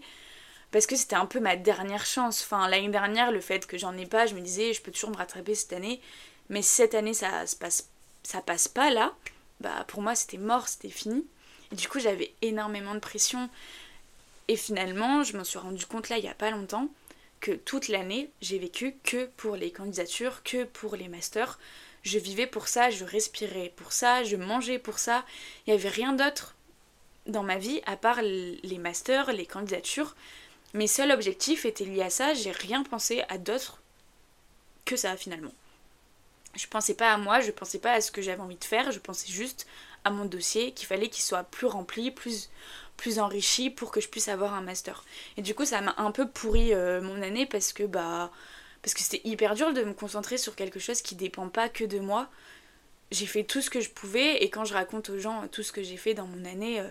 parce 0.71 0.85
que 0.85 0.95
c'était 0.95 1.15
un 1.15 1.25
peu 1.25 1.39
ma 1.39 1.55
dernière 1.55 2.05
chance. 2.05 2.41
Enfin, 2.43 2.67
l'année 2.67 2.89
dernière, 2.89 3.31
le 3.31 3.41
fait 3.41 3.65
que 3.65 3.77
j'en 3.77 3.97
ai 3.97 4.05
pas, 4.05 4.25
je 4.25 4.35
me 4.35 4.41
disais, 4.41 4.73
je 4.73 4.81
peux 4.81 4.91
toujours 4.91 5.09
me 5.09 5.17
rattraper 5.17 5.55
cette 5.55 5.73
année 5.73 6.01
mais 6.51 6.61
cette 6.61 6.93
année 6.93 7.15
ça 7.15 7.47
se 7.47 7.55
passe 7.55 7.89
ça 8.23 8.41
passe 8.41 8.67
pas 8.67 8.91
là, 8.91 9.15
bah 9.61 9.83
pour 9.87 10.03
moi 10.03 10.13
c'était 10.13 10.37
mort, 10.37 10.67
c'était 10.67 10.89
fini. 10.89 11.25
Et 11.71 11.75
du 11.75 11.87
coup 11.87 11.99
j'avais 11.99 12.35
énormément 12.43 12.93
de 12.93 12.99
pression 12.99 13.49
et 14.51 14.57
finalement 14.57 15.23
je 15.23 15.37
m'en 15.37 15.45
suis 15.45 15.59
rendu 15.59 15.85
compte 15.85 16.09
là 16.09 16.17
il 16.17 16.25
y 16.25 16.27
a 16.27 16.33
pas 16.33 16.51
longtemps 16.51 16.89
que 17.39 17.53
toute 17.53 17.87
l'année 17.87 18.29
j'ai 18.41 18.59
vécu 18.59 18.97
que 19.01 19.27
pour 19.37 19.55
les 19.55 19.71
candidatures, 19.71 20.43
que 20.43 20.65
pour 20.65 20.97
les 20.97 21.07
masters. 21.07 21.57
Je 22.03 22.19
vivais 22.19 22.47
pour 22.47 22.67
ça, 22.67 22.89
je 22.89 23.05
respirais 23.05 23.71
pour 23.77 23.93
ça, 23.93 24.25
je 24.25 24.35
mangeais 24.35 24.77
pour 24.77 24.99
ça. 24.99 25.23
Il 25.65 25.73
n'y 25.73 25.79
avait 25.79 25.87
rien 25.87 26.11
d'autre 26.11 26.55
dans 27.27 27.43
ma 27.43 27.57
vie 27.57 27.79
à 27.85 27.95
part 27.95 28.21
les 28.21 28.77
masters, 28.77 29.31
les 29.31 29.45
candidatures. 29.45 30.15
Mes 30.73 30.87
seuls 30.87 31.11
objectifs 31.11 31.63
étaient 31.63 31.85
liés 31.85 32.01
à 32.01 32.09
ça, 32.09 32.33
j'ai 32.33 32.51
rien 32.51 32.83
pensé 32.83 33.23
à 33.29 33.37
d'autre 33.37 33.81
que 34.83 34.97
ça 34.97 35.15
finalement 35.15 35.53
je 36.55 36.67
pensais 36.67 36.93
pas 36.93 37.13
à 37.13 37.17
moi, 37.17 37.39
je 37.39 37.51
pensais 37.51 37.79
pas 37.79 37.93
à 37.93 38.01
ce 38.01 38.11
que 38.11 38.21
j'avais 38.21 38.41
envie 38.41 38.57
de 38.57 38.63
faire, 38.63 38.91
je 38.91 38.99
pensais 38.99 39.31
juste 39.31 39.67
à 40.03 40.09
mon 40.09 40.25
dossier, 40.25 40.73
qu'il 40.73 40.87
fallait 40.87 41.09
qu'il 41.09 41.23
soit 41.23 41.43
plus 41.43 41.67
rempli, 41.67 42.11
plus, 42.11 42.49
plus 43.01 43.17
enrichi 43.17 43.71
pour 43.71 43.89
que 43.89 43.99
je 43.99 44.07
puisse 44.07 44.27
avoir 44.27 44.53
un 44.53 44.61
master. 44.61 45.03
Et 45.35 45.41
du 45.41 45.55
coup, 45.55 45.65
ça 45.65 45.81
m'a 45.81 45.95
un 45.97 46.11
peu 46.11 46.29
pourri 46.29 46.71
euh, 46.71 47.01
mon 47.01 47.19
année 47.23 47.47
parce 47.47 47.73
que 47.73 47.81
bah 47.81 48.31
parce 48.83 48.93
que 48.93 49.01
c'était 49.01 49.27
hyper 49.27 49.55
dur 49.55 49.73
de 49.73 49.83
me 49.83 49.93
concentrer 49.93 50.37
sur 50.37 50.55
quelque 50.55 50.79
chose 50.79 51.01
qui 51.01 51.15
dépend 51.15 51.49
pas 51.49 51.67
que 51.67 51.83
de 51.83 51.99
moi. 51.99 52.29
J'ai 53.09 53.25
fait 53.25 53.43
tout 53.43 53.59
ce 53.59 53.71
que 53.71 53.81
je 53.81 53.89
pouvais 53.89 54.43
et 54.43 54.51
quand 54.51 54.65
je 54.65 54.75
raconte 54.75 55.09
aux 55.09 55.17
gens 55.17 55.47
tout 55.47 55.63
ce 55.63 55.71
que 55.71 55.81
j'ai 55.81 55.97
fait 55.97 56.13
dans 56.13 56.27
mon 56.27 56.45
année, 56.45 56.79
euh, 56.79 56.87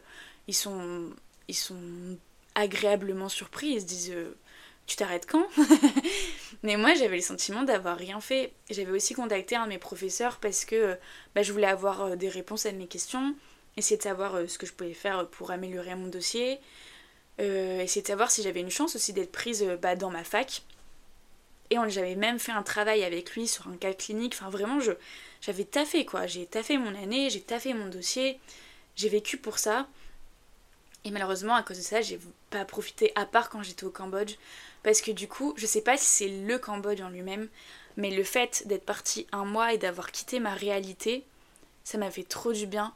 ils 0.49 0.55
sont 0.55 1.11
ils 1.46 1.55
sont 1.55 2.18
agréablement 2.57 3.29
surpris, 3.29 3.68
ils 3.68 3.81
se 3.81 3.87
disent 3.87 4.11
euh, 4.11 4.37
tu 4.88 4.96
t'arrêtes 4.96 5.27
quand? 5.31 5.46
Mais 6.64 6.77
moi 6.77 6.94
j'avais 6.94 7.16
le 7.16 7.23
sentiment 7.23 7.62
d'avoir 7.62 7.96
rien 7.96 8.20
fait. 8.20 8.53
J'avais 8.68 8.90
aussi 8.90 9.14
contacté 9.14 9.55
un 9.55 9.64
de 9.64 9.68
mes 9.68 9.79
professeurs 9.79 10.38
parce 10.40 10.64
que 10.64 10.99
bah, 11.37 11.42
je 11.44 11.53
voulais 11.53 11.68
avoir 11.68 12.16
des 12.16 12.29
réponses 12.29 12.66
à 12.66 12.73
mes 12.73 12.88
questions, 12.88 13.37
essayer 13.76 13.96
de 13.96 14.02
savoir 14.02 14.35
euh, 14.35 14.46
ce 14.46 14.59
que 14.59 14.66
je 14.66 14.72
pouvais 14.72 14.94
faire 14.94 15.28
pour 15.28 15.50
améliorer 15.50 15.94
mon 15.94 16.09
dossier, 16.09 16.61
euh, 17.40 17.80
essayer 17.80 18.02
de 18.02 18.06
savoir 18.06 18.30
si 18.30 18.42
j'avais 18.42 18.61
une 18.61 18.70
chance 18.70 18.96
aussi 18.96 19.12
d'être 19.12 19.33
prise 19.33 19.64
bah, 19.83 19.96
dans 19.96 20.11
ma 20.11 20.24
fac. 20.24 20.62
Et 21.70 21.76
j'avais 21.88 22.16
même 22.16 22.40
fait 22.40 22.52
un 22.52 22.64
travail 22.64 23.04
avec 23.04 23.33
lui 23.33 23.46
sur 23.46 23.68
un 23.68 23.76
cas 23.76 23.92
clinique. 23.92 24.35
Enfin 24.37 24.50
vraiment 24.50 24.80
je 24.80 24.90
j'avais 25.40 25.64
taffé 25.64 26.04
quoi. 26.04 26.26
J'ai 26.26 26.46
taffé 26.46 26.78
mon 26.78 26.94
année, 26.96 27.30
j'ai 27.30 27.40
taffé 27.40 27.74
mon 27.74 27.87
dossier. 27.87 28.40
J'ai 28.96 29.09
vécu 29.09 29.37
pour 29.37 29.59
ça. 29.59 29.87
Et 31.04 31.11
malheureusement, 31.11 31.54
à 31.54 31.62
cause 31.62 31.78
de 31.78 31.83
ça, 31.83 32.02
j'ai 32.02 32.20
pas 32.50 32.64
profité, 32.64 33.12
à 33.14 33.24
part 33.24 33.48
quand 33.48 33.62
j'étais 33.62 33.85
au 33.85 33.90
Cambodge. 33.90 34.35
Parce 34.83 35.00
que 35.00 35.11
du 35.11 35.28
coup, 35.28 35.54
je 35.56 35.66
sais 35.66 35.80
pas 35.80 35.96
si 35.96 36.06
c'est 36.06 36.28
le 36.28 36.59
Cambodge 36.59 37.00
en 37.00 37.09
lui-même, 37.09 37.48
mais 37.96 38.11
le 38.11 38.24
fait 38.24 38.66
d'être 38.66 38.85
partie 38.85 39.26
un 39.33 39.44
mois 39.44 39.72
et 39.72 39.78
d'avoir 39.78 40.11
quitté 40.11 40.40
ma 40.40 40.54
réalité, 40.54 41.24
ça 41.85 41.98
m'a 41.98 42.11
fait 42.11 42.24
trop 42.24 42.52
du 42.52 42.66
bien. 42.66 42.92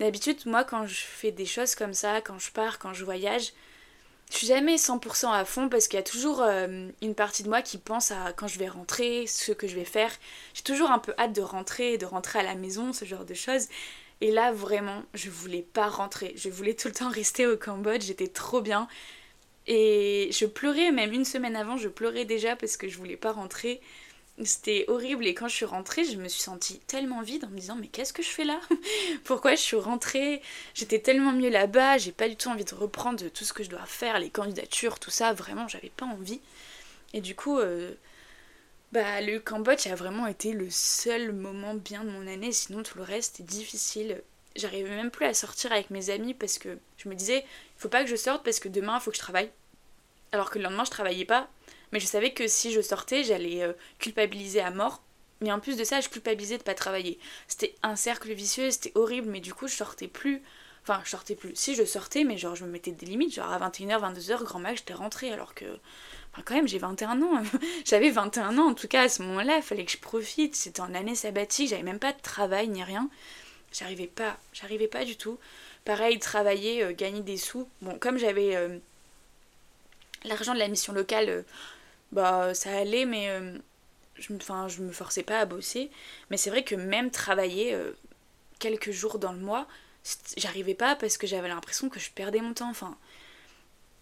D'habitude, 0.00 0.38
moi, 0.46 0.64
quand 0.64 0.86
je 0.86 0.94
fais 0.94 1.30
des 1.30 1.44
choses 1.44 1.74
comme 1.74 1.92
ça, 1.92 2.22
quand 2.22 2.38
je 2.38 2.50
pars, 2.50 2.78
quand 2.78 2.94
je 2.94 3.04
voyage, 3.04 3.52
je 4.30 4.36
suis 4.38 4.46
jamais 4.46 4.76
100% 4.76 5.30
à 5.30 5.44
fond 5.44 5.68
parce 5.68 5.88
qu'il 5.88 5.98
y 5.98 6.00
a 6.00 6.02
toujours 6.02 6.40
euh, 6.40 6.88
une 7.02 7.14
partie 7.14 7.42
de 7.42 7.50
moi 7.50 7.60
qui 7.60 7.76
pense 7.76 8.10
à 8.10 8.32
quand 8.32 8.48
je 8.48 8.58
vais 8.58 8.68
rentrer, 8.68 9.26
ce 9.26 9.52
que 9.52 9.68
je 9.68 9.74
vais 9.74 9.84
faire. 9.84 10.10
J'ai 10.54 10.62
toujours 10.62 10.90
un 10.90 11.00
peu 11.00 11.12
hâte 11.18 11.34
de 11.34 11.42
rentrer, 11.42 11.98
de 11.98 12.06
rentrer 12.06 12.38
à 12.38 12.42
la 12.42 12.54
maison, 12.54 12.94
ce 12.94 13.04
genre 13.04 13.26
de 13.26 13.34
choses. 13.34 13.66
Et 14.22 14.30
là, 14.30 14.52
vraiment, 14.52 15.02
je 15.12 15.28
voulais 15.28 15.66
pas 15.74 15.88
rentrer. 15.88 16.32
Je 16.34 16.48
voulais 16.48 16.74
tout 16.74 16.88
le 16.88 16.94
temps 16.94 17.10
rester 17.10 17.46
au 17.46 17.58
Cambodge. 17.58 18.04
J'étais 18.04 18.28
trop 18.28 18.62
bien. 18.62 18.88
Et 19.66 20.30
je 20.32 20.46
pleurais, 20.46 20.92
même 20.92 21.12
une 21.12 21.26
semaine 21.26 21.56
avant, 21.56 21.76
je 21.76 21.88
pleurais 21.88 22.24
déjà 22.24 22.56
parce 22.56 22.78
que 22.78 22.88
je 22.88 22.96
voulais 22.96 23.18
pas 23.18 23.32
rentrer. 23.32 23.82
C'était 24.44 24.84
horrible. 24.88 25.26
Et 25.26 25.34
quand 25.34 25.48
je 25.48 25.54
suis 25.54 25.64
rentrée, 25.64 26.04
je 26.04 26.16
me 26.16 26.28
suis 26.28 26.42
sentie 26.42 26.78
tellement 26.86 27.22
vide 27.22 27.44
en 27.44 27.48
me 27.48 27.58
disant 27.58 27.76
Mais 27.76 27.88
qu'est-ce 27.88 28.12
que 28.12 28.22
je 28.22 28.28
fais 28.28 28.44
là? 28.44 28.60
Pourquoi 29.24 29.54
je 29.54 29.60
suis 29.60 29.76
rentrée? 29.76 30.42
J'étais 30.74 30.98
tellement 30.98 31.32
mieux 31.32 31.50
là-bas. 31.50 31.98
J'ai 31.98 32.12
pas 32.12 32.28
du 32.28 32.36
tout 32.36 32.48
envie 32.48 32.64
de 32.64 32.74
reprendre 32.74 33.28
tout 33.28 33.44
ce 33.44 33.52
que 33.52 33.62
je 33.62 33.70
dois 33.70 33.86
faire, 33.86 34.18
les 34.18 34.30
candidatures, 34.30 34.98
tout 34.98 35.10
ça. 35.10 35.32
Vraiment, 35.32 35.68
j'avais 35.68 35.90
pas 35.90 36.06
envie. 36.06 36.40
Et 37.12 37.20
du 37.20 37.34
coup. 37.34 37.58
Euh, 37.58 37.94
bah, 38.92 39.20
le 39.20 39.38
Cambodge 39.38 39.86
a 39.86 39.94
vraiment 39.94 40.26
été 40.26 40.52
le 40.52 40.68
seul 40.68 41.32
moment 41.32 41.74
bien 41.74 42.02
de 42.02 42.10
mon 42.10 42.26
année, 42.26 42.50
sinon 42.50 42.82
tout 42.82 42.98
le 42.98 43.04
reste 43.04 43.38
est 43.38 43.44
difficile. 43.44 44.20
J'arrivais 44.56 44.96
même 44.96 45.12
plus 45.12 45.26
à 45.26 45.34
sortir 45.34 45.70
avec 45.70 45.90
mes 45.90 46.10
amis 46.10 46.34
parce 46.34 46.58
que 46.58 46.76
je 46.96 47.08
me 47.08 47.14
disais, 47.14 47.44
il 47.44 47.80
faut 47.80 47.88
pas 47.88 48.02
que 48.02 48.10
je 48.10 48.16
sorte 48.16 48.42
parce 48.42 48.58
que 48.58 48.68
demain 48.68 48.96
il 48.98 49.00
faut 49.00 49.12
que 49.12 49.16
je 49.16 49.22
travaille. 49.22 49.50
Alors 50.32 50.50
que 50.50 50.58
le 50.58 50.64
lendemain 50.64 50.84
je 50.84 50.90
travaillais 50.90 51.24
pas, 51.24 51.48
mais 51.92 52.00
je 52.00 52.06
savais 52.06 52.32
que 52.32 52.46
si 52.46 52.72
je 52.72 52.80
sortais, 52.80 53.24
j'allais 53.24 53.62
euh, 53.62 53.72
culpabiliser 53.98 54.60
à 54.60 54.70
mort. 54.70 55.02
Mais 55.40 55.52
en 55.52 55.60
plus 55.60 55.76
de 55.76 55.84
ça, 55.84 56.00
je 56.00 56.08
culpabilisais 56.08 56.58
de 56.58 56.62
pas 56.62 56.74
travailler. 56.74 57.18
C'était 57.48 57.74
un 57.82 57.96
cercle 57.96 58.32
vicieux, 58.32 58.70
c'était 58.70 58.92
horrible, 58.94 59.30
mais 59.30 59.40
du 59.40 59.54
coup 59.54 59.68
je 59.68 59.74
sortais 59.74 60.08
plus. 60.08 60.42
Enfin, 60.82 61.00
je 61.04 61.10
sortais 61.10 61.34
plus. 61.34 61.52
Si 61.54 61.74
je 61.74 61.84
sortais, 61.84 62.24
mais 62.24 62.36
genre 62.38 62.56
je 62.56 62.64
me 62.64 62.70
mettais 62.70 62.92
des 62.92 63.06
limites, 63.06 63.34
genre 63.34 63.50
à 63.50 63.58
21h, 63.58 64.14
22h, 64.14 64.42
grand 64.44 64.58
max, 64.58 64.80
j'étais 64.80 64.94
rentrée 64.94 65.32
alors 65.32 65.54
que 65.54 65.64
Enfin, 66.32 66.42
quand 66.44 66.54
même, 66.54 66.68
j'ai 66.68 66.78
21 66.78 67.22
ans. 67.22 67.42
j'avais 67.84 68.10
21 68.10 68.58
ans, 68.58 68.68
en 68.70 68.74
tout 68.74 68.88
cas, 68.88 69.02
à 69.02 69.08
ce 69.08 69.22
moment-là, 69.22 69.56
il 69.56 69.62
fallait 69.62 69.84
que 69.84 69.92
je 69.92 69.98
profite. 69.98 70.54
C'était 70.54 70.80
en 70.80 70.94
année 70.94 71.14
sabbatique, 71.14 71.70
j'avais 71.70 71.82
même 71.82 71.98
pas 71.98 72.12
de 72.12 72.20
travail 72.20 72.68
ni 72.68 72.84
rien. 72.84 73.08
J'arrivais 73.72 74.06
pas, 74.06 74.36
j'arrivais 74.52 74.88
pas 74.88 75.04
du 75.04 75.16
tout. 75.16 75.38
Pareil, 75.84 76.18
travailler, 76.18 76.84
euh, 76.84 76.92
gagner 76.92 77.22
des 77.22 77.36
sous. 77.36 77.68
Bon, 77.82 77.98
comme 77.98 78.18
j'avais 78.18 78.56
euh, 78.56 78.78
l'argent 80.24 80.54
de 80.54 80.58
la 80.58 80.68
mission 80.68 80.92
locale, 80.92 81.44
bah 82.12 82.54
ça 82.54 82.76
allait, 82.76 83.04
mais 83.04 83.28
je, 84.16 84.34
enfin, 84.34 84.68
je 84.68 84.82
me 84.82 84.92
forçais 84.92 85.22
pas 85.22 85.40
à 85.40 85.46
bosser. 85.46 85.90
Mais 86.30 86.36
c'est 86.36 86.50
vrai 86.50 86.64
que 86.64 86.74
même 86.74 87.10
travailler 87.10 87.76
quelques 88.58 88.90
jours 88.90 89.18
dans 89.18 89.32
le 89.32 89.40
mois, 89.40 89.66
j'arrivais 90.36 90.74
pas 90.74 90.96
parce 90.96 91.16
que 91.16 91.26
j'avais 91.26 91.48
l'impression 91.48 91.88
que 91.88 92.00
je 92.00 92.10
perdais 92.10 92.40
mon 92.40 92.54
temps. 92.54 92.70
Enfin, 92.70 92.96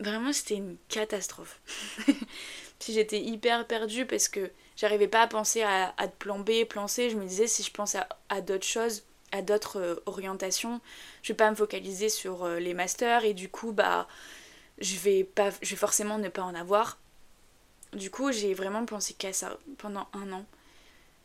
Vraiment, 0.01 0.33
c'était 0.33 0.55
une 0.55 0.77
catastrophe. 0.89 1.61
si 2.79 2.93
j'étais 2.93 3.21
hyper 3.21 3.67
perdue 3.67 4.07
parce 4.07 4.29
que 4.29 4.51
j'arrivais 4.77 5.09
pas 5.09 5.23
à 5.23 5.27
penser 5.27 5.63
à, 5.63 5.93
plan 6.19 6.39
B, 6.39 6.65
plan 6.69 6.87
C, 6.87 7.11
je 7.11 7.17
me 7.17 7.25
disais 7.25 7.49
si 7.49 7.65
je 7.65 7.73
pense 7.73 7.97
à, 8.29 8.41
d'autres 8.41 8.67
choses, 8.67 9.03
à 9.33 9.43
d'autres 9.43 9.81
euh, 9.81 9.97
orientations, 10.07 10.81
je 11.23 11.33
vais 11.33 11.37
pas 11.37 11.51
me 11.51 11.57
focaliser 11.57 12.09
sur 12.09 12.45
euh, 12.45 12.61
les 12.61 12.75
masters 12.75 13.25
et 13.25 13.35
du 13.35 13.49
coup, 13.49 13.73
bah, 13.73 14.07
je 14.79 14.97
vais, 14.99 15.25
pas, 15.25 15.51
je 15.63 15.71
vais 15.71 15.77
forcément 15.77 16.19
ne 16.19 16.29
pas 16.29 16.43
en 16.43 16.55
avoir. 16.55 16.99
Du 17.93 18.11
coup, 18.11 18.33
j'ai 18.33 18.55
vraiment 18.55 18.85
pensé 18.85 19.15
qu'à 19.15 19.33
ça 19.33 19.59
pendant 19.79 20.09
un 20.13 20.33
an. 20.33 20.45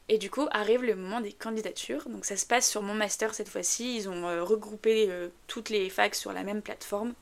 Et 0.10 0.18
du 0.18 0.30
coup, 0.30 0.48
arrive 0.52 0.84
le 0.84 0.96
moment 0.96 1.22
des 1.22 1.32
candidatures. 1.32 2.08
Donc 2.10 2.26
ça 2.26 2.38
se 2.38 2.46
passe 2.46 2.70
sur 2.70 2.82
mon 2.82 2.94
master 2.94 3.34
cette 3.34 3.50
fois-ci. 3.50 3.98
Ils 3.98 4.10
ont 4.10 4.28
euh, 4.28 4.44
regroupé 4.44 5.08
euh, 5.10 5.30
toutes 5.48 5.70
les 5.70 5.90
facs 5.90 6.16
sur 6.16 6.34
la 6.34 6.44
même 6.44 6.62
plateforme. 6.62 7.14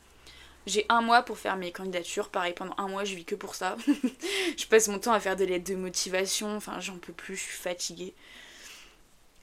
J'ai 0.67 0.85
un 0.89 1.01
mois 1.01 1.23
pour 1.23 1.37
faire 1.37 1.57
mes 1.57 1.71
candidatures. 1.71 2.29
Pareil, 2.29 2.53
pendant 2.53 2.75
un 2.77 2.87
mois, 2.87 3.03
je 3.03 3.15
vis 3.15 3.25
que 3.25 3.35
pour 3.35 3.55
ça. 3.55 3.77
je 4.57 4.65
passe 4.67 4.87
mon 4.87 4.99
temps 4.99 5.13
à 5.13 5.19
faire 5.19 5.35
des 5.35 5.45
lettres 5.45 5.69
de 5.69 5.75
motivation. 5.75 6.55
Enfin, 6.55 6.79
j'en 6.79 6.97
peux 6.97 7.13
plus, 7.13 7.35
je 7.35 7.41
suis 7.41 7.57
fatiguée. 7.57 8.13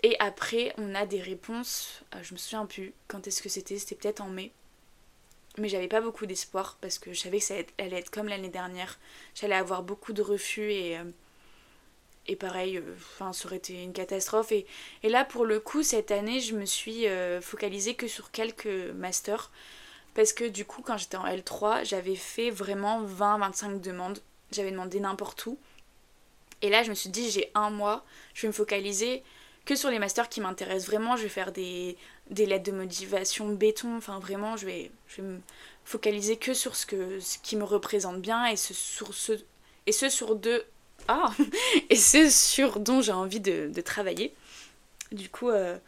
Et 0.02 0.16
après, 0.20 0.72
on 0.78 0.94
a 0.94 1.06
des 1.06 1.20
réponses. 1.20 2.02
Euh, 2.14 2.22
je 2.22 2.34
me 2.34 2.38
souviens 2.38 2.66
plus 2.66 2.92
quand 3.08 3.26
est-ce 3.26 3.42
que 3.42 3.48
c'était. 3.48 3.78
C'était 3.78 3.96
peut-être 3.96 4.20
en 4.20 4.28
mai. 4.28 4.52
Mais 5.56 5.68
j'avais 5.68 5.88
pas 5.88 6.00
beaucoup 6.00 6.26
d'espoir 6.26 6.78
parce 6.80 6.98
que 6.98 7.12
je 7.12 7.18
savais 7.18 7.38
que 7.38 7.44
ça 7.44 7.54
allait 7.78 7.98
être 7.98 8.11
comme 8.11 8.28
l'année 8.28 8.50
dernière. 8.50 8.98
J'allais 9.34 9.56
avoir 9.56 9.82
beaucoup 9.82 10.12
de 10.12 10.22
refus 10.22 10.70
et 10.70 10.98
et 12.28 12.37
pareil, 12.37 12.76
euh, 12.76 13.32
ça 13.32 13.46
aurait 13.46 13.56
été 13.56 13.82
une 13.82 13.94
catastrophe. 13.94 14.52
Et, 14.52 14.66
et, 15.02 15.08
là, 15.08 15.24
pour 15.24 15.46
le 15.46 15.61
coup, 15.61 15.82
cette 15.82 16.11
année, 16.11 16.40
je 16.40 16.54
me 16.54 16.66
suis 16.66 17.08
euh, 17.08 17.40
focalisée 17.40 17.94
que 17.94 18.06
sur 18.06 18.30
quelques 18.30 18.92
masters. 18.94 19.50
Parce 20.14 20.32
que 20.34 20.44
du 20.44 20.64
coup, 20.64 20.82
quand 20.82 20.98
j'étais 20.98 21.16
en 21.16 21.26
L3, 21.26 21.84
j'avais 21.84 22.16
fait 22.16 22.50
vraiment 22.50 23.02
20-25 23.04 23.80
demandes. 23.80 24.20
J'avais 24.52 24.70
demandé 24.70 25.00
n'importe 25.00 25.46
où. 25.46 25.58
Et 26.61 26.68
là, 26.68 26.82
je 26.82 26.90
me 26.90 26.94
suis 26.94 27.08
dit, 27.08 27.30
j'ai 27.30 27.50
un 27.54 27.70
mois, 27.70 28.04
je 28.34 28.42
vais 28.42 28.48
me 28.48 28.52
focaliser 28.52 29.22
que 29.64 29.74
sur 29.76 29.90
les 29.90 29.98
masters 29.98 30.28
qui 30.28 30.40
m'intéressent 30.40 30.88
vraiment. 30.88 31.16
Je 31.16 31.22
vais 31.22 31.28
faire 31.28 31.52
des, 31.52 31.96
des 32.30 32.46
lettres 32.46 32.70
de 32.70 32.76
motivation 32.76 33.48
béton. 33.48 33.96
Enfin, 33.96 34.18
vraiment, 34.18 34.56
je 34.56 34.66
vais, 34.66 34.90
me 35.18 35.40
focaliser 35.84 36.36
que 36.36 36.54
sur 36.54 36.76
ce, 36.76 36.86
que, 36.86 37.20
ce 37.20 37.38
qui 37.38 37.56
me 37.56 37.64
représente 37.64 38.20
bien 38.20 38.46
et 38.46 38.56
ce, 38.56 38.74
sur 38.74 39.14
ce, 39.14 39.32
et 39.86 39.92
ce 39.92 40.08
sur 40.08 40.36
deux 40.36 40.64
ah 41.08 41.32
Et 41.90 41.96
c'est 41.96 42.30
sur 42.30 42.80
dont 42.80 43.00
j'ai 43.00 43.12
envie 43.12 43.40
de, 43.40 43.80
travailler. 43.80 44.34
Du 45.12 45.30
coup, 45.30 45.48
euh, 45.48 45.78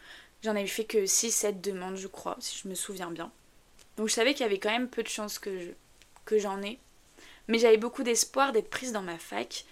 j'en 0.42 0.52
avais 0.52 0.66
fait 0.66 0.84
que 0.84 0.98
6-7 0.98 1.60
demandes, 1.60 1.96
je 1.96 2.08
crois, 2.08 2.36
si 2.40 2.58
je 2.62 2.68
me 2.68 2.74
souviens 2.74 3.10
bien. 3.10 3.30
Donc 3.96 4.08
je 4.08 4.14
savais 4.14 4.32
qu'il 4.32 4.42
y 4.42 4.46
avait 4.46 4.58
quand 4.58 4.70
même 4.70 4.88
peu 4.88 5.02
de 5.02 5.08
chances 5.08 5.38
que, 5.38 5.74
que 6.24 6.38
j'en 6.38 6.62
ai. 6.62 6.78
Mais 7.48 7.58
j'avais 7.58 7.76
beaucoup 7.76 8.02
d'espoir 8.02 8.52
d'être 8.52 8.70
prise 8.70 8.92
dans 8.92 9.02
ma 9.02 9.18
fac. 9.18 9.64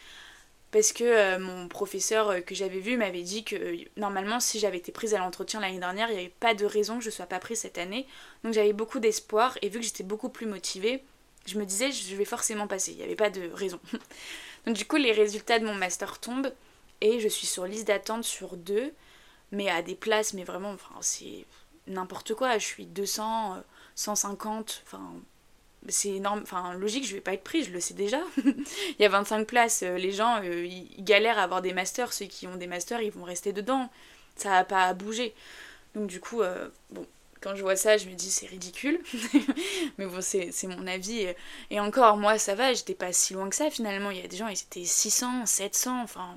Parce 0.71 0.93
que 0.93 1.05
euh, 1.05 1.39
mon 1.39 1.67
professeur 1.69 2.29
euh, 2.29 2.41
que 2.41 2.55
j'avais 2.55 2.81
vu 2.81 2.97
m'avait 2.97 3.23
dit 3.23 3.43
que 3.43 3.77
normalement, 3.97 4.39
si 4.39 4.59
j'avais 4.59 4.77
été 4.79 4.93
prise 4.93 5.15
à 5.15 5.19
l'entretien 5.19 5.61
l'année 5.61 5.79
dernière, 5.79 6.11
il 6.11 6.15
n'y 6.15 6.21
avait 6.21 6.35
pas 6.41 6.55
de 6.55 6.67
raison 6.67 6.99
que 6.99 7.05
je 7.05 7.09
ne 7.09 7.15
sois 7.15 7.27
pas 7.27 7.39
prise 7.39 7.61
cette 7.61 7.79
année. 7.79 8.07
Donc 8.45 8.53
j'avais 8.53 8.75
beaucoup 8.75 9.01
d'espoir. 9.01 9.57
Et 9.63 9.71
vu 9.71 9.81
que 9.81 9.85
j'étais 9.85 10.05
beaucoup 10.05 10.29
plus 10.29 10.47
motivée, 10.47 11.03
je 11.47 11.59
me 11.59 11.65
disais, 11.65 11.91
je 11.91 12.15
vais 12.15 12.27
forcément 12.27 12.67
passer. 12.67 12.93
Il 12.93 12.99
n'y 12.99 13.05
avait 13.05 13.17
pas 13.17 13.31
de 13.31 13.51
raison. 13.53 13.81
Donc 14.67 14.77
du 14.77 14.85
coup, 14.85 14.97
les 14.97 15.13
résultats 15.13 15.59
de 15.59 15.65
mon 15.65 15.75
master 15.75 16.19
tombent 16.19 16.53
et 17.01 17.21
je 17.21 17.29
suis 17.29 17.47
sur 17.47 17.65
liste 17.65 17.87
d'attente 17.87 18.25
sur 18.25 18.57
deux, 18.57 18.93
mais 19.53 19.71
à 19.71 19.83
des 19.83 19.95
places, 19.95 20.35
mais 20.35 20.45
vraiment, 20.45 20.73
enfin, 20.73 20.95
c'est 21.01 21.47
n'importe 21.87 22.35
quoi. 22.35 22.59
Je 22.59 22.67
suis 22.67 22.87
200, 22.87 23.63
150, 23.95 24.71
euh, 24.71 24.83
enfin, 24.87 25.13
c'est 25.89 26.11
énorme. 26.11 26.41
Enfin, 26.43 26.75
logique, 26.75 27.07
je 27.07 27.15
vais 27.15 27.21
pas 27.21 27.35
être 27.35 27.45
pris, 27.45 27.65
je 27.65 27.71
le 27.71 27.81
sais 27.81 27.95
déjà. 27.95 28.21
Il 28.47 29.01
y 29.01 29.05
a 29.05 29.09
25 29.09 29.47
places, 29.47 29.83
euh, 29.83 29.97
les 29.97 30.13
gens, 30.13 30.41
euh, 30.43 30.65
ils 30.67 31.05
galèrent 31.05 31.39
à 31.39 31.43
avoir 31.43 31.63
des 31.63 31.73
masters. 31.73 32.13
Ceux 32.13 32.27
qui 32.27 32.47
ont 32.47 32.57
des 32.57 32.67
masters, 32.67 33.03
ils 33.03 33.13
vont 33.13 33.25
rester 33.25 33.53
dedans. 33.53 33.91
Ça 34.37 34.51
va 34.51 34.65
pas 34.65 34.93
bouger. 34.95 35.35
Donc 35.95 36.07
du 36.07 36.21
coup, 36.21 36.43
bon, 36.91 37.07
quand 37.41 37.55
je 37.57 37.63
vois 37.63 37.77
ça, 37.77 37.97
je 37.97 38.07
me 38.09 38.15
dis 38.15 38.31
c'est 38.31 38.47
ridicule. 38.47 39.01
mais 39.99 40.07
bon, 40.07 40.21
c'est 40.21 40.53
mon 40.65 40.87
avis. 40.87 41.27
Et 41.71 41.81
encore, 41.81 42.17
moi, 42.17 42.39
ça 42.39 42.55
va, 42.55 42.73
j'étais 42.73 42.95
pas 42.95 43.13
si 43.13 43.35
loin 43.35 43.49
que 43.49 43.57
ça 43.57 43.71
finalement. 43.71 44.11
Il 44.11 44.21
y 44.21 44.25
a 44.25 44.29
des 44.29 44.37
gens, 44.37 44.49
ils 44.49 44.61
étaient 44.61 44.85
600, 44.85 45.47
700, 45.47 46.03
enfin, 46.03 46.37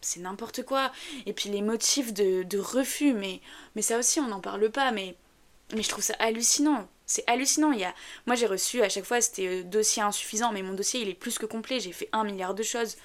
c'est 0.00 0.20
n'importe 0.20 0.64
quoi. 0.64 0.92
Et 1.26 1.32
puis 1.32 1.50
les 1.50 1.62
motifs 1.62 2.12
de, 2.12 2.58
refus, 2.58 3.12
mais, 3.12 3.40
mais 3.74 3.82
ça 3.82 3.98
aussi, 3.98 4.20
on 4.20 4.28
n'en 4.28 4.40
parle 4.40 4.70
pas. 4.70 4.92
Mais, 4.92 5.14
mais 5.74 5.82
je 5.82 5.88
trouve 5.88 6.04
ça 6.04 6.14
hallucinant. 6.18 6.88
C'est 7.08 7.24
hallucinant. 7.26 7.72
Il. 7.72 7.84
Moi, 8.26 8.36
j'ai 8.36 8.46
reçu 8.46 8.82
à 8.82 8.88
chaque 8.88 9.04
fois, 9.04 9.20
c'était 9.20 9.48
euh, 9.48 9.62
dossier 9.64 10.02
insuffisant, 10.02 10.52
mais 10.52 10.62
mon 10.62 10.74
dossier, 10.74 11.00
il 11.00 11.08
est 11.08 11.14
plus 11.14 11.38
que 11.38 11.46
complet. 11.46 11.80
J'ai 11.80 11.90
fait 11.90 12.08
un 12.12 12.22
milliard 12.22 12.54
de 12.54 12.62
choses. 12.62 12.96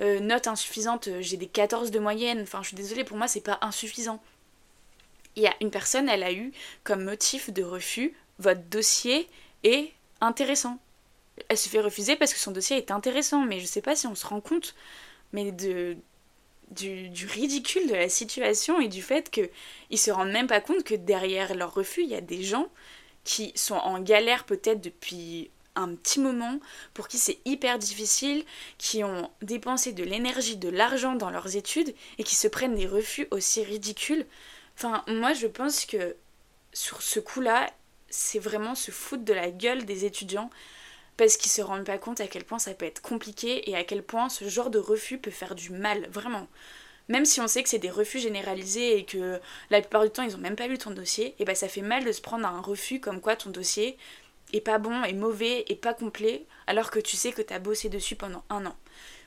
Euh, 0.00 0.20
note 0.20 0.46
insuffisante, 0.46 1.08
euh, 1.08 1.20
j'ai 1.20 1.36
des 1.36 1.48
14 1.48 1.90
de 1.90 1.98
moyenne. 1.98 2.42
Enfin, 2.42 2.62
je 2.62 2.68
suis 2.68 2.76
désolée, 2.76 3.02
pour 3.02 3.16
moi, 3.16 3.26
c'est 3.26 3.40
pas 3.40 3.58
insuffisant 3.62 4.22
il 5.36 5.42
y 5.42 5.46
a 5.46 5.54
une 5.60 5.70
personne, 5.70 6.08
elle 6.08 6.24
a 6.24 6.32
eu 6.32 6.52
comme 6.82 7.04
motif 7.04 7.50
de 7.50 7.62
refus 7.62 8.12
votre 8.38 8.62
dossier 8.62 9.28
est 9.64 9.92
intéressant. 10.20 10.78
Elle 11.48 11.58
se 11.58 11.68
fait 11.68 11.80
refuser 11.80 12.16
parce 12.16 12.32
que 12.32 12.40
son 12.40 12.52
dossier 12.52 12.76
est 12.76 12.90
intéressant, 12.90 13.44
mais 13.44 13.60
je 13.60 13.66
sais 13.66 13.82
pas 13.82 13.96
si 13.96 14.06
on 14.06 14.14
se 14.14 14.26
rend 14.26 14.40
compte, 14.40 14.74
mais 15.32 15.52
de 15.52 15.96
du, 16.70 17.26
ridicule 17.26 17.88
de 17.88 17.94
la 17.94 18.10
situation 18.10 18.78
et 18.78 18.88
du 18.88 19.00
fait 19.00 19.30
qu'ils 19.30 19.98
se 19.98 20.10
rendent 20.10 20.32
même 20.32 20.48
pas 20.48 20.60
compte 20.60 20.84
que 20.84 20.94
derrière 20.94 21.54
leur 21.54 21.72
refus, 21.72 22.02
il 22.02 22.10
y 22.10 22.14
a 22.14 22.20
des 22.20 22.42
gens 22.42 22.68
qui 23.28 23.52
sont 23.56 23.74
en 23.74 24.00
galère 24.00 24.44
peut-être 24.44 24.80
depuis 24.80 25.50
un 25.74 25.94
petit 25.94 26.18
moment, 26.18 26.60
pour 26.94 27.08
qui 27.08 27.18
c'est 27.18 27.40
hyper 27.44 27.78
difficile, 27.78 28.42
qui 28.78 29.04
ont 29.04 29.30
dépensé 29.42 29.92
de 29.92 30.02
l'énergie, 30.02 30.56
de 30.56 30.70
l'argent 30.70 31.14
dans 31.14 31.28
leurs 31.28 31.54
études 31.54 31.94
et 32.16 32.24
qui 32.24 32.34
se 32.34 32.48
prennent 32.48 32.74
des 32.74 32.86
refus 32.86 33.28
aussi 33.30 33.62
ridicules. 33.62 34.24
Enfin, 34.76 35.04
moi 35.08 35.34
je 35.34 35.46
pense 35.46 35.84
que 35.84 36.16
sur 36.72 37.02
ce 37.02 37.20
coup-là, 37.20 37.70
c'est 38.08 38.38
vraiment 38.38 38.74
se 38.74 38.90
foutre 38.90 39.24
de 39.24 39.34
la 39.34 39.50
gueule 39.50 39.84
des 39.84 40.06
étudiants 40.06 40.48
parce 41.18 41.36
qu'ils 41.36 41.52
se 41.52 41.60
rendent 41.60 41.84
pas 41.84 41.98
compte 41.98 42.22
à 42.22 42.28
quel 42.28 42.46
point 42.46 42.58
ça 42.58 42.72
peut 42.72 42.86
être 42.86 43.02
compliqué 43.02 43.68
et 43.68 43.76
à 43.76 43.84
quel 43.84 44.02
point 44.02 44.30
ce 44.30 44.48
genre 44.48 44.70
de 44.70 44.78
refus 44.78 45.18
peut 45.18 45.30
faire 45.30 45.54
du 45.54 45.68
mal, 45.68 46.08
vraiment. 46.10 46.48
Même 47.08 47.24
si 47.24 47.40
on 47.40 47.48
sait 47.48 47.62
que 47.62 47.68
c'est 47.68 47.78
des 47.78 47.90
refus 47.90 48.18
généralisés 48.18 48.98
et 48.98 49.04
que 49.04 49.40
la 49.70 49.80
plupart 49.80 50.04
du 50.04 50.10
temps 50.10 50.22
ils 50.22 50.36
ont 50.36 50.40
même 50.40 50.56
pas 50.56 50.66
lu 50.66 50.78
ton 50.78 50.90
dossier, 50.90 51.34
et 51.38 51.44
bah 51.44 51.54
ça 51.54 51.68
fait 51.68 51.82
mal 51.82 52.04
de 52.04 52.12
se 52.12 52.20
prendre 52.20 52.46
à 52.46 52.50
un 52.50 52.60
refus 52.60 53.00
comme 53.00 53.20
quoi 53.20 53.36
ton 53.36 53.50
dossier 53.50 53.96
est 54.52 54.60
pas 54.60 54.78
bon, 54.78 55.02
est 55.04 55.12
mauvais, 55.12 55.64
est 55.68 55.80
pas 55.80 55.94
complet, 55.94 56.44
alors 56.66 56.90
que 56.90 56.98
tu 56.98 57.16
sais 57.16 57.32
que 57.32 57.42
t'as 57.42 57.58
bossé 57.58 57.88
dessus 57.88 58.16
pendant 58.16 58.44
un 58.50 58.66
an. 58.66 58.76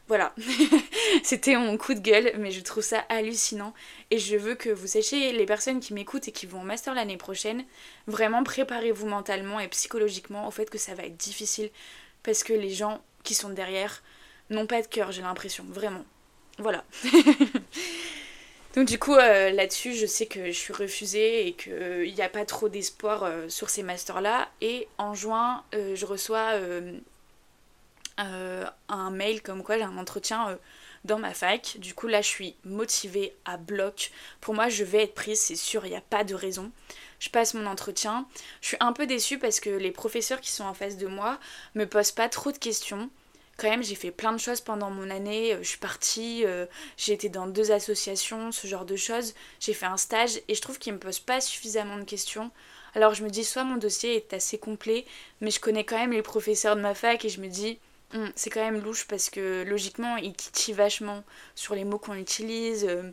Voilà, 0.07 0.33
c'était 1.23 1.55
mon 1.55 1.77
coup 1.77 1.93
de 1.93 1.99
gueule, 1.99 2.33
mais 2.37 2.51
je 2.51 2.61
trouve 2.61 2.83
ça 2.83 3.05
hallucinant. 3.07 3.73
Et 4.09 4.17
je 4.17 4.35
veux 4.35 4.55
que 4.55 4.69
vous 4.69 4.87
sachiez, 4.87 5.31
les 5.31 5.45
personnes 5.45 5.79
qui 5.79 5.93
m'écoutent 5.93 6.27
et 6.27 6.31
qui 6.31 6.47
vont 6.47 6.61
en 6.61 6.65
master 6.65 6.93
l'année 6.93 7.17
prochaine, 7.17 7.63
vraiment 8.07 8.43
préparez-vous 8.43 9.07
mentalement 9.07 9.59
et 9.59 9.67
psychologiquement 9.69 10.47
au 10.47 10.51
fait 10.51 10.69
que 10.69 10.77
ça 10.77 10.95
va 10.95 11.03
être 11.03 11.17
difficile. 11.17 11.69
Parce 12.23 12.43
que 12.43 12.53
les 12.53 12.71
gens 12.71 13.01
qui 13.23 13.35
sont 13.35 13.49
derrière 13.49 14.03
n'ont 14.49 14.67
pas 14.67 14.81
de 14.81 14.87
cœur, 14.87 15.11
j'ai 15.11 15.21
l'impression, 15.21 15.65
vraiment. 15.69 16.03
Voilà. 16.57 16.83
Donc 18.75 18.87
du 18.87 18.97
coup, 18.97 19.15
euh, 19.15 19.51
là-dessus, 19.51 19.93
je 19.93 20.05
sais 20.05 20.27
que 20.27 20.45
je 20.45 20.57
suis 20.57 20.73
refusée 20.73 21.47
et 21.47 21.53
qu'il 21.53 22.13
n'y 22.13 22.21
a 22.21 22.29
pas 22.29 22.45
trop 22.45 22.69
d'espoir 22.69 23.23
euh, 23.23 23.49
sur 23.49 23.69
ces 23.69 23.83
masters-là. 23.83 24.47
Et 24.61 24.87
en 24.97 25.13
juin, 25.13 25.63
euh, 25.75 25.95
je 25.95 26.05
reçois 26.05 26.51
euh, 28.19 28.65
un 28.87 29.09
mail 29.09 29.41
comme 29.41 29.63
quoi 29.63 29.77
j'ai 29.77 29.83
un 29.83 29.97
entretien 29.97 30.49
euh, 30.49 30.55
dans 31.05 31.19
ma 31.19 31.33
fac. 31.33 31.77
Du 31.79 31.93
coup, 31.93 32.07
là, 32.07 32.21
je 32.21 32.27
suis 32.27 32.55
motivée 32.63 33.33
à 33.45 33.57
bloc. 33.57 34.11
Pour 34.39 34.53
moi, 34.53 34.69
je 34.69 34.83
vais 34.83 35.03
être 35.03 35.15
prise, 35.15 35.39
c'est 35.39 35.55
sûr, 35.55 35.85
il 35.85 35.89
n'y 35.89 35.97
a 35.97 36.01
pas 36.01 36.23
de 36.23 36.35
raison. 36.35 36.71
Je 37.19 37.29
passe 37.29 37.53
mon 37.53 37.65
entretien. 37.65 38.27
Je 38.61 38.69
suis 38.69 38.77
un 38.79 38.93
peu 38.93 39.05
déçue 39.05 39.37
parce 39.39 39.59
que 39.59 39.69
les 39.69 39.91
professeurs 39.91 40.41
qui 40.41 40.51
sont 40.51 40.63
en 40.63 40.73
face 40.73 40.97
de 40.97 41.07
moi 41.07 41.39
me 41.75 41.85
posent 41.85 42.11
pas 42.11 42.29
trop 42.29 42.51
de 42.51 42.57
questions. 42.57 43.09
Quand 43.57 43.69
même, 43.69 43.83
j'ai 43.83 43.95
fait 43.95 44.11
plein 44.11 44.31
de 44.31 44.39
choses 44.39 44.61
pendant 44.61 44.89
mon 44.89 45.09
année. 45.09 45.53
Euh, 45.53 45.59
je 45.61 45.67
suis 45.69 45.77
partie, 45.77 46.45
j'ai 46.97 47.13
été 47.13 47.29
dans 47.29 47.47
deux 47.47 47.71
associations, 47.71 48.51
ce 48.51 48.67
genre 48.67 48.85
de 48.85 48.95
choses. 48.95 49.33
J'ai 49.59 49.73
fait 49.73 49.85
un 49.85 49.97
stage 49.97 50.41
et 50.47 50.55
je 50.55 50.61
trouve 50.61 50.79
qu'ils 50.79 50.93
me 50.93 50.99
posent 50.99 51.19
pas 51.19 51.41
suffisamment 51.41 51.97
de 51.97 52.03
questions. 52.03 52.51
Alors 52.95 53.13
je 53.13 53.23
me 53.23 53.29
dis, 53.29 53.43
soit 53.43 53.63
mon 53.63 53.77
dossier 53.77 54.15
est 54.15 54.33
assez 54.33 54.57
complet, 54.57 55.05
mais 55.39 55.51
je 55.51 55.59
connais 55.59 55.85
quand 55.85 55.97
même 55.97 56.11
les 56.11 56.21
professeurs 56.21 56.75
de 56.75 56.81
ma 56.81 56.93
fac 56.93 57.23
et 57.23 57.29
je 57.29 57.39
me 57.39 57.47
dis, 57.47 57.79
Mm, 58.13 58.27
c'est 58.35 58.49
quand 58.49 58.61
même 58.61 58.81
louche 58.81 59.07
parce 59.07 59.29
que 59.29 59.63
logiquement, 59.63 60.17
il 60.17 60.33
titille 60.33 60.73
vachement 60.73 61.23
sur 61.55 61.75
les 61.75 61.85
mots 61.85 61.99
qu'on 61.99 62.15
utilise, 62.15 62.85
euh, 62.87 63.09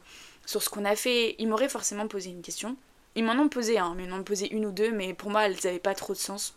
sur 0.46 0.62
ce 0.62 0.68
qu'on 0.70 0.84
a 0.84 0.96
fait. 0.96 1.36
Ils 1.38 1.48
m'auraient 1.48 1.68
forcément 1.68 2.08
posé 2.08 2.30
une 2.30 2.42
question. 2.42 2.76
Ils 3.14 3.24
m'en 3.24 3.32
ont 3.32 3.48
posé 3.48 3.78
un, 3.78 3.94
mais 3.94 4.04
ils 4.04 4.10
m'en 4.10 4.18
ont 4.18 4.24
posé 4.24 4.52
une 4.52 4.66
ou 4.66 4.72
deux, 4.72 4.90
mais 4.92 5.14
pour 5.14 5.30
moi, 5.30 5.46
elles 5.46 5.56
n'avaient 5.64 5.78
pas 5.78 5.94
trop 5.94 6.12
de 6.14 6.18
sens. 6.18 6.56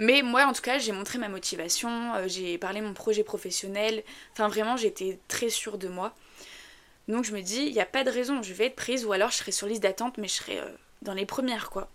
Mais 0.00 0.22
moi, 0.22 0.46
en 0.46 0.52
tout 0.52 0.62
cas, 0.62 0.78
j'ai 0.78 0.92
montré 0.92 1.18
ma 1.18 1.28
motivation, 1.28 2.14
euh, 2.14 2.24
j'ai 2.26 2.58
parlé 2.58 2.80
mon 2.80 2.94
projet 2.94 3.22
professionnel. 3.22 4.02
Enfin, 4.32 4.48
vraiment, 4.48 4.76
j'étais 4.76 5.18
très 5.28 5.50
sûre 5.50 5.78
de 5.78 5.88
moi. 5.88 6.14
Donc, 7.08 7.24
je 7.24 7.32
me 7.32 7.42
dis, 7.42 7.62
il 7.66 7.72
n'y 7.72 7.80
a 7.80 7.86
pas 7.86 8.02
de 8.02 8.10
raison, 8.10 8.42
je 8.42 8.54
vais 8.54 8.66
être 8.66 8.76
prise, 8.76 9.04
ou 9.04 9.12
alors 9.12 9.30
je 9.30 9.36
serai 9.36 9.52
sur 9.52 9.66
liste 9.66 9.82
d'attente, 9.82 10.18
mais 10.18 10.28
je 10.28 10.34
serai 10.34 10.58
euh, 10.58 10.68
dans 11.02 11.14
les 11.14 11.26
premières, 11.26 11.70
quoi. 11.70 11.90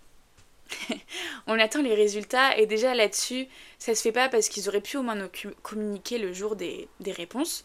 on 1.47 1.59
attend 1.59 1.81
les 1.81 1.95
résultats 1.95 2.57
et 2.57 2.65
déjà 2.65 2.93
là-dessus, 2.95 3.47
ça 3.77 3.95
se 3.95 4.01
fait 4.01 4.11
pas 4.11 4.29
parce 4.29 4.49
qu'ils 4.49 4.69
auraient 4.69 4.81
pu 4.81 4.97
au 4.97 5.03
moins 5.03 5.15
nous 5.15 5.29
communiquer 5.63 6.17
le 6.17 6.33
jour 6.33 6.55
des, 6.55 6.87
réponses, 7.07 7.63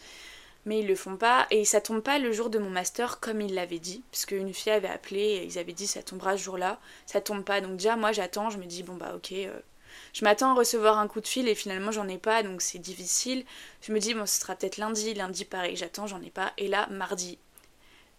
mais 0.65 0.81
ils 0.81 0.87
le 0.87 0.95
font 0.95 1.17
pas 1.17 1.47
et 1.51 1.65
ça 1.65 1.81
tombe 1.81 2.01
pas 2.01 2.19
le 2.19 2.33
jour 2.33 2.51
de 2.51 2.59
mon 2.59 2.71
master 2.71 3.21
comme 3.21 3.41
ils 3.41 3.55
l'avaient 3.55 3.79
dit, 3.79 4.03
parce 4.11 4.27
qu'une 4.27 4.53
avait 4.67 4.89
appelé 4.89 5.21
et 5.21 5.45
ils 5.45 5.59
avaient 5.59 5.73
dit 5.73 5.87
ça 5.87 6.03
tombera 6.03 6.37
ce 6.37 6.43
jour-là, 6.45 6.81
ça 7.07 7.21
tombe 7.21 7.45
pas 7.45 7.61
donc 7.61 7.77
déjà 7.77 7.97
moi 7.97 8.13
j'attends, 8.13 8.51
je 8.51 8.59
me 8.59 8.65
dis 8.65 8.83
bon 8.83 8.95
bah 8.95 9.13
ok, 9.15 9.33
euh, 9.33 9.59
je 10.15 10.25
m'attends 10.25 10.53
à 10.53 10.55
recevoir 10.55 10.99
un 10.99 11.09
coup 11.09 11.21
de 11.21 11.27
fil 11.27 11.49
et 11.49 11.57
finalement 11.57 11.91
j'en 11.91 12.09
ai 12.09 12.19
pas, 12.19 12.43
donc 12.43 12.63
c'est 12.63 12.79
difficile. 12.79 13.45
Je 13.83 13.93
me 13.93 13.99
dis, 13.99 14.15
bon, 14.15 14.27
ce 14.27 14.41
sera 14.41 14.55
peut-être 14.55 14.79
lundi, 14.79 15.13
lundi 15.13 15.45
pareil, 15.45 15.77
j'attends, 15.77 16.07
j'en 16.07 16.23
ai 16.23 16.31
pas. 16.31 16.53
Et 16.57 16.69
là, 16.69 16.87
mardi, 16.89 17.37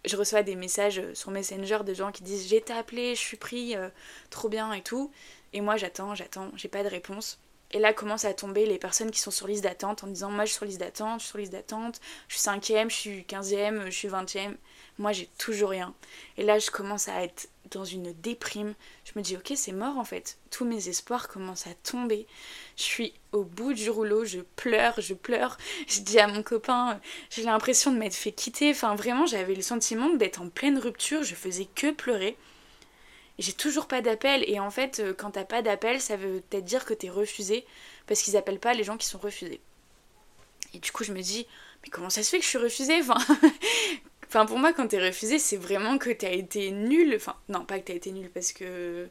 je 0.04 0.14
reçois 0.16 0.42
des 0.42 0.56
messages 0.56 1.02
sur 1.14 1.30
Messenger 1.30 1.78
de 1.84 1.94
gens 1.94 2.12
qui 2.12 2.22
disent 2.22 2.48
j'ai 2.48 2.58
été 2.58 2.74
appelé, 2.74 3.14
je 3.14 3.20
suis 3.20 3.38
pris, 3.38 3.74
euh, 3.74 3.88
trop 4.28 4.50
bien 4.50 4.72
et 4.74 4.82
tout. 4.82 5.10
Et 5.54 5.62
moi 5.62 5.78
j'attends, 5.78 6.14
j'attends, 6.14 6.50
j'ai 6.54 6.68
pas 6.68 6.82
de 6.84 6.88
réponse. 6.88 7.38
Et 7.72 7.78
là 7.78 7.94
commencent 7.94 8.26
à 8.26 8.34
tomber 8.34 8.66
les 8.66 8.78
personnes 8.78 9.10
qui 9.10 9.18
sont 9.18 9.30
sur 9.30 9.48
liste 9.48 9.64
d'attente 9.64 10.04
en 10.04 10.06
disant 10.06 10.30
moi 10.30 10.44
je 10.44 10.50
suis 10.50 10.58
sur 10.58 10.66
liste 10.66 10.80
d'attente, 10.80 11.20
je 11.20 11.24
suis 11.24 11.30
sur 11.30 11.38
liste 11.38 11.52
d'attente, 11.52 12.00
je 12.28 12.34
suis 12.34 12.42
cinquième, 12.42 12.90
je 12.90 12.96
suis 12.96 13.24
quinzième, 13.24 13.86
je 13.86 13.96
suis 13.96 14.08
vingtième. 14.08 14.56
Moi 14.98 15.12
j'ai 15.12 15.28
toujours 15.38 15.70
rien. 15.70 15.94
Et 16.38 16.42
là 16.42 16.58
je 16.58 16.70
commence 16.70 17.08
à 17.08 17.22
être 17.22 17.48
dans 17.70 17.84
une 17.84 18.12
déprime. 18.12 18.74
Je 19.04 19.12
me 19.16 19.22
dis 19.22 19.36
ok 19.36 19.52
c'est 19.56 19.72
mort 19.72 19.98
en 19.98 20.04
fait. 20.04 20.38
Tous 20.50 20.64
mes 20.64 20.88
espoirs 20.88 21.28
commencent 21.28 21.66
à 21.66 21.74
tomber. 21.82 22.26
Je 22.76 22.82
suis 22.82 23.14
au 23.32 23.44
bout 23.44 23.74
du 23.74 23.90
rouleau, 23.90 24.24
je 24.24 24.40
pleure, 24.56 25.00
je 25.00 25.14
pleure. 25.14 25.58
Je 25.86 26.00
dis 26.00 26.18
à 26.18 26.28
mon 26.28 26.42
copain, 26.42 27.00
j'ai 27.30 27.42
l'impression 27.42 27.92
de 27.92 27.98
m'être 27.98 28.14
fait 28.14 28.32
quitter. 28.32 28.70
Enfin 28.70 28.94
vraiment 28.94 29.26
j'avais 29.26 29.54
le 29.54 29.62
sentiment 29.62 30.10
d'être 30.10 30.40
en 30.40 30.48
pleine 30.48 30.78
rupture, 30.78 31.22
je 31.22 31.34
faisais 31.34 31.66
que 31.74 31.90
pleurer 31.90 32.36
j'ai 33.38 33.52
toujours 33.52 33.86
pas 33.86 34.00
d'appel. 34.00 34.44
Et 34.48 34.58
en 34.58 34.70
fait, 34.70 35.00
euh, 35.00 35.14
quand 35.16 35.32
t'as 35.32 35.44
pas 35.44 35.62
d'appel, 35.62 36.00
ça 36.00 36.16
veut 36.16 36.42
peut-être 36.48 36.64
dire 36.64 36.84
que 36.84 36.94
t'es 36.94 37.10
refusé. 37.10 37.66
Parce 38.06 38.22
qu'ils 38.22 38.36
appellent 38.36 38.60
pas 38.60 38.74
les 38.74 38.84
gens 38.84 38.96
qui 38.96 39.06
sont 39.06 39.18
refusés. 39.18 39.60
Et 40.74 40.78
du 40.78 40.92
coup, 40.92 41.04
je 41.04 41.12
me 41.12 41.20
dis, 41.20 41.46
mais 41.82 41.90
comment 41.90 42.10
ça 42.10 42.22
se 42.22 42.30
fait 42.30 42.38
que 42.38 42.44
je 42.44 42.48
suis 42.48 42.58
refusée? 42.58 43.00
Enfin, 43.00 43.18
enfin, 44.28 44.46
pour 44.46 44.58
moi, 44.58 44.72
quand 44.72 44.88
t'es 44.88 45.04
refusé, 45.04 45.38
c'est 45.38 45.56
vraiment 45.56 45.98
que 45.98 46.10
t'as 46.10 46.32
été 46.32 46.70
nul. 46.70 47.14
Enfin, 47.16 47.36
non, 47.48 47.64
pas 47.64 47.78
que 47.78 47.84
t'as 47.84 47.94
été 47.94 48.12
nul, 48.12 48.30
parce 48.30 48.52
que 48.52 49.08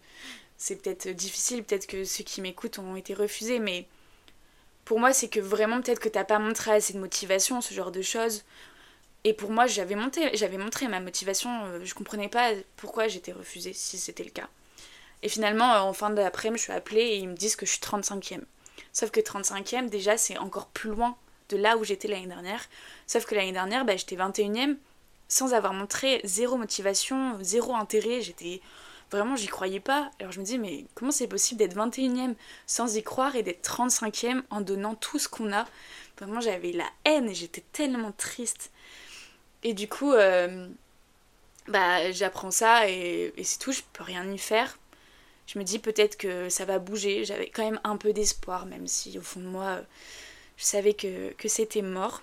c'est 0.58 0.82
peut-être 0.82 1.10
difficile. 1.10 1.64
Peut-être 1.64 1.88
que 1.88 2.04
ceux 2.04 2.24
qui 2.24 2.42
m'écoutent 2.42 2.80
ont 2.80 2.96
été 2.96 3.14
refusés. 3.14 3.60
Mais 3.60 3.88
pour 4.86 5.00
moi, 5.00 5.14
c'est 5.14 5.30
que 5.30 5.40
vraiment, 5.40 5.82
peut-être 5.82 6.00
que 6.00 6.10
t'as 6.10 6.24
pas 6.24 6.40
montré 6.40 6.72
assez 6.72 6.94
de 6.94 7.00
motivation, 7.00 7.62
ce 7.62 7.74
genre 7.74 7.92
de 7.92 8.02
choses. 8.02 8.44
Et 9.26 9.34
pour 9.34 9.50
moi, 9.50 9.66
j'avais 9.66 9.96
monté, 9.96 10.30
j'avais 10.36 10.60
montré 10.60 10.88
ma 10.88 11.00
motivation, 11.00 11.50
euh, 11.66 11.80
je 11.84 11.96
comprenais 11.96 12.30
pas 12.30 12.52
pourquoi 12.76 13.08
j'étais 13.08 13.32
refusée 13.32 13.74
si 13.74 13.98
c'était 13.98 14.24
le 14.24 14.30
cas. 14.30 14.48
Et 15.24 15.30
finalement, 15.30 15.74
euh, 15.74 15.80
en 15.80 15.94
fin 15.94 16.12
d'après-midi, 16.12 16.60
je 16.60 16.64
suis 16.66 16.72
appelée 16.72 17.02
et 17.02 17.16
ils 17.18 17.28
me 17.28 17.36
disent 17.36 17.56
que 17.56 17.66
je 17.66 17.72
suis 17.72 17.82
35e. 17.82 18.42
Sauf 18.94 19.10
que 19.10 19.20
35e, 19.20 19.90
déjà, 19.90 20.16
c'est 20.16 20.38
encore 20.38 20.68
plus 20.68 20.92
loin 20.92 21.18
de 21.50 21.58
là 21.58 21.76
où 21.78 21.84
j'étais 21.84 22.08
l'année 22.08 22.28
dernière. 22.28 22.70
Sauf 23.08 23.26
que 23.26 23.34
l'année 23.34 23.52
dernière, 23.52 23.84
bah, 23.84 23.98
j'étais 23.98 24.16
21e 24.16 24.78
sans 25.36 25.54
avoir 25.54 25.74
montré 25.74 26.22
zéro 26.24 26.56
motivation, 26.56 27.38
zéro 27.42 27.76
intérêt. 27.76 28.22
J'étais. 28.22 28.62
Vraiment, 29.12 29.36
j'y 29.36 29.48
croyais 29.48 29.82
pas. 29.82 30.10
Alors 30.20 30.32
je 30.32 30.40
me 30.40 30.46
dis, 30.46 30.58
mais 30.58 30.86
comment 30.96 31.12
c'est 31.12 31.28
possible 31.28 31.60
d'être 31.60 31.76
21e 31.76 32.36
sans 32.66 32.96
y 32.96 33.04
croire 33.04 33.36
et 33.36 33.44
d'être 33.44 33.62
35e 33.62 34.44
en 34.50 34.62
donnant 34.62 34.96
tout 34.96 35.20
ce 35.20 35.28
qu'on 35.28 35.52
a? 35.52 35.68
Vraiment, 36.18 36.40
j'avais 36.40 36.72
la 36.72 36.86
haine 37.04 37.30
et 37.30 37.36
j'étais 37.36 37.64
tellement 37.74 38.14
triste. 38.14 38.72
Et 39.64 39.74
du 39.74 39.90
coup, 39.90 40.14
euh, 40.14 40.70
bah, 41.68 42.12
j'apprends 42.14 42.52
ça 42.52 42.90
et, 42.90 43.34
c'est 43.44 43.60
tout, 43.60 43.74
je 43.74 43.82
peux 43.92 44.04
rien 44.04 44.26
y 44.32 44.38
faire. 44.38 44.80
Je 45.48 45.60
me 45.60 45.66
dis 45.66 45.80
peut-être 45.80 46.18
que 46.18 46.48
ça 46.48 46.64
va 46.64 46.80
bouger. 46.80 47.26
J'avais 47.26 47.50
quand 47.50 47.66
même 47.66 47.82
un 47.84 47.98
peu 47.98 48.14
d'espoir, 48.14 48.66
même 48.68 48.88
si 48.88 49.20
au 49.20 49.22
fond 49.22 49.42
de 49.42 49.48
moi, 49.48 49.82
je 50.56 50.64
savais 50.64 50.94
que 50.94 51.34
c'était 51.48 51.82
mort. 51.82 52.22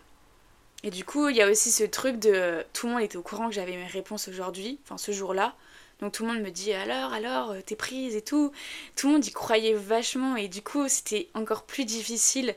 Et 0.84 0.90
du 0.90 1.04
coup, 1.04 1.28
il 1.28 1.36
y 1.36 1.42
a 1.42 1.48
aussi 1.48 1.70
ce 1.70 1.84
truc 1.84 2.18
de. 2.18 2.64
Tout 2.72 2.86
le 2.86 2.94
monde 2.94 3.02
était 3.02 3.16
au 3.16 3.22
courant 3.22 3.48
que 3.48 3.54
j'avais 3.54 3.76
mes 3.76 3.86
réponses 3.86 4.28
aujourd'hui, 4.28 4.80
enfin 4.84 4.98
ce 4.98 5.12
jour-là. 5.12 5.54
Donc 6.00 6.12
tout 6.12 6.24
le 6.26 6.32
monde 6.32 6.42
me 6.42 6.50
dit 6.50 6.72
alors, 6.72 7.12
alors, 7.12 7.54
t'es 7.64 7.76
prise 7.76 8.16
et 8.16 8.22
tout. 8.22 8.52
Tout 8.96 9.06
le 9.06 9.14
monde 9.14 9.26
y 9.26 9.30
croyait 9.30 9.74
vachement 9.74 10.34
et 10.36 10.48
du 10.48 10.62
coup, 10.62 10.88
c'était 10.88 11.28
encore 11.34 11.62
plus 11.64 11.84
difficile 11.84 12.56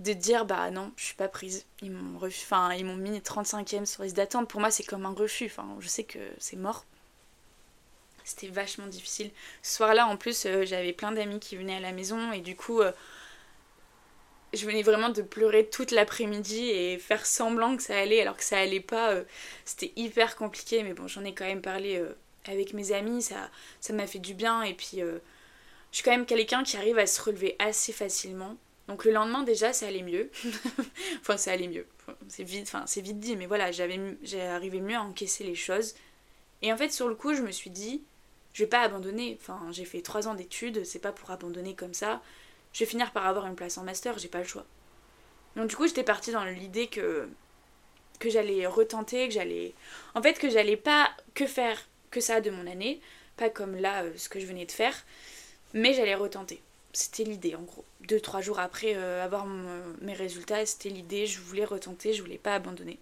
de 0.00 0.12
dire 0.12 0.44
bah 0.44 0.70
non, 0.70 0.92
je 0.96 1.04
suis 1.04 1.14
pas 1.14 1.28
prise. 1.28 1.66
Ils 1.82 1.90
m'ont 1.90 2.20
enfin 2.24 2.72
ils 2.74 2.84
m'ont 2.84 2.96
mis 2.96 3.18
35e 3.18 3.86
sur 3.86 4.04
liste 4.04 4.16
d'attente. 4.16 4.48
Pour 4.48 4.60
moi, 4.60 4.70
c'est 4.70 4.84
comme 4.84 5.06
un 5.06 5.14
refus. 5.14 5.46
Enfin, 5.46 5.66
je 5.80 5.88
sais 5.88 6.04
que 6.04 6.20
c'est 6.38 6.56
mort. 6.56 6.84
C'était 8.24 8.48
vachement 8.48 8.86
difficile. 8.86 9.30
Ce 9.62 9.76
soir-là, 9.76 10.06
en 10.06 10.16
plus, 10.16 10.46
euh, 10.46 10.64
j'avais 10.64 10.94
plein 10.94 11.12
d'amis 11.12 11.40
qui 11.40 11.56
venaient 11.56 11.76
à 11.76 11.80
la 11.80 11.92
maison 11.92 12.32
et 12.32 12.40
du 12.40 12.56
coup, 12.56 12.80
euh, 12.80 12.90
je 14.54 14.66
venais 14.66 14.82
vraiment 14.82 15.08
de 15.08 15.22
pleurer 15.22 15.66
toute 15.66 15.90
l'après-midi 15.90 16.70
et 16.70 16.98
faire 16.98 17.26
semblant 17.26 17.76
que 17.76 17.82
ça 17.82 17.98
allait 17.98 18.20
alors 18.20 18.36
que 18.36 18.44
ça 18.44 18.58
allait 18.58 18.80
pas. 18.80 19.12
Euh, 19.12 19.24
c'était 19.64 19.92
hyper 19.96 20.36
compliqué, 20.36 20.82
mais 20.82 20.94
bon, 20.94 21.08
j'en 21.08 21.24
ai 21.24 21.34
quand 21.34 21.46
même 21.46 21.62
parlé 21.62 22.02
avec 22.46 22.74
mes 22.74 22.92
amis. 22.92 23.22
Ça, 23.22 23.50
ça 23.80 23.92
m'a 23.92 24.06
fait 24.06 24.18
du 24.18 24.34
bien 24.34 24.62
et 24.62 24.74
puis 24.74 25.00
je 25.94 25.98
suis 25.98 26.02
quand 26.02 26.10
même 26.10 26.26
quelqu'un 26.26 26.64
qui 26.64 26.76
arrive 26.76 26.98
à 26.98 27.06
se 27.06 27.22
relever 27.22 27.56
assez 27.58 27.92
facilement. 27.92 28.56
Donc 28.88 29.04
le 29.04 29.12
lendemain 29.12 29.44
déjà 29.44 29.72
ça 29.72 29.86
allait 29.86 30.02
mieux. 30.02 30.30
enfin 31.20 31.36
ça 31.36 31.52
allait 31.52 31.68
mieux. 31.68 31.86
C'est 32.28 32.42
vite, 32.42 32.64
enfin 32.64 32.84
c'est 32.86 33.00
vite 33.00 33.18
dit, 33.18 33.36
mais 33.36 33.46
voilà, 33.46 33.72
j'avais 33.72 33.98
j'ai 34.22 34.42
arrivé 34.42 34.80
mieux 34.80 34.96
à 34.96 35.02
encaisser 35.02 35.44
les 35.44 35.54
choses. 35.54 35.94
Et 36.62 36.72
en 36.72 36.76
fait 36.76 36.90
sur 36.90 37.08
le 37.08 37.14
coup 37.14 37.34
je 37.34 37.42
me 37.42 37.50
suis 37.50 37.70
dit, 37.70 38.02
je 38.52 38.64
vais 38.64 38.68
pas 38.68 38.80
abandonner. 38.82 39.38
Enfin 39.40 39.60
j'ai 39.70 39.84
fait 39.84 40.02
trois 40.02 40.28
ans 40.28 40.34
d'études, 40.34 40.84
c'est 40.84 40.98
pas 40.98 41.12
pour 41.12 41.30
abandonner 41.30 41.74
comme 41.74 41.94
ça. 41.94 42.22
Je 42.74 42.80
vais 42.80 42.86
finir 42.86 43.12
par 43.12 43.26
avoir 43.26 43.46
une 43.46 43.54
place 43.54 43.78
en 43.78 43.84
master, 43.84 44.18
j'ai 44.18 44.28
pas 44.28 44.40
le 44.40 44.44
choix. 44.44 44.66
Donc 45.56 45.68
du 45.68 45.76
coup 45.76 45.86
j'étais 45.86 46.02
partie 46.02 46.32
dans 46.32 46.44
l'idée 46.44 46.88
que 46.88 47.28
que 48.18 48.30
j'allais 48.30 48.66
retenter, 48.66 49.28
que 49.28 49.34
j'allais, 49.34 49.74
en 50.14 50.22
fait 50.22 50.38
que 50.38 50.48
j'allais 50.48 50.76
pas 50.76 51.10
que 51.34 51.46
faire 51.46 51.88
que 52.10 52.20
ça 52.20 52.40
de 52.40 52.50
mon 52.50 52.66
année, 52.66 53.00
pas 53.36 53.50
comme 53.50 53.76
là 53.76 54.04
euh, 54.04 54.12
ce 54.16 54.28
que 54.28 54.40
je 54.40 54.46
venais 54.46 54.66
de 54.66 54.72
faire, 54.72 54.94
mais 55.72 55.94
j'allais 55.94 56.14
retenter. 56.14 56.60
C'était 56.92 57.24
l'idée 57.24 57.54
en 57.54 57.62
gros 57.62 57.84
deux, 58.02 58.20
trois 58.20 58.40
jours 58.40 58.58
après 58.58 58.94
euh, 58.96 59.24
avoir 59.24 59.46
mes 60.00 60.12
résultats, 60.12 60.66
c'était 60.66 60.88
l'idée, 60.90 61.26
je 61.26 61.40
voulais 61.40 61.64
retenter, 61.64 62.12
je 62.12 62.22
voulais 62.22 62.38
pas 62.38 62.54
abandonner. 62.54 62.98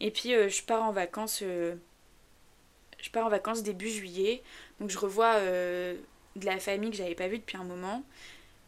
Et 0.00 0.10
puis 0.10 0.34
euh, 0.34 0.48
je 0.48 0.62
pars 0.62 0.82
en 0.82 0.92
vacances, 0.92 1.40
je 1.40 3.10
pars 3.12 3.26
en 3.26 3.30
vacances 3.30 3.62
début 3.62 3.90
juillet, 3.90 4.42
donc 4.80 4.90
je 4.90 4.98
revois 4.98 5.40
de 5.40 6.46
la 6.46 6.58
famille 6.58 6.90
que 6.90 6.96
j'avais 6.96 7.14
pas 7.14 7.28
vue 7.28 7.38
depuis 7.38 7.56
un 7.56 7.64
moment. 7.64 8.02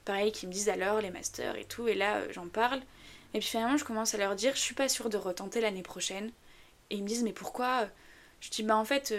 Pareil, 0.05 0.33
qui 0.33 0.47
me 0.47 0.53
disent 0.53 0.69
alors 0.69 1.01
les 1.01 1.11
masters 1.11 1.57
et 1.57 1.65
tout, 1.65 1.89
et 1.89 1.95
là 1.95 2.21
j'en 2.33 2.49
parle. 2.49 2.81
Et 3.33 3.41
puis 3.41 3.49
finalement 3.49 3.77
je 3.77 3.85
commence 3.85 4.15
à 4.15 4.19
leur 4.19 4.37
dire, 4.37 4.55
je 4.55 4.61
suis 4.61 4.75
pas 4.75 4.89
sûre 4.89 5.11
de 5.11 5.17
retenter 5.17 5.61
l'année 5.61 5.83
prochaine. 5.83 6.31
Et 6.91 6.97
ils 6.97 7.03
me 7.03 7.09
disent, 7.09 7.23
mais 7.23 7.33
pourquoi? 7.33 7.89
Je 8.41 8.51
dis, 8.51 8.63
bah 8.63 8.77
en 8.77 8.85
fait, 8.85 9.15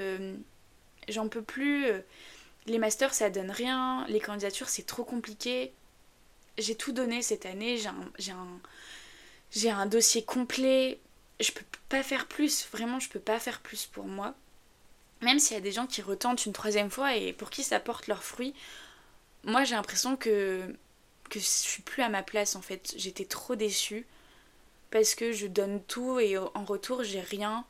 j'en 1.10 1.28
peux 1.28 1.42
plus. 1.42 1.88
Les 2.68 2.78
masters 2.78 3.14
ça 3.14 3.30
donne 3.30 3.52
rien, 3.52 4.06
les 4.08 4.20
candidatures 4.20 4.70
c'est 4.70 4.86
trop 4.86 5.04
compliqué 5.04 5.74
j'ai 6.58 6.76
tout 6.76 6.92
donné 6.92 7.22
cette 7.22 7.46
année, 7.46 7.78
j'ai 7.78 8.32
un, 8.32 9.78
un, 9.78 9.86
dossier 9.86 10.24
complet, 10.24 11.00
je 11.40 11.52
peux 11.52 11.66
pas 11.90 12.04
faire 12.04 12.28
plus, 12.28 12.68
vraiment 12.72 13.00
je 13.00 13.10
peux 13.10 13.20
pas 13.20 13.40
faire 13.40 13.62
plus 13.62 13.86
pour 13.86 14.06
moi. 14.06 14.34
Même 15.22 15.40
s'il 15.40 15.56
y 15.56 15.58
a 15.58 15.64
des 15.64 15.72
gens 15.72 15.88
qui 15.88 16.02
retentent 16.02 16.46
une 16.46 16.54
troisième 16.54 16.90
fois 16.90 17.16
et 17.16 17.34
pour 17.34 17.50
qui 17.50 17.64
ça 17.64 17.80
porte 17.80 18.08
leurs 18.08 18.24
fruits, 18.24 18.54
moi 19.46 19.64
j'ai 19.64 19.76
l'impression 19.76 20.18
que, 20.18 20.62
que 21.30 21.40
je 21.40 21.46
suis 21.46 21.82
plus 21.82 22.04
à 22.04 22.10
ma 22.10 22.24
place 22.24 22.56
en 22.56 22.62
fait. 22.62 22.94
J'étais 22.98 23.26
trop 23.26 23.56
déçue 23.56 24.06
parce 24.92 25.16
que 25.16 25.32
je 25.32 25.48
donne 25.48 25.82
tout 25.84 26.20
et 26.20 26.38
en 26.38 26.66
retour 26.66 27.04
j'ai 27.04 27.22
rien. 27.22 27.66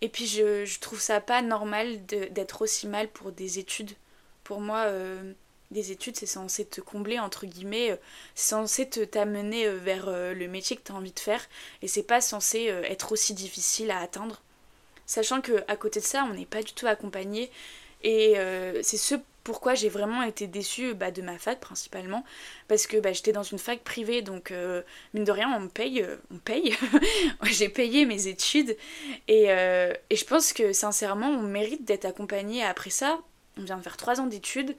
Et 0.00 0.08
puis 0.08 0.26
je, 0.26 0.64
je 0.64 0.80
trouve 0.80 1.00
ça 1.00 1.20
pas 1.20 1.42
normal 1.42 2.04
d'être 2.06 2.62
aussi 2.62 2.86
mal 2.86 3.08
pour 3.08 3.32
des 3.32 3.58
études. 3.58 3.92
Pour 4.44 4.60
moi, 4.60 4.80
euh, 4.80 5.32
des 5.70 5.90
études, 5.90 6.16
c'est 6.16 6.26
censé 6.26 6.66
te 6.66 6.82
combler, 6.82 7.18
entre 7.18 7.46
guillemets, 7.46 7.92
euh, 7.92 7.96
c'est 8.34 8.50
censé 8.50 8.88
t'amener 8.88 9.66
euh, 9.66 9.78
vers 9.78 10.10
le 10.10 10.46
métier 10.46 10.76
que 10.76 10.82
tu 10.82 10.92
as 10.92 10.94
envie 10.94 11.12
de 11.12 11.18
faire, 11.18 11.42
et 11.80 11.88
c'est 11.88 12.02
pas 12.02 12.20
censé 12.20 12.64
être 12.64 13.12
aussi 13.12 13.32
difficile 13.32 13.90
à 13.90 14.00
atteindre. 14.00 14.42
Sachant 15.06 15.40
que 15.40 15.64
à 15.68 15.76
côté 15.76 16.00
de 16.00 16.04
ça, 16.04 16.24
on 16.30 16.34
n'est 16.34 16.46
pas 16.46 16.62
du 16.62 16.74
tout 16.74 16.86
accompagné, 16.86 17.50
et 18.02 18.34
c'est 18.82 18.98
ce 18.98 19.14
pourquoi 19.44 19.74
j'ai 19.74 19.88
vraiment 19.88 20.22
été 20.22 20.46
déçue 20.46 20.94
bah, 20.94 21.10
de 21.10 21.22
ma 21.22 21.38
fac 21.38 21.60
principalement, 21.60 22.24
parce 22.66 22.86
que 22.86 22.96
bah, 22.96 23.12
j'étais 23.12 23.32
dans 23.32 23.42
une 23.42 23.58
fac 23.58 23.80
privée, 23.80 24.22
donc 24.22 24.52
mine 25.12 25.24
de 25.24 25.30
rien, 25.30 25.52
on 25.56 25.60
me 25.60 25.68
paye, 25.68 26.04
on 26.32 26.38
paye, 26.38 26.76
j'ai 27.42 27.68
payé 27.68 28.06
mes 28.06 28.26
études, 28.26 28.76
et, 29.28 29.44
et 29.44 30.16
je 30.16 30.24
pense 30.24 30.52
que 30.52 30.72
sincèrement, 30.72 31.28
on 31.28 31.42
mérite 31.42 31.84
d'être 31.84 32.06
accompagné 32.06 32.64
après 32.64 32.90
ça. 32.90 33.20
On 33.56 33.62
vient 33.62 33.76
de 33.76 33.82
faire 33.82 33.96
trois 33.96 34.20
ans 34.20 34.26
d'études, 34.26 34.74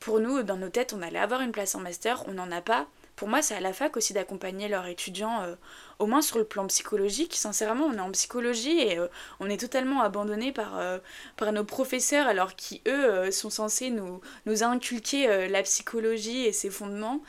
pour 0.00 0.20
nous, 0.20 0.42
dans 0.42 0.56
nos 0.56 0.68
têtes, 0.68 0.92
on 0.92 1.02
allait 1.02 1.18
avoir 1.18 1.40
une 1.40 1.52
place 1.52 1.74
en 1.74 1.80
master, 1.80 2.24
on 2.28 2.32
n'en 2.32 2.50
a 2.50 2.60
pas. 2.60 2.86
Pour 3.18 3.26
moi, 3.26 3.42
c'est 3.42 3.56
à 3.56 3.60
la 3.60 3.72
fac 3.72 3.96
aussi 3.96 4.12
d'accompagner 4.12 4.68
leurs 4.68 4.86
étudiants, 4.86 5.42
euh, 5.42 5.56
au 5.98 6.06
moins 6.06 6.22
sur 6.22 6.38
le 6.38 6.44
plan 6.44 6.64
psychologique. 6.68 7.34
Sincèrement, 7.34 7.86
on 7.86 7.94
est 7.94 8.00
en 8.00 8.12
psychologie 8.12 8.78
et 8.78 8.96
euh, 8.96 9.08
on 9.40 9.50
est 9.50 9.58
totalement 9.58 10.02
abandonné 10.02 10.52
par, 10.52 10.78
euh, 10.78 11.00
par 11.36 11.52
nos 11.52 11.64
professeurs, 11.64 12.28
alors 12.28 12.54
qui, 12.54 12.80
eux, 12.86 13.28
sont 13.32 13.50
censés 13.50 13.90
nous, 13.90 14.20
nous 14.46 14.62
inculquer 14.62 15.48
la 15.48 15.64
psychologie 15.64 16.44
et 16.44 16.52
ses 16.52 16.70
fondements. 16.70 17.20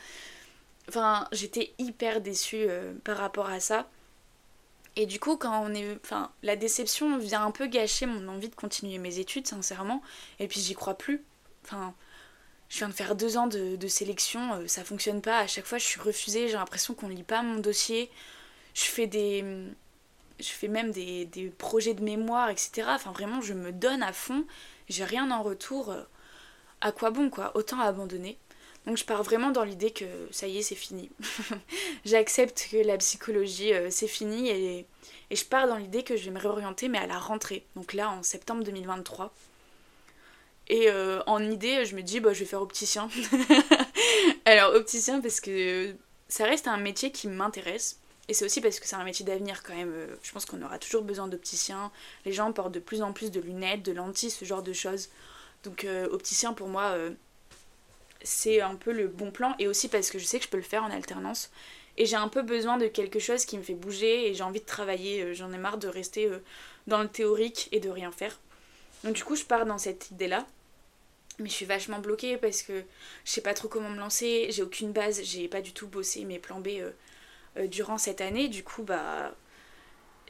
Enfin, 0.88 1.26
j'étais 1.32 1.74
hyper 1.78 2.20
déçue 2.20 2.68
par 3.02 3.16
rapport 3.16 3.50
à 3.50 3.58
ça. 3.58 3.88
Et 4.94 5.06
du 5.06 5.18
coup, 5.18 5.36
quand 5.36 5.60
on 5.60 5.74
est. 5.74 5.98
Enfin, 6.04 6.30
la 6.44 6.54
déception 6.54 7.18
vient 7.18 7.44
un 7.44 7.50
peu 7.50 7.66
gâcher 7.66 8.06
mon 8.06 8.28
envie 8.28 8.48
de 8.48 8.54
continuer 8.54 8.98
mes 8.98 9.18
études, 9.18 9.48
sincèrement. 9.48 10.02
Et 10.38 10.46
puis, 10.46 10.60
j'y 10.60 10.74
crois 10.74 10.94
plus. 10.94 11.24
Enfin 11.64 11.94
je 12.70 12.78
viens 12.78 12.88
de 12.88 12.94
faire 12.94 13.16
deux 13.16 13.36
ans 13.36 13.48
de, 13.48 13.88
sélection, 13.88 14.54
euh, 14.54 14.66
ça 14.68 14.84
fonctionne 14.84 15.20
pas. 15.20 15.38
À 15.38 15.46
chaque 15.48 15.66
fois, 15.66 15.78
je 15.78 15.84
suis 15.84 16.00
refusée. 16.00 16.46
J'ai 16.48 16.54
l'impression 16.54 16.94
qu'on 16.94 17.08
lit 17.08 17.24
pas 17.24 17.42
mon 17.42 17.58
dossier. 17.58 18.10
Je 18.74 18.84
fais 18.84 19.08
des. 19.08 19.44
Je 20.38 20.48
fais 20.48 20.68
même 20.68 20.92
des, 20.92 21.52
projets 21.58 21.94
de 21.94 22.02
mémoire, 22.02 22.48
etc. 22.48 22.84
Enfin, 22.90 23.10
vraiment, 23.10 23.40
je 23.42 23.54
me 23.54 23.72
donne 23.72 24.02
à 24.02 24.12
fond. 24.12 24.46
J'ai 24.88 25.04
rien 25.04 25.30
en 25.32 25.42
retour. 25.42 25.90
Euh, 25.90 26.02
à 26.80 26.92
quoi 26.92 27.10
bon, 27.10 27.28
quoi 27.28 27.54
Autant 27.56 27.80
abandonner. 27.80 28.38
Donc, 28.86 28.96
je 28.96 29.04
pars 29.04 29.22
vraiment 29.24 29.50
dans 29.50 29.64
l'idée 29.64 29.90
que 29.90 30.06
ça 30.30 30.46
y 30.46 30.58
est, 30.58 30.62
c'est 30.62 30.76
fini. 30.76 31.10
J'accepte 32.04 32.68
que 32.70 32.76
la 32.78 32.96
psychologie, 32.98 33.74
euh, 33.74 33.90
c'est 33.90 34.08
fini. 34.08 34.48
Et, 34.48 34.86
et 35.30 35.36
je 35.36 35.44
pars 35.44 35.66
dans 35.66 35.76
l'idée 35.76 36.04
que 36.04 36.16
je 36.16 36.24
vais 36.26 36.30
me 36.30 36.38
réorienter, 36.38 36.88
mais 36.88 36.98
à 36.98 37.06
la 37.08 37.18
rentrée. 37.18 37.66
Donc, 37.74 37.94
là, 37.94 38.10
en 38.10 38.22
septembre 38.22 38.62
2023. 38.62 39.34
Et 40.70 40.88
euh, 40.88 41.20
en 41.26 41.42
idée, 41.42 41.84
je 41.84 41.96
me 41.96 42.02
dis, 42.02 42.20
bah, 42.20 42.32
je 42.32 42.38
vais 42.38 42.44
faire 42.44 42.62
opticien. 42.62 43.10
Alors, 44.44 44.72
opticien, 44.76 45.20
parce 45.20 45.40
que 45.40 45.96
ça 46.28 46.44
reste 46.44 46.68
un 46.68 46.76
métier 46.76 47.10
qui 47.10 47.26
m'intéresse. 47.26 47.98
Et 48.28 48.34
c'est 48.34 48.44
aussi 48.44 48.60
parce 48.60 48.78
que 48.78 48.86
c'est 48.86 48.94
un 48.94 49.02
métier 49.02 49.26
d'avenir 49.26 49.64
quand 49.64 49.74
même. 49.74 49.92
Euh, 49.92 50.06
je 50.22 50.30
pense 50.30 50.46
qu'on 50.46 50.62
aura 50.62 50.78
toujours 50.78 51.02
besoin 51.02 51.26
d'opticiens. 51.26 51.90
Les 52.24 52.32
gens 52.32 52.52
portent 52.52 52.70
de 52.70 52.78
plus 52.78 53.02
en 53.02 53.12
plus 53.12 53.32
de 53.32 53.40
lunettes, 53.40 53.82
de 53.82 53.90
lentilles, 53.90 54.30
ce 54.30 54.44
genre 54.44 54.62
de 54.62 54.72
choses. 54.72 55.08
Donc, 55.64 55.82
euh, 55.82 56.06
opticien, 56.12 56.52
pour 56.52 56.68
moi, 56.68 56.96
c'est 58.22 58.60
un 58.60 58.76
peu 58.76 58.92
le 58.92 59.08
bon 59.08 59.32
plan. 59.32 59.56
Et 59.58 59.66
aussi 59.66 59.88
parce 59.88 60.08
que 60.08 60.20
je 60.20 60.24
sais 60.24 60.38
que 60.38 60.44
je 60.44 60.50
peux 60.50 60.56
le 60.56 60.62
faire 60.62 60.84
en 60.84 60.92
alternance. 60.92 61.50
Et 61.96 62.06
j'ai 62.06 62.14
un 62.14 62.28
peu 62.28 62.42
besoin 62.42 62.76
de 62.78 62.86
quelque 62.86 63.18
chose 63.18 63.44
qui 63.44 63.58
me 63.58 63.64
fait 63.64 63.74
bouger 63.74 64.28
et 64.28 64.34
j'ai 64.34 64.44
envie 64.44 64.60
de 64.60 64.66
travailler. 64.66 65.34
J'en 65.34 65.52
ai 65.52 65.58
marre 65.58 65.78
de 65.78 65.88
rester 65.88 66.30
dans 66.86 67.02
le 67.02 67.08
théorique 67.08 67.68
et 67.72 67.80
de 67.80 67.90
rien 67.90 68.12
faire. 68.12 68.38
Donc 69.02 69.14
du 69.14 69.24
coup, 69.24 69.34
je 69.34 69.44
pars 69.44 69.66
dans 69.66 69.78
cette 69.78 70.12
idée-là. 70.12 70.46
Mais 71.40 71.48
je 71.48 71.54
suis 71.54 71.66
vachement 71.66 71.98
bloquée 71.98 72.36
parce 72.36 72.62
que 72.62 72.84
je 73.24 73.30
sais 73.30 73.40
pas 73.40 73.54
trop 73.54 73.68
comment 73.68 73.88
me 73.88 73.98
lancer, 73.98 74.48
j'ai 74.50 74.62
aucune 74.62 74.92
base, 74.92 75.22
j'ai 75.22 75.48
pas 75.48 75.62
du 75.62 75.72
tout 75.72 75.88
bossé 75.88 76.24
mes 76.24 76.38
plans 76.38 76.60
B 76.60 76.68
euh, 76.68 76.90
euh, 77.56 77.66
durant 77.66 77.98
cette 77.98 78.20
année. 78.20 78.48
Du 78.48 78.62
coup, 78.62 78.82
bah. 78.82 79.34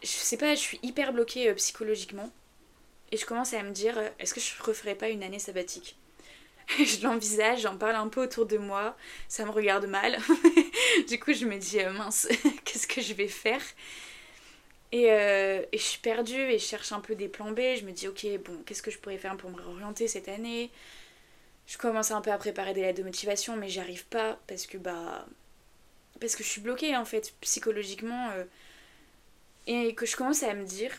Je 0.03 0.09
sais 0.09 0.39
pas, 0.39 0.55
je 0.55 0.61
suis 0.61 0.81
hyper 0.83 1.13
bloquée 1.13 1.51
euh, 1.51 1.55
psychologiquement. 1.55 2.31
Et 3.13 3.17
je 3.17 3.27
commence 3.27 3.53
à 3.53 3.63
me 3.63 3.73
dire, 3.73 4.01
est-ce 4.19 4.33
que 4.33 4.41
je 4.41 4.63
referais 4.63 4.95
pas 4.95 5.09
une 5.09 5.23
année 5.23 5.41
sabbatique? 5.41 5.97
Je 6.79 7.03
l'envisage, 7.03 7.63
j'en 7.63 7.77
parle 7.77 7.97
un 7.97 8.07
peu 8.07 8.23
autour 8.23 8.47
de 8.47 8.57
moi, 8.57 8.97
ça 9.27 9.45
me 9.45 9.51
regarde 9.51 9.87
mal. 9.87 10.17
du 11.09 11.19
coup, 11.19 11.33
je 11.33 11.45
me 11.45 11.59
dis, 11.59 11.79
mince, 11.97 12.29
qu'est-ce 12.65 12.87
que 12.87 13.01
je 13.01 13.13
vais 13.15 13.27
faire? 13.27 13.61
Et, 14.93 15.07
et, 15.07 15.67
je 15.73 15.83
suis 15.83 15.99
perdue 15.99 16.41
et 16.41 16.59
je 16.61 16.65
cherche 16.65 16.93
un 16.93 17.01
peu 17.01 17.17
des 17.17 17.27
plans 17.27 17.51
B. 17.51 17.59
Je 17.77 17.85
me 17.85 17.91
dis, 17.91 18.07
ok, 18.07 18.25
bon, 18.45 18.63
qu'est-ce 18.65 18.83
que 18.83 18.93
je 18.93 18.99
pourrais 18.99 19.19
faire 19.19 19.37
pour 19.37 19.51
me 19.51 19.57
réorienter 19.57 20.07
cette 20.07 20.29
année? 20.29 20.71
Je 21.71 21.79
commence 21.79 22.11
un 22.11 22.21
peu 22.21 22.33
à 22.33 22.37
préparer 22.37 22.75
des 22.75 22.81
lettres 22.81 22.99
de 22.99 23.05
motivation, 23.05 23.57
mais 23.57 23.69
j'y 23.69 23.79
arrive 23.79 24.05
pas 24.07 24.41
parce 24.49 24.67
que 24.67 24.77
bah 24.77 25.25
parce 26.21 26.35
que 26.35 26.43
je 26.43 26.49
suis 26.49 26.61
bloquée 26.61 26.97
en 26.97 27.05
fait 27.05 27.33
psychologiquement 27.43 28.31
euh, 28.33 28.45
et 29.69 29.95
que 29.95 30.05
je 30.05 30.17
commence 30.17 30.43
à 30.43 30.53
me 30.53 30.65
dire 30.65 30.91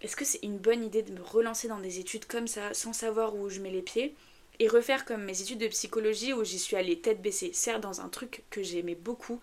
est-ce 0.00 0.14
que 0.14 0.24
c'est 0.24 0.38
une 0.44 0.56
bonne 0.56 0.84
idée 0.84 1.02
de 1.02 1.12
me 1.12 1.20
relancer 1.20 1.66
dans 1.66 1.80
des 1.80 1.98
études 1.98 2.26
comme 2.26 2.46
ça 2.46 2.72
sans 2.74 2.92
savoir 2.92 3.34
où 3.34 3.48
je 3.48 3.58
mets 3.58 3.72
les 3.72 3.82
pieds 3.82 4.14
et 4.60 4.68
refaire 4.68 5.04
comme 5.04 5.24
mes 5.24 5.42
études 5.42 5.58
de 5.58 5.66
psychologie 5.66 6.32
où 6.32 6.44
j'y 6.44 6.60
suis 6.60 6.76
allée 6.76 7.00
tête 7.00 7.20
baissée, 7.20 7.50
certes 7.52 7.80
dans 7.80 8.00
un 8.00 8.08
truc 8.08 8.44
que 8.50 8.62
j'aimais 8.62 8.94
beaucoup 8.94 9.40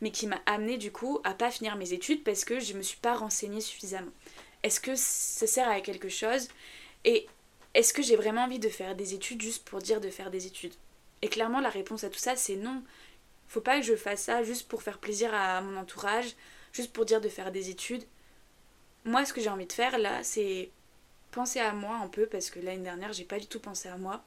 mais 0.00 0.12
qui 0.12 0.26
m'a 0.26 0.40
amené 0.46 0.78
du 0.78 0.90
coup 0.90 1.20
à 1.24 1.34
pas 1.34 1.50
finir 1.50 1.76
mes 1.76 1.92
études 1.92 2.24
parce 2.24 2.46
que 2.46 2.58
je 2.58 2.72
me 2.72 2.82
suis 2.82 2.98
pas 2.98 3.14
renseignée 3.14 3.60
suffisamment. 3.60 4.12
Est-ce 4.62 4.80
que 4.80 4.94
ça 4.96 5.46
sert 5.46 5.68
à 5.68 5.82
quelque 5.82 6.08
chose? 6.08 6.48
Et 7.04 7.26
est-ce 7.74 7.94
que 7.94 8.02
j'ai 8.02 8.16
vraiment 8.16 8.44
envie 8.44 8.58
de 8.58 8.68
faire 8.68 8.94
des 8.94 9.14
études 9.14 9.40
juste 9.40 9.64
pour 9.64 9.80
dire 9.80 10.00
de 10.00 10.10
faire 10.10 10.30
des 10.30 10.46
études? 10.46 10.74
Et 11.22 11.28
clairement, 11.28 11.60
la 11.60 11.70
réponse 11.70 12.04
à 12.04 12.10
tout 12.10 12.18
ça, 12.18 12.36
c'est 12.36 12.56
non. 12.56 12.82
Faut 13.48 13.60
pas 13.60 13.78
que 13.80 13.86
je 13.86 13.96
fasse 13.96 14.22
ça 14.22 14.42
juste 14.42 14.68
pour 14.68 14.82
faire 14.82 14.98
plaisir 14.98 15.32
à 15.34 15.60
mon 15.62 15.78
entourage, 15.78 16.36
juste 16.72 16.92
pour 16.92 17.04
dire 17.04 17.20
de 17.20 17.28
faire 17.28 17.52
des 17.52 17.70
études. 17.70 18.04
Moi, 19.04 19.24
ce 19.24 19.32
que 19.32 19.40
j'ai 19.40 19.48
envie 19.48 19.66
de 19.66 19.72
faire 19.72 19.98
là, 19.98 20.22
c'est 20.22 20.70
penser 21.30 21.60
à 21.60 21.72
moi 21.72 21.96
un 21.96 22.08
peu, 22.08 22.26
parce 22.26 22.50
que 22.50 22.60
l'année 22.60 22.82
dernière, 22.82 23.12
j'ai 23.12 23.24
pas 23.24 23.38
du 23.38 23.46
tout 23.46 23.60
pensé 23.60 23.88
à 23.88 23.96
moi. 23.96 24.22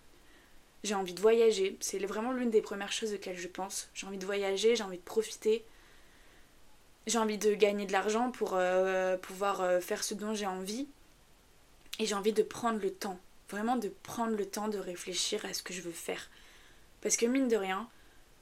J'ai 0.83 0.95
envie 0.95 1.13
de 1.13 1.21
voyager, 1.21 1.77
c'est 1.79 1.99
vraiment 1.99 2.31
l'une 2.31 2.51
des 2.51 2.61
premières 2.61 2.91
choses 2.91 3.13
auxquelles 3.13 3.37
je 3.37 3.47
pense. 3.47 3.89
J'ai 3.93 4.07
envie 4.07 4.17
de 4.17 4.25
voyager, 4.25 4.75
j'ai 4.75 4.83
envie 4.83 4.97
de 4.97 5.03
profiter. 5.03 5.65
J'ai 7.07 7.17
envie 7.19 7.37
de 7.37 7.53
gagner 7.53 7.85
de 7.85 7.91
l'argent 7.91 8.31
pour 8.31 8.53
euh, 8.53 9.17
pouvoir 9.17 9.61
euh, 9.61 9.79
faire 9.79 10.03
ce 10.03 10.15
dont 10.15 10.33
j'ai 10.33 10.47
envie. 10.47 10.87
Et 11.99 12.05
j'ai 12.05 12.15
envie 12.15 12.33
de 12.33 12.43
prendre 12.43 12.79
le 12.79 12.91
temps 12.91 13.19
Vraiment 13.49 13.75
de 13.75 13.89
prendre 14.03 14.35
le 14.35 14.45
temps 14.45 14.67
de 14.67 14.77
réfléchir 14.77 15.45
à 15.45 15.53
ce 15.53 15.63
que 15.63 15.73
je 15.73 15.81
veux 15.81 15.91
faire. 15.91 16.29
Parce 17.01 17.17
que 17.17 17.25
mine 17.25 17.47
de 17.47 17.55
rien, 17.55 17.87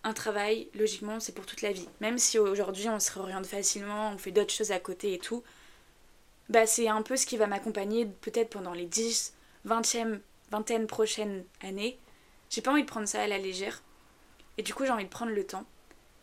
un 0.04 0.14
travail, 0.14 0.70
logiquement, 0.74 1.20
c'est 1.20 1.34
pour 1.34 1.46
toute 1.46 1.62
la 1.62 1.72
vie. 1.72 1.88
Même 2.02 2.18
si 2.18 2.40
aujourd'hui 2.40 2.90
on 2.90 3.00
se 3.00 3.12
réoriente 3.12 3.46
facilement, 3.46 4.12
on 4.12 4.18
fait 4.18 4.32
d'autres 4.32 4.54
choses 4.54 4.72
à 4.72 4.80
côté 4.80 5.14
et 5.14 5.20
tout, 5.20 5.44
bah 6.50 6.66
c'est 6.66 6.88
un 6.88 7.02
peu 7.02 7.16
ce 7.16 7.26
qui 7.26 7.38
va 7.38 7.48
m'accompagner 7.48 8.06
peut-être 8.06 8.50
pendant 8.50 8.74
les 8.74 8.86
10, 8.86 9.34
20e, 9.68 10.20
vingtaine 10.52 10.88
prochaines 10.88 11.46
années. 11.62 11.98
J'ai 12.50 12.62
pas 12.62 12.72
envie 12.72 12.84
de 12.84 12.88
prendre 12.88 13.08
ça 13.08 13.22
à 13.22 13.28
la 13.28 13.38
légère. 13.38 13.82
Et 14.58 14.64
du 14.64 14.74
coup, 14.74 14.86
j'ai 14.86 14.92
envie 14.92 15.06
de 15.06 15.10
prendre 15.10 15.32
le 15.32 15.46
temps. 15.46 15.66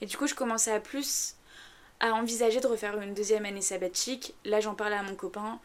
Et 0.01 0.07
du 0.07 0.17
coup, 0.17 0.27
je 0.27 0.35
commençais 0.35 0.73
à 0.73 0.81
plus 0.81 1.37
à 2.01 2.13
envisager 2.15 2.61
de 2.61 2.67
refaire 2.67 2.99
une 3.01 3.15
deuxième 3.15 3.45
année 3.45 3.61
sabbatique. 3.61 4.35
Là, 4.45 4.61
j'en 4.61 4.75
parlais 4.75 4.97
à 4.97 5.03
mon 5.03 5.15
copain. 5.15 5.61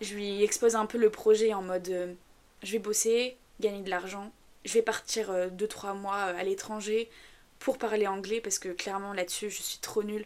Je 0.00 0.14
lui 0.14 0.42
expose 0.42 0.74
un 0.74 0.86
peu 0.86 0.98
le 0.98 1.10
projet 1.10 1.54
en 1.54 1.62
mode 1.62 1.88
euh, 1.88 2.14
je 2.62 2.72
vais 2.72 2.78
bosser, 2.78 3.36
gagner 3.60 3.82
de 3.82 3.90
l'argent, 3.90 4.32
je 4.64 4.74
vais 4.74 4.82
partir 4.82 5.30
2-3 5.30 5.90
euh, 5.90 5.94
mois 5.94 6.16
euh, 6.16 6.38
à 6.38 6.44
l'étranger 6.44 7.10
pour 7.58 7.78
parler 7.78 8.06
anglais 8.06 8.40
parce 8.40 8.58
que 8.58 8.68
clairement 8.68 9.12
là-dessus 9.12 9.50
je 9.50 9.62
suis 9.62 9.78
trop 9.78 10.02
nulle. 10.02 10.24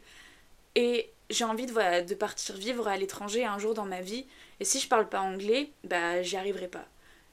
Et 0.74 1.11
j'ai 1.30 1.45
envie 1.45 1.66
de, 1.66 2.05
de 2.05 2.14
partir 2.14 2.57
vivre 2.57 2.87
à 2.89 2.97
l'étranger 2.97 3.45
un 3.45 3.59
jour 3.59 3.74
dans 3.74 3.87
ma 3.87 4.01
vie. 4.01 4.26
Et 4.61 4.64
si 4.64 4.78
je 4.78 4.89
parle 4.89 5.09
pas 5.09 5.20
anglais, 5.20 5.70
bah 5.84 6.22
j'y 6.22 6.37
arriverai 6.37 6.68
pas. 6.68 6.84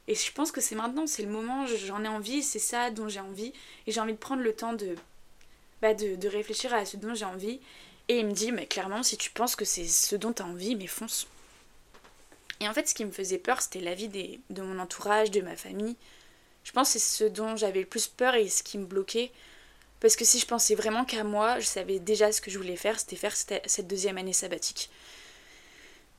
Et 0.07 0.15
je 0.15 0.31
pense 0.33 0.51
que 0.51 0.61
c'est 0.61 0.75
maintenant, 0.75 1.07
c'est 1.07 1.23
le 1.23 1.29
moment, 1.29 1.65
j'en 1.65 2.03
ai 2.03 2.07
envie, 2.07 2.43
c'est 2.43 2.59
ça 2.59 2.89
dont 2.89 3.07
j'ai 3.07 3.21
envie. 3.21 3.53
Et 3.87 3.91
j'ai 3.91 4.01
envie 4.01 4.13
de 4.13 4.17
prendre 4.17 4.41
le 4.41 4.53
temps 4.53 4.73
de, 4.73 4.95
bah 5.81 5.93
de, 5.93 6.15
de 6.15 6.27
réfléchir 6.27 6.73
à 6.73 6.85
ce 6.85 6.97
dont 6.97 7.13
j'ai 7.13 7.25
envie. 7.25 7.61
Et 8.09 8.19
il 8.19 8.25
me 8.25 8.33
dit, 8.33 8.51
mais 8.51 8.65
clairement, 8.65 9.03
si 9.03 9.17
tu 9.17 9.29
penses 9.31 9.55
que 9.55 9.63
c'est 9.65 9.85
ce 9.85 10.15
dont 10.15 10.33
tu 10.33 10.41
as 10.41 10.45
envie, 10.45 10.75
mais 10.75 10.87
fonce. 10.87 11.27
Et 12.63 12.67
en 12.69 12.73
fait, 12.73 12.87
ce 12.87 12.93
qui 12.93 13.03
me 13.03 13.11
faisait 13.11 13.37
peur, 13.37 13.61
c'était 13.61 13.81
la 13.81 13.93
vie 13.93 14.07
des, 14.07 14.39
de 14.49 14.61
mon 14.61 14.79
entourage, 14.79 15.31
de 15.31 15.41
ma 15.41 15.57
famille. 15.57 15.97
Je 16.63 16.71
pense 16.71 16.93
que 16.93 16.99
c'est 16.99 17.25
ce 17.25 17.29
dont 17.29 17.57
j'avais 17.57 17.81
le 17.81 17.85
plus 17.85 18.07
peur 18.07 18.35
et 18.35 18.47
ce 18.47 18.63
qui 18.63 18.77
me 18.77 18.85
bloquait. 18.85 19.31
Parce 19.99 20.15
que 20.15 20.23
si 20.23 20.39
je 20.39 20.45
pensais 20.45 20.73
vraiment 20.73 21.03
qu'à 21.03 21.25
moi, 21.25 21.59
je 21.59 21.65
savais 21.65 21.99
déjà 21.99 22.31
ce 22.31 22.39
que 22.39 22.49
je 22.49 22.57
voulais 22.57 22.77
faire, 22.77 22.97
c'était 22.99 23.17
faire 23.17 23.35
cette 23.35 23.87
deuxième 23.87 24.17
année 24.17 24.31
sabbatique. 24.31 24.89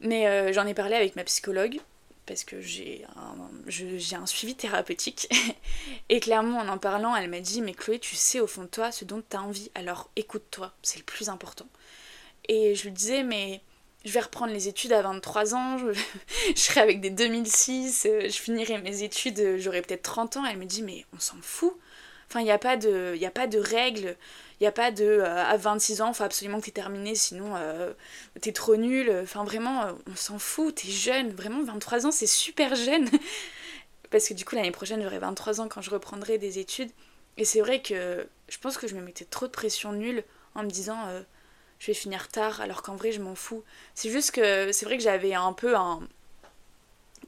Mais 0.01 0.27
euh, 0.27 0.53
j'en 0.53 0.67
ai 0.67 0.75
parlé 0.75 0.97
avec 0.97 1.17
ma 1.17 1.25
psychologue, 1.25 1.81
parce 2.27 2.45
que 2.45 2.61
j'ai 2.61 3.07
un, 3.17 4.21
un 4.21 4.27
suivi 4.27 4.55
thérapeutique. 4.55 5.29
et 6.11 6.21
clairement, 6.21 6.59
en 6.59 6.69
en 6.69 6.79
parlant, 6.79 7.17
elle 7.17 7.31
m'a 7.31 7.41
dit 7.41 7.63
Mais 7.63 7.73
Chloé, 7.73 7.99
tu 7.99 8.17
sais 8.17 8.41
au 8.41 8.47
fond 8.47 8.63
de 8.63 8.69
toi 8.69 8.93
ce 8.93 9.07
dont 9.07 9.23
tu 9.29 9.35
as 9.35 9.43
envie, 9.43 9.71
alors 9.75 10.11
écoute-toi, 10.17 10.75
c'est 10.83 10.99
le 10.99 11.05
plus 11.05 11.31
important. 11.31 11.67
Et 12.49 12.75
je 12.75 12.85
lui 12.85 12.93
disais 12.93 13.23
Mais 13.23 13.63
je 14.05 14.13
vais 14.13 14.21
reprendre 14.21 14.53
les 14.53 14.69
études 14.69 14.93
à 14.93 15.03
23 15.03 15.55
ans, 15.55 15.79
je, 16.55 16.61
serai 16.61 16.81
avec 16.81 17.01
des 17.01 17.11
2006, 17.11 18.07
euh, 18.07 18.21
je 18.25 18.39
finirai 18.39 18.79
mes 18.79 19.03
études, 19.03 19.41
euh, 19.41 19.59
j'aurai 19.59 19.83
peut-être 19.83 20.03
30 20.03 20.37
ans. 20.37 20.45
Elle 20.45 20.59
me 20.59 20.67
dit, 20.67 20.83
mais 20.83 21.07
on 21.15 21.19
s'en 21.19 21.37
fout. 21.41 21.75
Enfin, 22.29 22.41
il 22.41 22.45
n'y 22.45 22.51
a, 22.51 22.59
pas 22.59 22.77
de, 22.77 23.15
y 23.15 23.17
il 23.17 23.21
n'y 23.21 23.27
a 23.27 23.31
pas 24.73 24.91
de 24.91 25.05
euh, 25.05 25.45
à 25.45 25.57
26 25.57 26.01
ans, 26.03 26.09
il 26.09 26.15
faut 26.15 26.25
absolument 26.25 26.59
que 26.59 26.65
tu 26.67 26.73
terminé, 26.73 27.15
sinon 27.15 27.55
tu 28.35 28.41
t'es 28.41 28.53
trop 28.53 28.77
nul. 28.77 29.11
Enfin, 29.23 29.45
vraiment, 29.45 29.87
on 30.11 30.17
s'en 30.17 30.39
fout, 30.39 30.75
t'es 30.75 30.89
jeune. 30.91 31.31
Vraiment, 31.31 31.63
23 31.63 32.07
ans, 32.07 32.11
c'est 32.11 32.27
super 32.27 32.75
jeune. 32.75 33.09
Parce 34.11 34.29
que 34.29 34.35
du 34.35 34.45
coup, 34.45 34.55
l'année 34.55 34.71
prochaine, 34.71 35.03
j'aurai 35.03 35.19
23 35.19 35.61
ans 35.61 35.69
quand 35.69 35.81
je 35.81 35.91
reprendrai 35.91 36.39
des 36.39 36.59
études. 36.59 36.91
Et 37.37 37.45
c'est 37.45 37.61
vrai 37.61 37.83
que 37.83 38.27
je 38.49 38.59
pense 38.59 38.77
que 38.77 38.87
je 38.87 38.95
me 38.95 39.03
mettais 39.03 39.25
trop 39.25 39.47
de 39.47 39.53
pression 39.53 39.93
nulle 39.93 40.25
en 40.55 40.63
me 40.63 40.71
disant 40.71 40.99
je 41.85 41.91
vais 41.91 41.95
finir 41.95 42.29
tard, 42.29 42.63
alors 42.63 42.83
qu'en 42.83 42.97
vrai 42.97 43.13
je 43.13 43.21
m'en 43.21 43.35
fous. 43.35 43.63
C'est 43.95 44.09
juste 44.11 44.31
que 44.31 44.73
c'est 44.73 44.87
vrai 44.87 44.97
que 44.97 45.03
j'avais 45.03 45.35
un 45.35 45.53
peu 45.53 45.77
un 45.77 46.01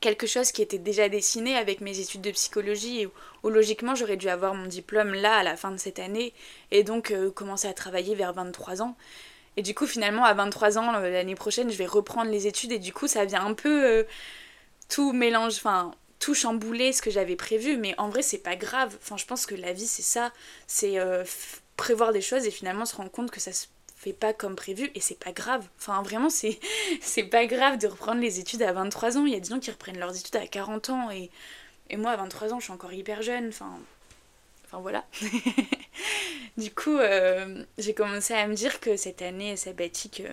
quelque 0.00 0.26
chose 0.26 0.50
qui 0.50 0.62
était 0.62 0.78
déjà 0.78 1.11
dessiné 1.11 1.57
avec 1.57 1.82
mes 1.82 2.00
études 2.00 2.22
de 2.22 2.30
psychologie 2.30 3.07
où, 3.42 3.50
logiquement 3.50 3.94
j'aurais 3.94 4.16
dû 4.16 4.28
avoir 4.30 4.54
mon 4.54 4.66
diplôme 4.66 5.12
là 5.12 5.36
à 5.36 5.42
la 5.42 5.57
fin 5.57 5.70
de 5.70 5.76
cette 5.76 5.98
année 5.98 6.32
et 6.70 6.84
donc 6.84 7.11
euh, 7.11 7.30
commencer 7.30 7.68
à 7.68 7.74
travailler 7.74 8.14
vers 8.14 8.32
23 8.32 8.80
ans. 8.80 8.96
Et 9.59 9.62
du 9.62 9.74
coup 9.74 9.86
finalement 9.86 10.24
à 10.24 10.32
23 10.32 10.78
ans 10.78 10.94
euh, 10.94 11.11
l'année 11.11 11.34
prochaine 11.34 11.70
je 11.70 11.76
vais 11.76 11.86
reprendre 11.86 12.30
les 12.30 12.46
études 12.46 12.72
et 12.72 12.78
du 12.78 12.94
coup 12.94 13.09
ça 13.09 13.26
vient 13.26 13.44
un 13.44 13.54
peu 13.54 13.84
euh, 13.84 14.04
tout 14.88 15.12
mélange, 15.12 15.54
enfin 15.57 15.92
tout 16.18 16.34
chambouler 16.34 16.94
ce 16.94 17.02
que 17.02 17.11
j'avais 17.11 17.36
prévu 17.36 17.76
mais 17.76 17.94
en 17.98 18.09
vrai 18.09 18.22
c'est 18.22 18.38
pas 18.38 18.57
grave. 18.57 18.96
Enfin 19.02 19.18
je 19.18 19.26
pense 19.26 19.44
que 19.44 19.54
la 19.54 19.74
vie 19.74 19.86
c'est 19.86 20.02
ça, 20.02 20.32
c'est 20.66 20.96
prévoir 21.76 22.12
des 22.14 22.22
choses 22.22 22.46
et 22.46 22.50
finalement 22.50 22.86
se 22.86 22.96
rendre 22.96 23.11
compte 23.11 23.30
que 23.30 23.40
ça 23.40 23.52
se 23.52 23.66
pas 24.12 24.32
comme 24.32 24.57
prévu 24.57 24.90
et 24.94 25.00
c'est 25.00 25.18
pas 25.18 25.32
grave. 25.32 25.66
Enfin, 25.78 26.02
vraiment, 26.02 26.30
c'est, 26.30 26.59
pas 27.30 27.46
grave 27.46 27.78
de 27.78 27.86
reprendre 27.86 28.20
les 28.20 28.40
études 28.40 28.62
à 28.62 28.72
23 28.72 29.18
ans. 29.18 29.26
Il 29.26 29.32
y 29.32 29.36
a 29.36 29.40
des 29.40 29.48
gens 29.48 29.61
qui 29.61 29.70
reprennent 29.70 29.98
leurs 29.98 30.16
études 30.16 30.36
à 30.36 30.46
40 30.46 30.90
ans 30.90 31.11
et, 31.11 31.30
moi, 31.96 32.12
à 32.12 32.16
23 32.16 32.52
ans, 32.52 32.59
je 32.59 32.64
suis 32.64 32.72
encore 32.72 32.92
hyper 32.92 33.22
jeune. 33.22 33.48
Enfin, 33.48 33.78
Enfin 34.64 34.80
voilà. 34.80 35.04
du 36.57 36.72
coup, 36.72 36.98
j'ai 37.78 37.94
commencé 37.94 38.34
à 38.34 38.48
me 38.48 38.54
dire 38.54 38.80
que 38.80 38.96
cette 38.96 39.22
année 39.22 39.57
sabbatique, 39.57 40.24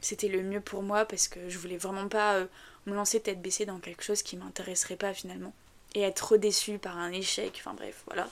c'était 0.00 0.26
le 0.26 0.42
mieux 0.42 0.60
pour 0.60 0.82
moi 0.82 1.04
parce 1.04 1.28
que 1.28 1.48
je 1.48 1.58
voulais 1.58 1.76
vraiment 1.76 2.08
pas 2.08 2.44
me 2.88 2.94
lancer 2.94 3.20
tête 3.20 3.40
baissée 3.40 3.66
dans 3.66 3.78
quelque 3.78 4.02
chose 4.02 4.22
qui 4.22 4.36
m'intéresserait 4.36 4.96
pas 4.96 5.14
finalement. 5.14 5.52
Et 5.94 6.02
être 6.02 6.16
trop 6.16 6.36
déçue 6.36 6.78
par 6.78 6.98
un 6.98 7.12
échec, 7.12 7.52
enfin 7.56 7.74
bref, 7.74 8.02
voilà. 8.06 8.28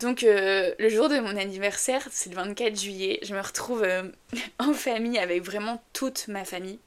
Donc 0.00 0.22
euh, 0.22 0.74
le 0.78 0.88
jour 0.88 1.10
de 1.10 1.18
mon 1.18 1.36
anniversaire, 1.36 2.08
c'est 2.10 2.30
le 2.30 2.36
24 2.36 2.80
juillet, 2.80 3.18
je 3.22 3.34
me 3.34 3.40
retrouve 3.40 3.82
euh, 3.82 4.04
en 4.58 4.72
famille 4.72 5.18
avec 5.18 5.42
vraiment 5.42 5.82
toute 5.92 6.26
ma 6.28 6.44
famille. 6.44 6.78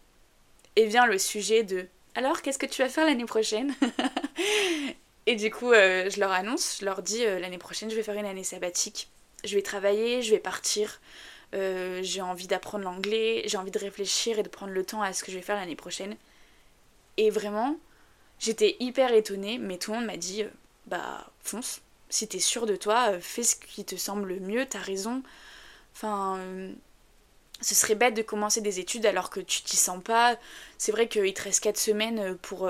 Et 0.75 0.87
vient 0.87 1.05
le 1.05 1.19
sujet 1.19 1.63
de 1.63 1.85
alors 2.15 2.41
qu'est-ce 2.41 2.57
que 2.57 2.65
tu 2.65 2.81
vas 2.81 2.89
faire 2.89 3.05
l'année 3.05 3.25
prochaine? 3.25 3.73
Et 5.25 5.35
du 5.35 5.51
coup, 5.51 5.71
euh, 5.71 6.09
je 6.09 6.19
leur 6.19 6.31
annonce, 6.31 6.77
je 6.79 6.85
leur 6.85 7.01
dis 7.01 7.23
l'année 7.23 7.57
prochaine, 7.57 7.89
je 7.89 7.95
vais 7.95 8.03
faire 8.03 8.15
une 8.15 8.25
année 8.25 8.43
sabbatique. 8.43 9.09
Je 9.43 9.55
vais 9.55 9.61
travailler, 9.61 10.21
je 10.21 10.31
vais 10.31 10.39
partir. 10.39 10.99
j'ai 11.53 12.21
envie 12.21 12.47
d'apprendre 12.47 12.83
l'anglais, 12.83 13.43
j'ai 13.45 13.57
envie 13.57 13.71
de 13.71 13.79
réfléchir 13.79 14.39
et 14.39 14.43
de 14.43 14.49
prendre 14.49 14.73
le 14.73 14.83
temps 14.83 15.01
à 15.01 15.13
ce 15.13 15.23
que 15.23 15.31
je 15.31 15.37
vais 15.37 15.43
faire 15.43 15.55
l'année 15.55 15.75
prochaine. 15.75 16.15
Et 17.17 17.29
vraiment, 17.29 17.77
j'étais 18.39 18.75
hyper 18.79 19.13
étonnée, 19.13 19.59
mais 19.59 19.77
tout 19.77 19.91
le 19.91 19.97
monde 19.97 20.07
m'a 20.07 20.17
dit 20.17 20.43
bah 20.87 21.27
fonce, 21.41 21.81
si 22.13 22.27
t'es 22.27 22.39
sûr 22.39 22.67
de 22.67 22.75
toi, 22.75 23.13
euh, 23.13 23.19
fais 23.19 23.41
ce 23.41 23.55
qui 23.55 23.83
te 23.83 23.95
semble 23.95 24.29
le 24.29 24.39
mieux, 24.39 24.67
t'as 24.67 24.79
raison. 24.79 25.23
Enfin, 25.95 26.37
euh, 26.37 26.71
ce 27.59 27.73
serait 27.73 27.95
bête 27.95 28.13
de 28.13 28.21
commencer 28.21 28.61
des 28.61 28.79
études 28.79 29.07
alors 29.07 29.31
que 29.31 29.39
tu 29.39 29.63
t'y 29.63 29.77
sens 29.77 30.01
pas. 30.03 30.37
C'est 30.77 30.91
vrai 30.91 31.07
qu'il 31.07 31.33
te 31.33 31.41
reste 31.41 31.63
4 31.63 31.77
semaines 31.77 32.19
euh, 32.19 32.35
pour 32.35 32.69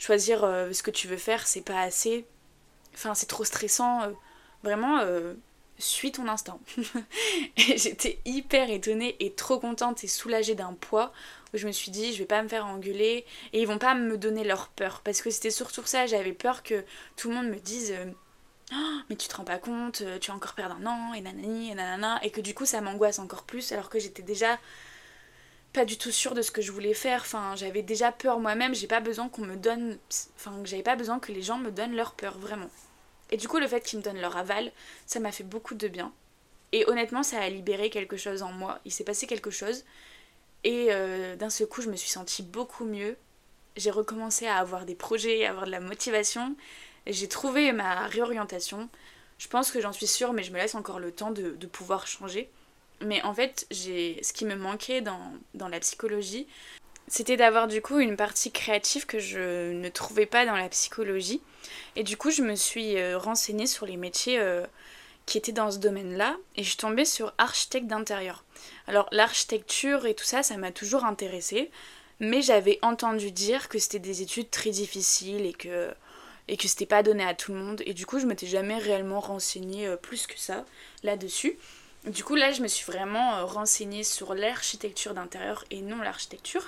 choisir 0.00 0.40
ce 0.40 0.82
que 0.82 0.90
tu 0.90 1.06
veux 1.06 1.16
faire, 1.16 1.46
c'est 1.46 1.62
pas 1.62 1.80
assez. 1.80 2.26
Enfin, 2.94 3.14
c'est 3.14 3.26
trop 3.26 3.44
stressant. 3.44 4.12
Vraiment, 4.64 5.00
suis 5.78 6.10
ton 6.10 6.26
instinct. 6.26 6.58
j'étais 7.56 8.18
hyper 8.24 8.70
étonnée 8.70 9.16
et 9.20 9.32
trop 9.34 9.60
contente 9.60 10.02
et 10.02 10.08
soulagée 10.08 10.54
d'un 10.54 10.72
poids 10.72 11.12
où 11.52 11.58
je 11.58 11.66
me 11.66 11.72
suis 11.72 11.92
dit, 11.92 12.12
je 12.12 12.18
vais 12.18 12.24
pas 12.24 12.42
me 12.42 12.48
faire 12.48 12.66
engueuler 12.66 13.24
et 13.52 13.60
ils 13.60 13.66
vont 13.68 13.78
pas 13.78 13.94
me 13.94 14.18
donner 14.18 14.42
leur 14.42 14.68
peur. 14.68 15.02
Parce 15.04 15.22
que 15.22 15.30
c'était 15.30 15.50
surtout 15.50 15.84
ça, 15.84 16.06
j'avais 16.06 16.32
peur 16.32 16.62
que 16.64 16.84
tout 17.16 17.28
le 17.28 17.36
monde 17.36 17.48
me 17.48 17.60
dise 17.60 17.94
Oh, 18.76 19.00
mais 19.08 19.16
tu 19.16 19.28
te 19.28 19.36
rends 19.36 19.44
pas 19.44 19.58
compte, 19.58 20.00
euh, 20.00 20.18
tu 20.18 20.30
vas 20.30 20.36
encore 20.36 20.54
perdre 20.54 20.76
un 20.80 20.86
an, 20.86 21.14
et 21.14 21.20
nanani, 21.20 21.70
et 21.70 21.74
nanana, 21.74 22.18
et 22.24 22.30
que 22.30 22.40
du 22.40 22.54
coup 22.54 22.66
ça 22.66 22.80
m'angoisse 22.80 23.18
encore 23.18 23.44
plus 23.44 23.72
alors 23.72 23.88
que 23.88 23.98
j'étais 23.98 24.22
déjà 24.22 24.58
pas 25.72 25.84
du 25.84 25.98
tout 25.98 26.10
sûre 26.10 26.34
de 26.34 26.42
ce 26.42 26.50
que 26.50 26.62
je 26.62 26.72
voulais 26.72 26.94
faire, 26.94 27.20
enfin 27.20 27.54
j'avais 27.56 27.82
déjà 27.82 28.10
peur 28.12 28.38
moi-même, 28.40 28.74
j'ai 28.74 28.86
pas 28.86 29.00
besoin 29.00 29.28
qu'on 29.28 29.42
me 29.42 29.56
donne, 29.56 29.98
enfin 30.36 30.52
j'avais 30.64 30.82
pas 30.82 30.96
besoin 30.96 31.18
que 31.18 31.32
les 31.32 31.42
gens 31.42 31.58
me 31.58 31.70
donnent 31.70 31.96
leur 31.96 32.14
peur, 32.14 32.38
vraiment. 32.38 32.70
Et 33.30 33.36
du 33.36 33.48
coup 33.48 33.58
le 33.58 33.66
fait 33.66 33.80
qu'ils 33.80 33.98
me 33.98 34.04
donnent 34.04 34.20
leur 34.20 34.36
aval, 34.36 34.72
ça 35.06 35.20
m'a 35.20 35.32
fait 35.32 35.44
beaucoup 35.44 35.74
de 35.74 35.88
bien. 35.88 36.12
Et 36.72 36.88
honnêtement 36.88 37.22
ça 37.22 37.40
a 37.40 37.48
libéré 37.48 37.90
quelque 37.90 38.16
chose 38.16 38.42
en 38.42 38.52
moi, 38.52 38.80
il 38.84 38.92
s'est 38.92 39.04
passé 39.04 39.26
quelque 39.26 39.50
chose, 39.50 39.84
et 40.64 40.88
euh, 40.90 41.36
d'un 41.36 41.50
seul 41.50 41.66
coup 41.66 41.82
je 41.82 41.90
me 41.90 41.96
suis 41.96 42.10
sentie 42.10 42.42
beaucoup 42.42 42.84
mieux, 42.84 43.16
j'ai 43.76 43.90
recommencé 43.90 44.46
à 44.46 44.58
avoir 44.58 44.86
des 44.86 44.94
projets, 44.94 45.44
à 45.44 45.50
avoir 45.50 45.66
de 45.66 45.70
la 45.70 45.80
motivation, 45.80 46.54
j'ai 47.06 47.28
trouvé 47.28 47.72
ma 47.72 48.06
réorientation. 48.06 48.88
Je 49.38 49.48
pense 49.48 49.70
que 49.70 49.80
j'en 49.80 49.92
suis 49.92 50.06
sûre, 50.06 50.32
mais 50.32 50.42
je 50.42 50.52
me 50.52 50.58
laisse 50.58 50.74
encore 50.74 51.00
le 51.00 51.12
temps 51.12 51.30
de, 51.30 51.66
pouvoir 51.66 52.06
changer. 52.06 52.50
Mais 53.00 53.22
en 53.22 53.34
fait, 53.34 53.66
ce 53.70 54.32
qui 54.32 54.44
me 54.44 54.54
manquait 54.54 55.00
dans, 55.00 55.32
dans 55.54 55.68
la 55.68 55.80
psychologie, 55.80 56.46
c'était 57.08 57.36
d'avoir 57.36 57.68
du 57.68 57.82
coup 57.82 57.98
une 57.98 58.16
partie 58.16 58.50
créative 58.50 59.06
que 59.06 59.18
je 59.18 59.72
ne 59.72 59.88
trouvais 59.88 60.26
pas 60.26 60.46
dans 60.46 60.56
la 60.56 60.68
psychologie. 60.68 61.42
Et 61.96 62.02
du 62.02 62.16
coup, 62.16 62.30
je 62.30 62.42
me 62.42 62.54
suis 62.54 62.96
euh, 62.96 63.18
renseignée 63.18 63.66
sur 63.66 63.86
les 63.86 63.96
métiers 63.96 64.38
euh, 64.38 64.64
qui 65.26 65.38
étaient 65.38 65.52
dans 65.52 65.70
ce 65.70 65.78
domaine-là 65.78 66.36
et 66.56 66.62
je 66.62 66.68
suis 66.68 66.78
tombée 66.78 67.04
sur 67.04 67.32
architecte 67.38 67.86
d'intérieur. 67.86 68.44
Alors, 68.86 69.08
l'architecture 69.12 70.06
et 70.06 70.14
tout 70.14 70.24
ça, 70.24 70.42
ça 70.42 70.56
m'a 70.56 70.72
toujours 70.72 71.04
intéressée, 71.04 71.70
mais 72.20 72.42
j'avais 72.42 72.78
entendu 72.82 73.30
dire 73.30 73.68
que 73.68 73.78
c'était 73.78 73.98
des 73.98 74.22
études 74.22 74.50
très 74.50 74.70
difficiles 74.70 75.44
et 75.44 75.52
que 75.52 75.92
et 76.48 76.56
que 76.56 76.68
c'était 76.68 76.86
pas 76.86 77.02
donné 77.02 77.24
à 77.24 77.34
tout 77.34 77.52
le 77.52 77.58
monde. 77.58 77.82
Et 77.86 77.94
du 77.94 78.06
coup, 78.06 78.18
je 78.18 78.26
m'étais 78.26 78.46
jamais 78.46 78.78
réellement 78.78 79.20
renseignée 79.20 79.86
euh, 79.86 79.96
plus 79.96 80.26
que 80.26 80.38
ça 80.38 80.64
là-dessus. 81.02 81.56
Du 82.06 82.22
coup, 82.22 82.34
là, 82.34 82.52
je 82.52 82.62
me 82.62 82.68
suis 82.68 82.84
vraiment 82.84 83.36
euh, 83.36 83.44
renseignée 83.44 84.04
sur 84.04 84.34
l'architecture 84.34 85.14
d'intérieur 85.14 85.64
et 85.70 85.80
non 85.80 85.96
l'architecture. 85.98 86.66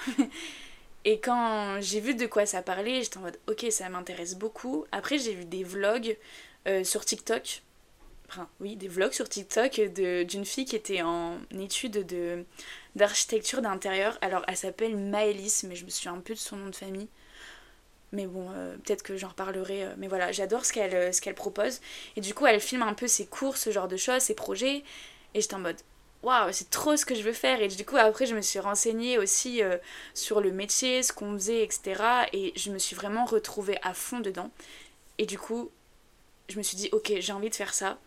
et 1.05 1.21
quand 1.21 1.81
j'ai 1.81 2.01
vu 2.01 2.15
de 2.15 2.27
quoi 2.27 2.47
ça 2.47 2.63
parlait, 2.63 3.03
j'étais 3.03 3.19
en 3.19 3.23
mode 3.23 3.39
ok, 3.49 3.67
ça 3.71 3.89
m'intéresse 3.89 4.35
beaucoup. 4.35 4.87
Après, 4.93 5.19
j'ai 5.19 5.35
vu 5.35 5.45
des 5.45 5.63
vlogs 5.63 6.17
euh, 6.67 6.83
sur 6.85 7.05
TikTok. 7.05 7.63
Enfin, 8.29 8.49
oui, 8.59 8.75
des 8.75 8.89
vlogs 8.89 9.13
sur 9.13 9.29
TikTok 9.29 9.81
d'une 9.81 10.45
fille 10.45 10.65
qui 10.65 10.75
était 10.75 11.03
en 11.03 11.39
étude 11.61 12.05
d'architecture 12.97 13.63
d'intérieur. 13.63 14.19
Alors, 14.21 14.43
elle 14.49 14.57
s'appelle 14.57 14.97
Maëlys, 14.97 15.63
mais 15.69 15.77
je 15.77 15.85
me 15.85 15.91
souviens 15.91 16.15
un 16.15 16.21
peu 16.21 16.35
de 16.35 16.39
son 16.39 16.57
nom 16.57 16.71
de 16.71 16.75
famille. 16.75 17.07
Mais 18.13 18.27
bon, 18.27 18.49
euh, 18.55 18.77
peut-être 18.79 19.03
que 19.03 19.17
j'en 19.17 19.29
reparlerai. 19.29 19.85
Euh, 19.85 19.95
mais 19.99 20.09
voilà, 20.09 20.33
j'adore 20.33 20.65
ce 20.65 20.73
qu'elle 20.73 20.95
euh, 20.95 21.13
ce 21.13 21.21
qu'elle 21.21 21.35
propose. 21.35 21.81
Et 22.17 22.21
du 22.21 22.35
coup, 22.35 22.47
elle 22.47 22.61
filme 22.61 22.83
un 22.83 22.95
peu 22.95 23.09
ses 23.09 23.27
cours, 23.27 23.57
ce 23.57 23.71
genre 23.71 23.89
de 23.89 23.97
choses, 23.97 24.23
ses 24.23 24.35
projets. 24.35 24.85
Et 25.35 25.41
j'étais 25.41 25.55
en 25.55 25.59
mode, 25.61 25.77
waouh, 26.23 26.53
c'est 26.53 26.71
trop 26.71 26.97
ce 26.97 27.05
que 27.05 27.15
je 27.15 27.23
veux 27.23 27.33
faire. 27.33 27.61
Et 27.61 27.69
du 27.69 27.85
coup, 27.85 27.97
après, 27.97 28.27
je 28.27 28.35
me 28.35 28.41
suis 28.41 28.61
renseignée 28.61 29.19
aussi 29.19 29.61
sur 30.15 30.41
le 30.41 30.53
métier, 30.53 31.03
ce 31.03 31.13
qu'on 31.13 31.35
faisait, 31.35 31.63
etc. 31.63 32.03
Et 32.33 32.53
je 32.57 32.71
me 32.71 32.79
suis 32.79 32.97
vraiment 32.97 33.25
retrouvée 33.25 33.79
à 33.83 33.93
fond 33.93 34.21
dedans. 34.21 34.51
Et 35.19 35.27
du 35.27 35.39
coup, 35.39 35.71
je 36.49 36.59
me 36.59 36.63
suis 36.63 36.77
dit, 36.77 36.89
ok, 36.93 37.13
j'ai 37.19 37.33
envie 37.33 37.51
de 37.51 37.55
faire 37.55 37.75
ça. 37.75 37.99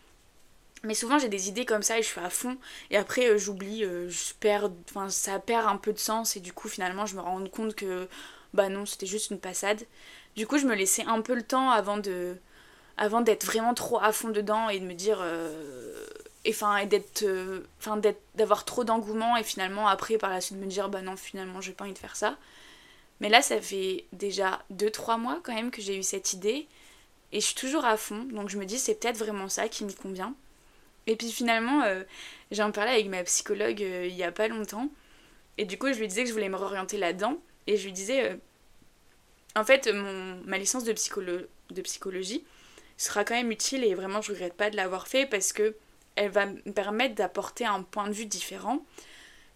Mais 0.82 0.94
souvent 0.94 1.18
j'ai 1.18 1.28
des 1.28 1.48
idées 1.50 1.66
comme 1.66 1.82
ça 1.82 1.98
et 1.98 2.02
je 2.02 2.08
suis 2.08 2.20
à 2.20 2.30
fond 2.30 2.56
et 2.90 2.96
après 2.96 3.38
j'oublie, 3.38 3.82
je 3.82 4.34
perds, 4.40 4.70
ça 5.10 5.38
perd 5.38 5.66
un 5.66 5.76
peu 5.76 5.92
de 5.92 5.98
sens 5.98 6.36
et 6.36 6.40
du 6.40 6.54
coup 6.54 6.68
finalement 6.68 7.04
je 7.04 7.16
me 7.16 7.20
rends 7.20 7.46
compte 7.48 7.74
que 7.74 8.08
bah 8.54 8.68
non, 8.68 8.86
c'était 8.86 9.06
juste 9.06 9.30
une 9.30 9.38
passade. 9.40 9.82
Du 10.36 10.46
coup, 10.46 10.58
je 10.58 10.66
me 10.66 10.74
laissais 10.74 11.04
un 11.04 11.20
peu 11.22 11.34
le 11.34 11.42
temps 11.42 11.70
avant 11.70 11.98
de 11.98 12.36
avant 12.96 13.22
d'être 13.22 13.46
vraiment 13.46 13.74
trop 13.74 13.98
à 14.00 14.12
fond 14.12 14.28
dedans 14.28 14.68
et 14.68 14.78
de 14.78 14.84
me 14.84 14.94
dire 14.94 15.20
euh, 15.22 16.06
et 16.44 16.50
enfin 16.50 16.84
d'être 16.86 17.22
euh, 17.22 17.62
d'être 17.96 18.20
d'avoir 18.34 18.64
trop 18.64 18.84
d'engouement 18.84 19.36
et 19.36 19.42
finalement 19.42 19.88
après 19.88 20.18
par 20.18 20.30
la 20.30 20.40
suite 20.40 20.58
de 20.58 20.64
me 20.64 20.70
dire 20.70 20.88
bah 20.88 21.02
non, 21.02 21.16
finalement, 21.16 21.60
j'ai 21.60 21.72
pas 21.72 21.84
envie 21.84 21.94
de 21.94 21.98
faire 21.98 22.16
ça. 22.16 22.36
Mais 23.20 23.28
là, 23.28 23.42
ça 23.42 23.60
fait 23.60 24.06
déjà 24.12 24.62
2 24.70 24.90
3 24.90 25.18
mois 25.18 25.40
quand 25.42 25.54
même 25.54 25.70
que 25.70 25.82
j'ai 25.82 25.96
eu 25.98 26.02
cette 26.02 26.32
idée 26.32 26.66
et 27.32 27.40
je 27.40 27.46
suis 27.46 27.54
toujours 27.54 27.84
à 27.84 27.96
fond. 27.96 28.24
Donc 28.24 28.48
je 28.50 28.58
me 28.58 28.64
dis 28.66 28.78
c'est 28.78 28.94
peut-être 28.94 29.18
vraiment 29.18 29.48
ça 29.48 29.68
qui 29.68 29.84
me 29.84 29.92
convient. 29.92 30.34
Et 31.06 31.16
puis 31.16 31.30
finalement, 31.32 31.82
euh, 31.84 32.04
j'en 32.50 32.72
parlais 32.72 32.92
avec 32.92 33.08
ma 33.08 33.24
psychologue 33.24 33.80
il 33.80 34.14
y 34.14 34.24
a 34.24 34.32
pas 34.32 34.48
longtemps. 34.48 34.88
Et 35.58 35.64
du 35.64 35.78
coup, 35.78 35.92
je 35.92 35.98
lui 35.98 36.08
disais 36.08 36.22
que 36.22 36.28
je 36.28 36.34
voulais 36.34 36.48
me 36.48 36.56
réorienter 36.56 36.98
là-dedans. 36.98 37.36
Et 37.70 37.76
je 37.76 37.84
lui 37.84 37.92
disais, 37.92 38.24
euh, 38.24 38.36
en 39.54 39.64
fait, 39.64 39.86
mon, 39.86 40.42
ma 40.44 40.58
licence 40.58 40.82
de, 40.82 40.92
de 40.92 41.82
psychologie 41.82 42.44
sera 42.96 43.24
quand 43.24 43.34
même 43.34 43.52
utile 43.52 43.84
et 43.84 43.94
vraiment 43.94 44.20
je 44.20 44.32
regrette 44.32 44.54
pas 44.54 44.70
de 44.70 44.76
l'avoir 44.76 45.06
fait 45.06 45.24
parce 45.24 45.52
que 45.52 45.76
elle 46.16 46.30
va 46.30 46.46
me 46.46 46.72
permettre 46.72 47.14
d'apporter 47.14 47.64
un 47.64 47.82
point 47.82 48.08
de 48.08 48.12
vue 48.12 48.26
différent 48.26 48.84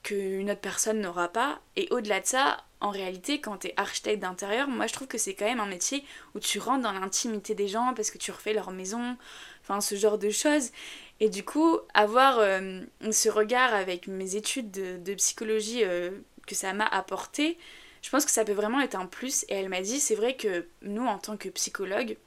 qu'une 0.04 0.48
autre 0.48 0.60
personne 0.60 1.00
n'aura 1.00 1.28
pas. 1.28 1.60
Et 1.74 1.88
au-delà 1.90 2.20
de 2.20 2.26
ça, 2.26 2.64
en 2.80 2.90
réalité, 2.90 3.40
quand 3.40 3.58
tu 3.58 3.66
es 3.66 3.74
architecte 3.76 4.22
d'intérieur, 4.22 4.68
moi 4.68 4.86
je 4.86 4.92
trouve 4.92 5.08
que 5.08 5.18
c'est 5.18 5.34
quand 5.34 5.46
même 5.46 5.58
un 5.58 5.66
métier 5.66 6.04
où 6.36 6.38
tu 6.38 6.60
rentres 6.60 6.82
dans 6.82 6.92
l'intimité 6.92 7.56
des 7.56 7.66
gens 7.66 7.94
parce 7.94 8.12
que 8.12 8.18
tu 8.18 8.30
refais 8.30 8.52
leur 8.52 8.70
maison, 8.70 9.16
enfin 9.62 9.80
ce 9.80 9.96
genre 9.96 10.18
de 10.18 10.30
choses. 10.30 10.70
Et 11.18 11.28
du 11.28 11.44
coup, 11.44 11.80
avoir 11.94 12.38
euh, 12.38 12.82
ce 13.10 13.28
regard 13.28 13.74
avec 13.74 14.06
mes 14.06 14.36
études 14.36 14.70
de, 14.70 15.14
psychologie 15.14 15.82
euh, 15.82 16.10
que 16.46 16.54
ça 16.54 16.72
m'a 16.72 16.86
apporté, 16.86 17.58
je 18.05 18.11
pense 18.11 18.26
que 18.26 18.30
ça 18.30 18.44
peut 18.44 18.52
vraiment 18.52 18.82
être 18.82 18.96
un 18.96 19.07
plus. 19.07 19.46
Et 19.48 19.55
elle 19.55 19.70
m'a 19.70 19.80
dit, 19.80 19.98
c'est 19.98 20.14
vrai 20.14 20.36
que 20.36 20.66
nous, 20.82 21.07
en 21.07 21.16
tant 21.16 21.38
que 21.38 21.48
psychologue, 21.48 22.18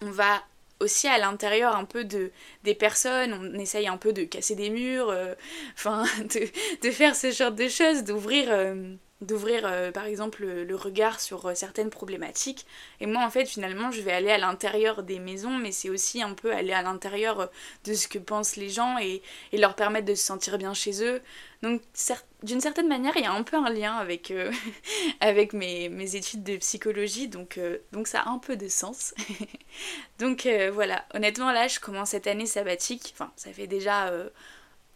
on 0.00 0.10
va 0.10 0.42
aussi 0.80 1.06
à 1.06 1.18
l'intérieur 1.18 1.76
un 1.76 1.84
peu 1.84 2.04
de 2.04 2.32
des 2.64 2.74
personnes, 2.74 3.34
on 3.34 3.58
essaye 3.58 3.88
un 3.88 3.98
peu 3.98 4.14
de 4.14 4.24
casser 4.24 4.54
des 4.54 4.70
murs, 4.70 5.10
euh, 5.10 5.34
enfin 5.74 6.04
de, 6.82 6.90
faire 6.90 7.14
ce 7.14 7.30
genre 7.30 7.52
de 7.52 7.68
choses, 7.68 8.04
d'ouvrir 8.04 8.46
euh, 8.48 8.94
d'ouvrir 9.20 9.66
euh, 9.66 9.90
par 9.92 10.06
exemple 10.06 10.44
le, 10.44 10.76
regard 10.76 11.20
sur 11.20 11.46
euh, 11.46 11.54
certaines 11.54 11.90
problématiques. 11.90 12.66
Et 13.00 13.06
moi 13.06 13.24
en 13.24 13.30
fait 13.30 13.46
finalement 13.46 13.90
je 13.90 14.00
vais 14.00 14.12
aller 14.12 14.30
à 14.30 14.38
l'intérieur 14.38 15.02
des 15.02 15.18
maisons 15.18 15.56
mais 15.58 15.72
c'est 15.72 15.90
aussi 15.90 16.22
un 16.22 16.32
peu 16.32 16.52
aller 16.52 16.72
à 16.72 16.82
l'intérieur 16.82 17.40
euh, 17.40 17.46
de 17.84 17.92
ce 17.92 18.08
que 18.08 18.18
pensent 18.18 18.56
les 18.56 18.70
gens 18.70 18.96
et, 18.98 19.22
leur 19.52 19.74
permettre 19.74 20.06
de 20.06 20.14
se 20.14 20.24
sentir 20.24 20.56
bien 20.56 20.72
chez 20.72 21.04
eux. 21.04 21.20
Donc 21.62 21.82
d'une 22.42 22.62
certaine 22.62 22.88
manière 22.88 23.12
il 23.16 23.22
y 23.22 23.26
a 23.26 23.32
un 23.32 23.42
peu 23.42 23.56
un 23.56 23.68
lien 23.68 23.94
avec, 23.96 24.32
avec 25.20 25.52
mes, 25.52 25.90
mes, 25.90 26.16
études 26.16 26.42
de 26.42 26.56
psychologie 26.56 27.28
donc, 27.28 27.60
donc 27.92 28.08
ça 28.08 28.20
a 28.22 28.30
un 28.30 28.38
peu 28.38 28.56
de 28.56 28.68
sens. 28.68 29.12
donc 30.18 30.48
voilà, 30.72 31.04
honnêtement 31.12 31.52
là 31.52 31.68
je 31.68 31.78
commence 31.78 32.10
cette 32.10 32.26
année 32.26 32.46
sabbatique, 32.46 33.10
enfin 33.12 33.30
ça 33.36 33.52
fait 33.52 33.66
déjà 33.66 34.10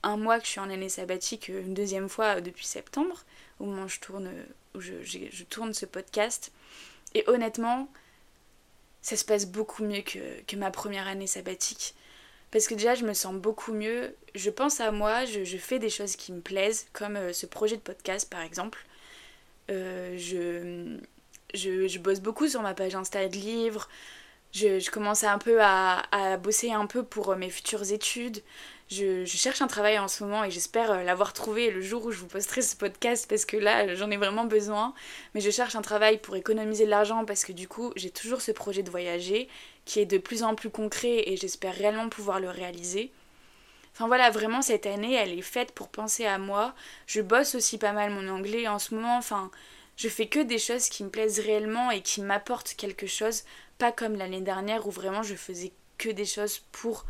un 0.02 0.16
mois 0.16 0.38
que 0.38 0.46
je 0.46 0.52
suis 0.52 0.60
en 0.60 0.70
année 0.70 0.88
sabbatique 0.88 1.48
une 1.48 1.74
deuxième 1.74 2.08
fois 2.08 2.40
depuis 2.40 2.64
septembre 2.64 3.24
au 3.60 3.64
moment 3.66 3.84
où 3.84 3.88
je 3.88 4.00
tourne, 4.00 4.30
où 4.74 4.80
je, 4.80 5.02
je, 5.02 5.44
tourne 5.44 5.74
ce 5.74 5.86
podcast. 5.86 6.52
Et 7.14 7.24
honnêtement, 7.28 7.88
ça 9.02 9.16
se 9.16 9.24
passe 9.24 9.46
beaucoup 9.46 9.84
mieux 9.84 10.02
que, 10.02 10.56
ma 10.56 10.70
première 10.70 11.06
année 11.06 11.26
sabbatique. 11.26 11.94
Parce 12.50 12.66
que 12.66 12.74
déjà, 12.74 12.94
je 12.94 13.04
me 13.04 13.14
sens 13.14 13.34
beaucoup 13.34 13.72
mieux. 13.72 14.14
Je 14.34 14.50
pense 14.50 14.80
à 14.80 14.90
moi, 14.90 15.24
je, 15.24 15.56
fais 15.56 15.78
des 15.78 15.90
choses 15.90 16.16
qui 16.16 16.32
me 16.32 16.40
plaisent, 16.40 16.86
comme 16.92 17.16
euh, 17.16 17.32
ce 17.32 17.46
projet 17.46 17.76
de 17.76 17.82
podcast 17.82 18.30
par 18.30 18.42
exemple. 18.42 18.84
Euh, 19.70 20.16
je, 20.18 20.98
je, 21.54 21.98
bosse 21.98 22.20
beaucoup 22.20 22.48
sur 22.48 22.62
ma 22.62 22.74
page 22.74 22.94
Insta 22.94 23.28
de 23.28 23.36
livres. 23.36 23.88
Je, 24.52 24.78
je 24.78 24.90
commence 24.90 25.24
un 25.24 25.38
peu 25.38 25.60
à, 25.60 26.04
à, 26.12 26.36
bosser 26.36 26.70
un 26.70 26.86
peu 26.86 27.02
pour 27.02 27.30
euh, 27.30 27.36
mes 27.36 27.50
futures 27.50 27.92
études. 27.92 28.40
Je, 28.90 29.24
cherche 29.24 29.62
un 29.62 29.66
travail 29.66 29.98
en 29.98 30.08
ce 30.08 30.22
moment 30.22 30.44
et 30.44 30.50
j'espère 30.50 30.90
euh, 30.90 31.02
l'avoir 31.02 31.32
trouvé 31.32 31.70
le 31.70 31.80
jour 31.80 32.04
où 32.04 32.10
je 32.10 32.18
vous 32.18 32.26
posterai 32.26 32.60
ce 32.60 32.76
podcast 32.76 33.26
parce 33.28 33.46
que 33.46 33.56
là 33.56 33.94
j'en 33.94 34.10
ai 34.10 34.16
vraiment 34.18 34.44
besoin. 34.44 34.94
Mais 35.34 35.40
je 35.40 35.50
cherche 35.50 35.74
un 35.74 35.82
travail 35.82 36.18
pour 36.18 36.36
économiser 36.36 36.84
de 36.84 36.90
l'argent 36.90 37.24
parce 37.24 37.44
que 37.44 37.52
du 37.52 37.66
coup 37.66 37.92
j'ai 37.96 38.10
toujours 38.10 38.42
ce 38.42 38.52
projet 38.52 38.82
de 38.82 38.90
voyager 38.90 39.48
qui 39.86 40.00
est 40.00 40.06
de 40.06 40.18
plus 40.18 40.42
en 40.42 40.54
plus 40.54 40.70
concret 40.70 41.22
et 41.26 41.36
j'espère 41.36 41.74
réellement 41.74 42.10
pouvoir 42.10 42.40
le 42.40 42.50
réaliser. 42.50 43.10
Enfin 43.94 44.06
voilà, 44.06 44.30
vraiment 44.30 44.60
cette 44.60 44.86
année 44.86 45.14
elle 45.14 45.38
est 45.38 45.42
faite 45.42 45.72
pour 45.72 45.88
penser 45.88 46.26
à 46.26 46.38
moi. 46.38 46.74
Je 47.06 47.22
bosse 47.22 47.54
aussi 47.54 47.78
pas 47.78 47.92
mal 47.92 48.10
mon 48.10 48.28
anglais 48.28 48.68
en 48.68 48.78
ce 48.78 48.94
moment. 48.94 49.16
Enfin, 49.16 49.50
je 49.96 50.08
fais 50.08 50.26
que 50.26 50.40
des 50.40 50.58
choses 50.58 50.90
qui 50.90 51.04
me 51.04 51.10
plaisent 51.10 51.40
réellement 51.40 51.90
et 51.90 52.02
qui 52.02 52.20
m'apportent 52.20 52.74
quelque 52.76 53.06
chose. 53.06 53.44
Pas 53.78 53.92
comme 53.92 54.16
l'année 54.16 54.42
dernière 54.42 54.86
où 54.86 54.90
vraiment 54.90 55.22
je 55.22 55.34
faisais 55.34 55.72
que 55.96 56.10
des 56.10 56.26
choses 56.26 56.60
pour 56.72 57.06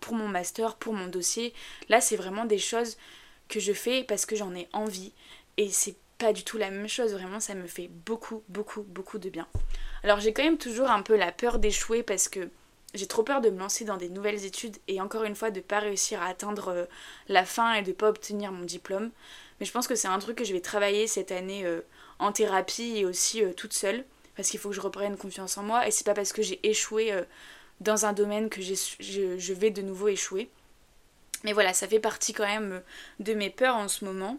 pour 0.00 0.14
mon 0.14 0.28
master, 0.28 0.76
pour 0.76 0.92
mon 0.92 1.06
dossier. 1.06 1.52
Là, 1.88 2.00
c'est 2.00 2.16
vraiment 2.16 2.44
des 2.44 2.58
choses 2.58 2.96
que 3.48 3.60
je 3.60 3.72
fais 3.72 4.04
parce 4.04 4.26
que 4.26 4.36
j'en 4.36 4.54
ai 4.54 4.68
envie. 4.72 5.12
Et 5.56 5.68
c'est 5.68 5.96
pas 6.18 6.32
du 6.32 6.44
tout 6.44 6.56
la 6.56 6.70
même 6.70 6.88
chose, 6.88 7.12
vraiment, 7.12 7.40
ça 7.40 7.54
me 7.54 7.66
fait 7.66 7.88
beaucoup, 7.88 8.42
beaucoup, 8.48 8.82
beaucoup 8.82 9.18
de 9.18 9.28
bien. 9.28 9.46
Alors, 10.02 10.20
j'ai 10.20 10.32
quand 10.32 10.44
même 10.44 10.58
toujours 10.58 10.90
un 10.90 11.02
peu 11.02 11.16
la 11.16 11.32
peur 11.32 11.58
d'échouer 11.58 12.02
parce 12.02 12.28
que 12.28 12.48
j'ai 12.94 13.06
trop 13.06 13.22
peur 13.22 13.40
de 13.40 13.50
me 13.50 13.58
lancer 13.58 13.84
dans 13.84 13.96
des 13.96 14.08
nouvelles 14.08 14.44
études 14.44 14.76
et 14.88 15.00
encore 15.00 15.24
une 15.24 15.34
fois 15.34 15.50
de 15.50 15.60
pas 15.60 15.80
réussir 15.80 16.22
à 16.22 16.26
atteindre 16.26 16.68
euh, 16.68 16.84
la 17.28 17.44
fin 17.44 17.74
et 17.74 17.82
de 17.82 17.92
pas 17.92 18.08
obtenir 18.08 18.52
mon 18.52 18.64
diplôme. 18.64 19.10
Mais 19.60 19.66
je 19.66 19.72
pense 19.72 19.86
que 19.86 19.94
c'est 19.94 20.08
un 20.08 20.18
truc 20.18 20.38
que 20.38 20.44
je 20.44 20.52
vais 20.52 20.60
travailler 20.60 21.06
cette 21.06 21.32
année 21.32 21.66
euh, 21.66 21.80
en 22.18 22.32
thérapie 22.32 22.96
et 22.96 23.04
aussi 23.04 23.42
euh, 23.44 23.52
toute 23.52 23.72
seule 23.72 24.04
parce 24.36 24.48
qu'il 24.48 24.60
faut 24.60 24.70
que 24.70 24.74
je 24.74 24.80
reprenne 24.80 25.16
confiance 25.16 25.58
en 25.58 25.62
moi 25.62 25.86
et 25.86 25.90
c'est 25.90 26.04
pas 26.04 26.14
parce 26.14 26.32
que 26.32 26.42
j'ai 26.42 26.60
échoué 26.66 27.10
dans 27.80 28.06
un 28.06 28.12
domaine 28.12 28.48
que 28.48 28.60
je, 28.62 29.52
vais 29.52 29.70
de 29.70 29.82
nouveau 29.82 30.08
échouer. 30.08 30.50
Mais 31.44 31.52
voilà, 31.52 31.72
ça 31.72 31.86
fait 31.86 32.00
partie 32.00 32.32
quand 32.32 32.46
même 32.46 32.82
de 33.20 33.34
mes 33.34 33.50
peurs 33.50 33.76
en 33.76 33.88
ce 33.88 34.04
moment. 34.04 34.38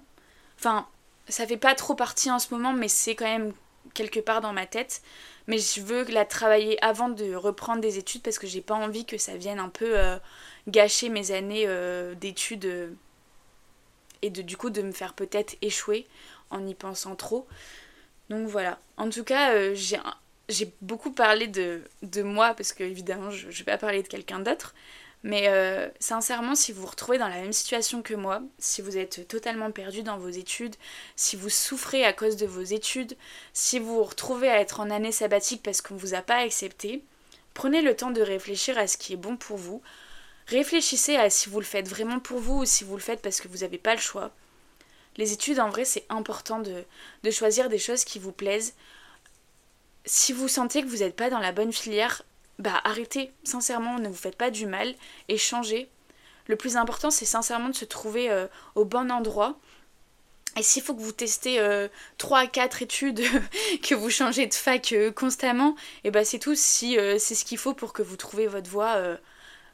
Enfin, 0.57 0.87
ça 1.29 1.45
fait 1.45 1.57
pas 1.57 1.75
trop 1.75 1.95
partie 1.95 2.31
en 2.31 2.39
ce 2.39 2.53
moment, 2.53 2.73
mais 2.73 2.87
c'est 2.87 3.15
quand 3.15 3.25
même 3.25 3.53
quelque 3.93 4.19
part 4.19 4.41
dans 4.41 4.53
ma 4.53 4.65
tête. 4.65 5.01
Mais 5.47 5.59
je 5.59 5.81
veux 5.81 6.03
la 6.05 6.25
travailler 6.25 6.83
avant 6.83 7.09
de 7.09 7.33
reprendre 7.33 7.81
des 7.81 7.97
études 7.97 8.21
parce 8.21 8.39
que 8.39 8.47
j'ai 8.47 8.61
pas 8.61 8.75
envie 8.75 9.05
que 9.05 9.17
ça 9.17 9.37
vienne 9.37 9.59
un 9.59 9.69
peu 9.69 9.97
euh, 9.97 10.17
gâcher 10.67 11.09
mes 11.09 11.31
années 11.31 11.65
euh, 11.67 12.15
d'études 12.15 12.65
euh, 12.65 12.89
et 14.21 14.29
du 14.29 14.57
coup 14.57 14.69
de 14.69 14.81
me 14.81 14.91
faire 14.91 15.13
peut-être 15.13 15.55
échouer 15.61 16.07
en 16.49 16.65
y 16.65 16.73
pensant 16.73 17.15
trop. 17.15 17.47
Donc 18.29 18.47
voilà. 18.47 18.79
En 18.97 19.09
tout 19.09 19.23
cas, 19.23 19.73
j'ai 19.73 19.99
j'ai 20.49 20.73
beaucoup 20.81 21.11
parlé 21.11 21.47
de, 21.47 21.81
moi, 22.21 22.53
parce 22.53 22.73
que 22.73 22.83
évidemment 22.83 23.31
je 23.31 23.47
ne 23.47 23.51
vais 23.51 23.63
pas 23.63 23.77
parler 23.77 24.01
de 24.01 24.07
quelqu'un 24.07 24.39
d'autre, 24.39 24.73
mais 25.23 25.47
euh, 25.49 25.89
sincèrement, 25.99 26.55
si 26.55 26.71
vous 26.71 26.81
vous 26.81 26.87
retrouvez 26.87 27.17
dans 27.17 27.27
la 27.27 27.41
même 27.41 27.53
situation 27.53 28.01
que 28.01 28.13
moi, 28.13 28.41
si 28.59 28.81
vous 28.81 28.97
êtes 28.97 29.27
totalement 29.27 29.71
perdu 29.71 30.03
dans 30.03 30.17
vos 30.17 30.29
études, 30.29 30.75
si 31.15 31.35
vous 31.35 31.49
souffrez 31.49 32.05
à 32.05 32.13
cause 32.13 32.37
de 32.37 32.45
vos 32.45 32.61
études, 32.61 33.17
si 33.51 33.79
vous 33.79 33.95
vous 33.95 34.03
retrouvez 34.03 34.47
à 34.47 34.59
être 34.59 34.79
en 34.79 34.89
année 34.89 35.11
sabbatique 35.11 35.63
parce 35.63 35.81
qu'on 35.81 35.95
ne 35.95 35.99
vous 35.99 36.13
a 36.13 36.21
pas 36.21 36.37
accepté, 36.37 37.03
prenez 37.53 37.81
le 37.81 37.95
temps 37.95 38.11
de 38.11 38.21
réfléchir 38.21 38.77
à 38.77 38.87
ce 38.87 38.97
qui 38.97 39.13
est 39.13 39.17
bon 39.17 39.37
pour 39.37 39.57
vous. 39.57 39.81
Réfléchissez 40.47 41.17
à 41.17 41.29
si 41.29 41.49
vous 41.49 41.59
le 41.59 41.65
faites 41.65 41.89
vraiment 41.89 42.19
pour 42.19 42.39
vous 42.39 42.59
ou 42.59 42.65
si 42.65 42.85
vous 42.85 42.95
le 42.95 43.01
faites 43.01 43.21
parce 43.21 43.41
que 43.41 43.49
vous 43.49 43.59
n'avez 43.59 43.79
pas 43.79 43.95
le 43.95 44.01
choix. 44.01 44.31
Les 45.17 45.33
études, 45.33 45.59
en 45.59 45.69
vrai, 45.69 45.83
c'est 45.83 46.05
important 46.09 46.59
de 46.59 47.31
choisir 47.31 47.67
des 47.69 47.79
choses 47.79 48.05
qui 48.05 48.19
vous 48.19 48.31
plaisent, 48.31 48.75
si 50.07 50.33
vous 50.33 50.47
sentez 50.47 50.81
que 50.81 50.87
vous 50.87 50.97
n'êtes 50.97 51.15
pas 51.15 51.29
dans 51.29 51.39
la 51.39 51.51
bonne 51.51 51.73
filière, 51.73 52.23
bah 52.57 52.81
arrêtez, 52.83 53.31
sincèrement, 53.43 53.99
ne 53.99 54.07
vous 54.07 54.15
faites 54.15 54.37
pas 54.37 54.49
du 54.49 54.65
mal 54.65 54.95
et 55.27 55.37
changez. 55.37 55.89
Le 56.47 56.55
plus 56.55 56.77
important, 56.77 57.11
c'est 57.11 57.25
sincèrement 57.25 57.69
de 57.69 57.75
se 57.75 57.85
trouver 57.85 58.31
euh, 58.31 58.47
au 58.75 58.85
bon 58.85 59.11
endroit. 59.11 59.59
Et 60.57 60.63
s'il 60.63 60.81
faut 60.81 60.95
que 60.95 61.01
vous 61.01 61.11
testez 61.11 61.59
euh, 61.59 61.87
3 62.17 62.39
à 62.39 62.47
4 62.47 62.81
études, 62.81 63.21
que 63.83 63.93
vous 63.93 64.09
changez 64.09 64.47
de 64.47 64.53
fac 64.53 64.91
euh, 64.91 65.11
constamment, 65.11 65.75
et 66.03 66.09
bah 66.09 66.25
c'est 66.25 66.39
tout. 66.39 66.55
Si 66.55 66.97
euh, 66.97 67.19
c'est 67.19 67.35
ce 67.35 67.45
qu'il 67.45 67.59
faut 67.59 67.75
pour 67.75 67.93
que 67.93 68.01
vous 68.01 68.17
trouviez 68.17 68.47
votre 68.47 68.69
voie, 68.69 68.97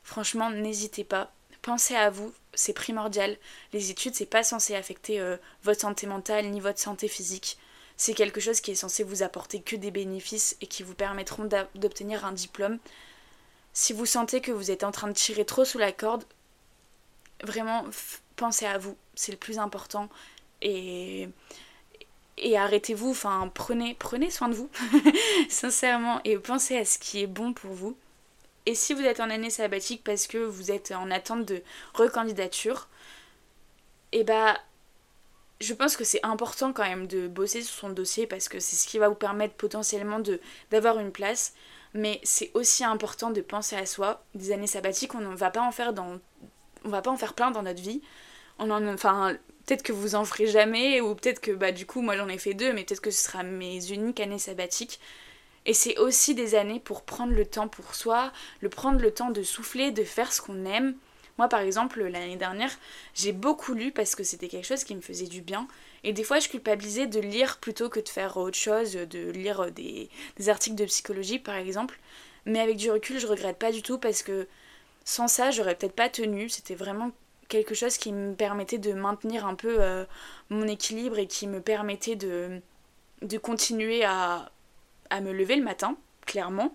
franchement, 0.04 0.50
n'hésitez 0.50 1.06
pas. 1.06 1.32
Pensez 1.62 1.96
à 1.96 2.10
vous, 2.10 2.34
c'est 2.54 2.74
primordial. 2.74 3.38
Les 3.72 3.92
études, 3.92 4.16
c'est 4.16 4.26
pas 4.26 4.44
censé 4.44 4.76
affecter 4.76 5.22
votre 5.64 5.82
santé 5.82 6.08
mentale 6.08 6.48
ni 6.48 6.60
votre 6.60 6.80
santé 6.80 7.08
physique 7.08 7.58
c'est 8.04 8.14
quelque 8.14 8.42
chose 8.42 8.60
qui 8.60 8.72
est 8.72 8.76
censé 8.76 9.02
vous 9.02 9.24
apporter 9.24 9.62
que 9.62 9.78
des 9.78 9.90
bénéfices 9.90 10.58
et 10.60 10.68
qui 10.68 10.84
vous 10.84 10.94
permettront 10.94 11.48
d'obtenir 11.76 12.26
un 12.26 12.34
diplôme. 12.34 12.78
Si 13.72 13.94
vous 13.94 14.06
sentez 14.06 14.42
que 14.42 14.52
vous 14.52 14.72
êtes 14.72 14.84
en 14.84 14.92
train 14.92 15.08
de 15.08 15.14
tirer 15.14 15.46
trop 15.46 15.64
sous 15.64 15.78
la 15.78 15.94
corde, 15.94 16.26
vraiment 17.44 17.86
pensez 18.36 18.66
à 18.66 18.78
vous, 18.78 18.98
c'est 19.16 19.32
le 19.32 19.38
plus 19.38 19.58
important 19.58 20.10
et 20.62 21.30
arrêtez-vous, 22.58 23.12
enfin 23.12 23.50
prenez 23.54 23.96
prenez 23.98 24.30
soin 24.30 24.50
de 24.50 24.56
vous 24.56 24.70
sincèrement 25.50 26.20
et 26.26 26.38
pensez 26.38 26.76
à 26.76 26.84
ce 26.84 27.00
qui 27.00 27.22
est 27.22 27.28
bon 27.28 27.54
pour 27.54 27.72
vous. 27.72 27.96
Et 28.66 28.76
si 28.76 28.94
vous 28.94 29.04
êtes 29.04 29.22
en 29.22 29.30
année 29.30 29.50
sabbatique 29.50 30.04
parce 30.04 30.28
que 30.28 30.40
vous 30.40 30.72
êtes 30.72 30.92
en 30.92 31.10
attente 31.10 31.46
de 31.46 31.64
recandidature, 31.94 32.90
et 34.12 34.20
eh 34.20 34.24
bah 34.26 34.58
je 35.64 35.74
pense 35.74 35.98
que 35.98 36.04
c'est 36.04 36.24
important 36.24 36.74
quand 36.74 36.84
même 36.84 37.08
de 37.08 37.28
bosser 37.28 37.62
sur 37.62 37.74
son 37.76 37.90
dossier 37.90 38.28
parce 38.28 38.50
que 38.50 38.60
c'est 38.60 38.76
ce 38.76 38.88
qui 38.88 39.00
va 39.00 39.10
vous 39.10 39.16
permettre 39.16 39.56
potentiellement 39.56 40.20
de 40.20 40.40
d'avoir 40.72 41.00
une 41.00 41.12
place. 41.12 41.54
Mais 41.96 42.20
c'est 42.24 42.52
aussi 42.56 42.84
important 42.84 43.30
de 43.30 43.42
penser 43.42 43.76
à 43.76 43.86
soi. 43.86 44.26
Des 44.34 44.52
années 44.52 44.68
sabbatiques, 44.68 45.14
on 45.14 45.20
ne 45.20 45.36
va 45.36 45.52
pas 45.52 45.62
en 45.62 45.72
faire 45.72 45.94
dans, 45.94 46.20
on 46.84 46.90
va 46.90 47.02
pas 47.02 47.12
en 47.12 47.18
faire 47.18 47.34
plein 47.34 47.52
dans 47.52 47.62
notre 47.62 47.82
vie. 47.82 48.02
On 48.60 48.72
en, 48.72 48.88
enfin, 48.88 49.38
peut-être 49.66 49.84
que 49.84 49.94
vous 49.94 50.16
en 50.16 50.26
ferez 50.26 50.48
jamais 50.48 51.02
ou 51.02 51.16
peut-être 51.16 51.40
que 51.40 51.52
bah 51.52 51.72
du 51.72 51.86
coup 51.86 52.02
moi 52.02 52.18
j'en 52.18 52.28
ai 52.30 52.38
fait 52.38 52.54
deux, 52.54 52.74
mais 52.74 52.84
peut-être 52.84 53.02
que 53.02 53.12
ce 53.12 53.24
sera 53.24 53.44
mes 53.44 53.92
uniques 53.92 54.20
années 54.20 54.40
sabbatiques. 54.40 55.00
Et 55.66 55.74
c'est 55.74 55.98
aussi 55.98 56.36
des 56.36 56.56
années 56.56 56.80
pour 56.80 57.04
prendre 57.04 57.34
le 57.34 57.46
temps 57.46 57.70
pour 57.70 57.96
soi, 57.96 58.34
le 58.60 58.70
prendre 58.70 59.00
le 59.00 59.12
temps 59.12 59.30
de 59.30 59.44
souffler, 59.44 59.92
de 59.92 60.04
faire 60.04 60.34
ce 60.34 60.42
qu'on 60.42 60.66
aime 60.66 60.96
moi, 61.38 61.48
par 61.48 61.62
exemple, 61.62 62.04
l'année 62.04 62.36
dernière, 62.36 62.72
j'ai 63.16 63.32
beaucoup 63.32 63.74
lu 63.74 63.92
parce 63.92 64.16
que 64.16 64.24
c'était 64.24 64.48
quelque 64.48 64.68
chose 64.68 64.84
qui 64.84 64.96
me 64.96 65.02
faisait 65.02 65.26
du 65.26 65.42
bien. 65.42 65.68
Et 66.04 66.14
des 66.14 66.24
fois, 66.24 66.40
je 66.40 66.48
culpabilisais 66.48 67.08
de 67.08 67.20
lire 67.20 67.58
plutôt 67.58 67.90
que 67.90 68.00
de 68.00 68.10
faire 68.10 68.38
autre 68.38 68.58
chose, 68.58 68.94
de 68.94 69.32
lire 69.32 69.72
des, 69.72 70.10
articles 70.48 70.76
de 70.76 70.86
psychologie, 70.86 71.40
par 71.40 71.56
exemple. 71.56 72.00
Mais 72.46 72.60
avec 72.60 72.78
du 72.78 72.92
recul, 72.92 73.20
je 73.20 73.26
regrette 73.26 73.58
pas 73.58 73.72
du 73.72 73.82
tout 73.82 73.98
parce 73.98 74.22
que 74.22 74.48
sans 75.06 75.28
ça, 75.28 75.50
j'aurais 75.50 75.76
peut-être 75.76 75.96
pas 75.96 76.10
tenu. 76.10 76.50
C'était 76.50 76.76
vraiment 76.76 77.12
quelque 77.50 77.74
chose 77.74 77.98
qui 77.98 78.12
me 78.12 78.36
permettait 78.36 78.78
de 78.78 78.94
maintenir 78.94 79.46
un 79.48 79.56
peu 79.56 79.78
euh, 79.80 80.06
mon 80.50 80.68
équilibre 80.68 81.18
et 81.18 81.28
qui 81.28 81.48
me 81.48 81.62
permettait 81.62 82.16
de, 82.16 82.62
de 83.22 83.38
continuer 83.38 84.04
à, 84.04 84.52
à 85.10 85.22
me 85.22 85.32
lever 85.32 85.56
le 85.56 85.64
matin, 85.64 85.98
clairement. 86.26 86.74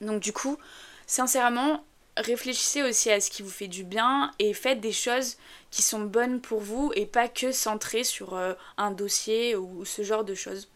Donc 0.00 0.20
du 0.20 0.32
coup, 0.32 0.58
sincèrement, 1.06 1.84
réfléchissez 2.18 2.82
aussi 2.82 3.10
à 3.10 3.20
ce 3.20 3.30
qui 3.30 3.42
vous 3.42 3.50
fait 3.50 3.68
du 3.68 3.84
bien 3.84 4.30
et 4.38 4.54
faites 4.54 4.80
des 4.80 4.92
choses 4.92 5.36
qui 5.70 5.82
sont 5.82 6.00
bonnes 6.00 6.40
pour 6.40 6.60
vous 6.60 6.92
et 6.94 7.06
pas 7.06 7.28
que 7.28 7.52
centrées 7.52 8.04
sur 8.04 8.34
euh, 8.34 8.54
un 8.76 8.90
dossier 8.90 9.56
ou 9.56 9.84
ce 9.84 10.02
genre 10.02 10.24
de 10.24 10.34
choses. 10.34 10.68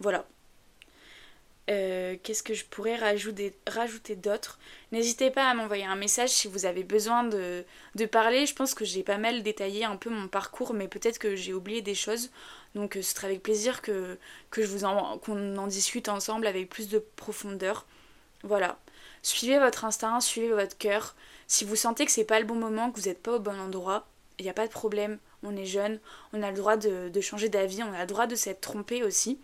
Voilà. 0.00 0.26
Euh, 1.70 2.16
qu'est-ce 2.22 2.42
que 2.42 2.52
je 2.52 2.64
pourrais 2.66 2.96
rajouter, 2.96 3.54
rajouter 3.66 4.16
d'autre? 4.16 4.58
N'hésitez 4.92 5.30
pas 5.30 5.48
à 5.48 5.54
m'envoyer 5.54 5.84
un 5.84 5.96
message 5.96 6.28
si 6.28 6.46
vous 6.46 6.66
avez 6.66 6.84
besoin 6.84 7.24
de, 7.24 7.64
parler. 8.12 8.44
Je 8.44 8.54
pense 8.54 8.74
que 8.74 8.84
j'ai 8.84 9.02
pas 9.02 9.16
mal 9.16 9.42
détaillé 9.42 9.84
un 9.84 9.96
peu 9.96 10.10
mon 10.10 10.28
parcours, 10.28 10.74
mais 10.74 10.88
peut-être 10.88 11.18
que 11.18 11.36
j'ai 11.36 11.54
oublié 11.54 11.80
des 11.80 11.94
choses. 11.94 12.30
Donc 12.74 12.96
euh, 12.96 13.02
ce 13.02 13.14
serait 13.14 13.28
avec 13.28 13.42
plaisir 13.42 13.80
que, 13.80 14.18
que 14.50 14.62
je 14.62 14.66
vous 14.66 14.86
qu'on 15.20 15.56
en 15.56 15.66
discute 15.66 16.08
ensemble 16.08 16.46
avec 16.46 16.68
plus 16.68 16.88
de 16.88 16.98
profondeur. 16.98 17.86
Voilà. 18.42 18.78
Suivez 19.24 19.58
votre 19.58 19.86
instinct, 19.86 20.20
suivez 20.20 20.50
votre 20.50 20.76
cœur. 20.76 21.16
Si 21.46 21.64
vous 21.64 21.76
sentez 21.76 22.04
que 22.04 22.12
c'est 22.12 22.26
pas 22.26 22.40
le 22.40 22.44
bon 22.44 22.56
moment, 22.56 22.90
que 22.90 23.00
vous 23.00 23.06
n'êtes 23.06 23.22
pas 23.22 23.32
au 23.32 23.38
bon 23.38 23.58
endroit, 23.58 24.06
il 24.38 24.44
n'y 24.44 24.50
a 24.50 24.54
pas 24.54 24.66
de 24.66 24.72
problème. 24.72 25.18
On 25.42 25.56
est 25.56 25.64
jeune, 25.64 25.98
on 26.34 26.42
a 26.42 26.50
le 26.50 26.56
droit 26.58 26.76
de, 26.76 27.20
changer 27.22 27.48
d'avis, 27.48 27.82
on 27.82 27.94
a 27.94 28.02
le 28.02 28.06
droit 28.06 28.26
de 28.26 28.34
s'être 28.34 28.60
trompé 28.60 29.02
aussi. 29.02 29.40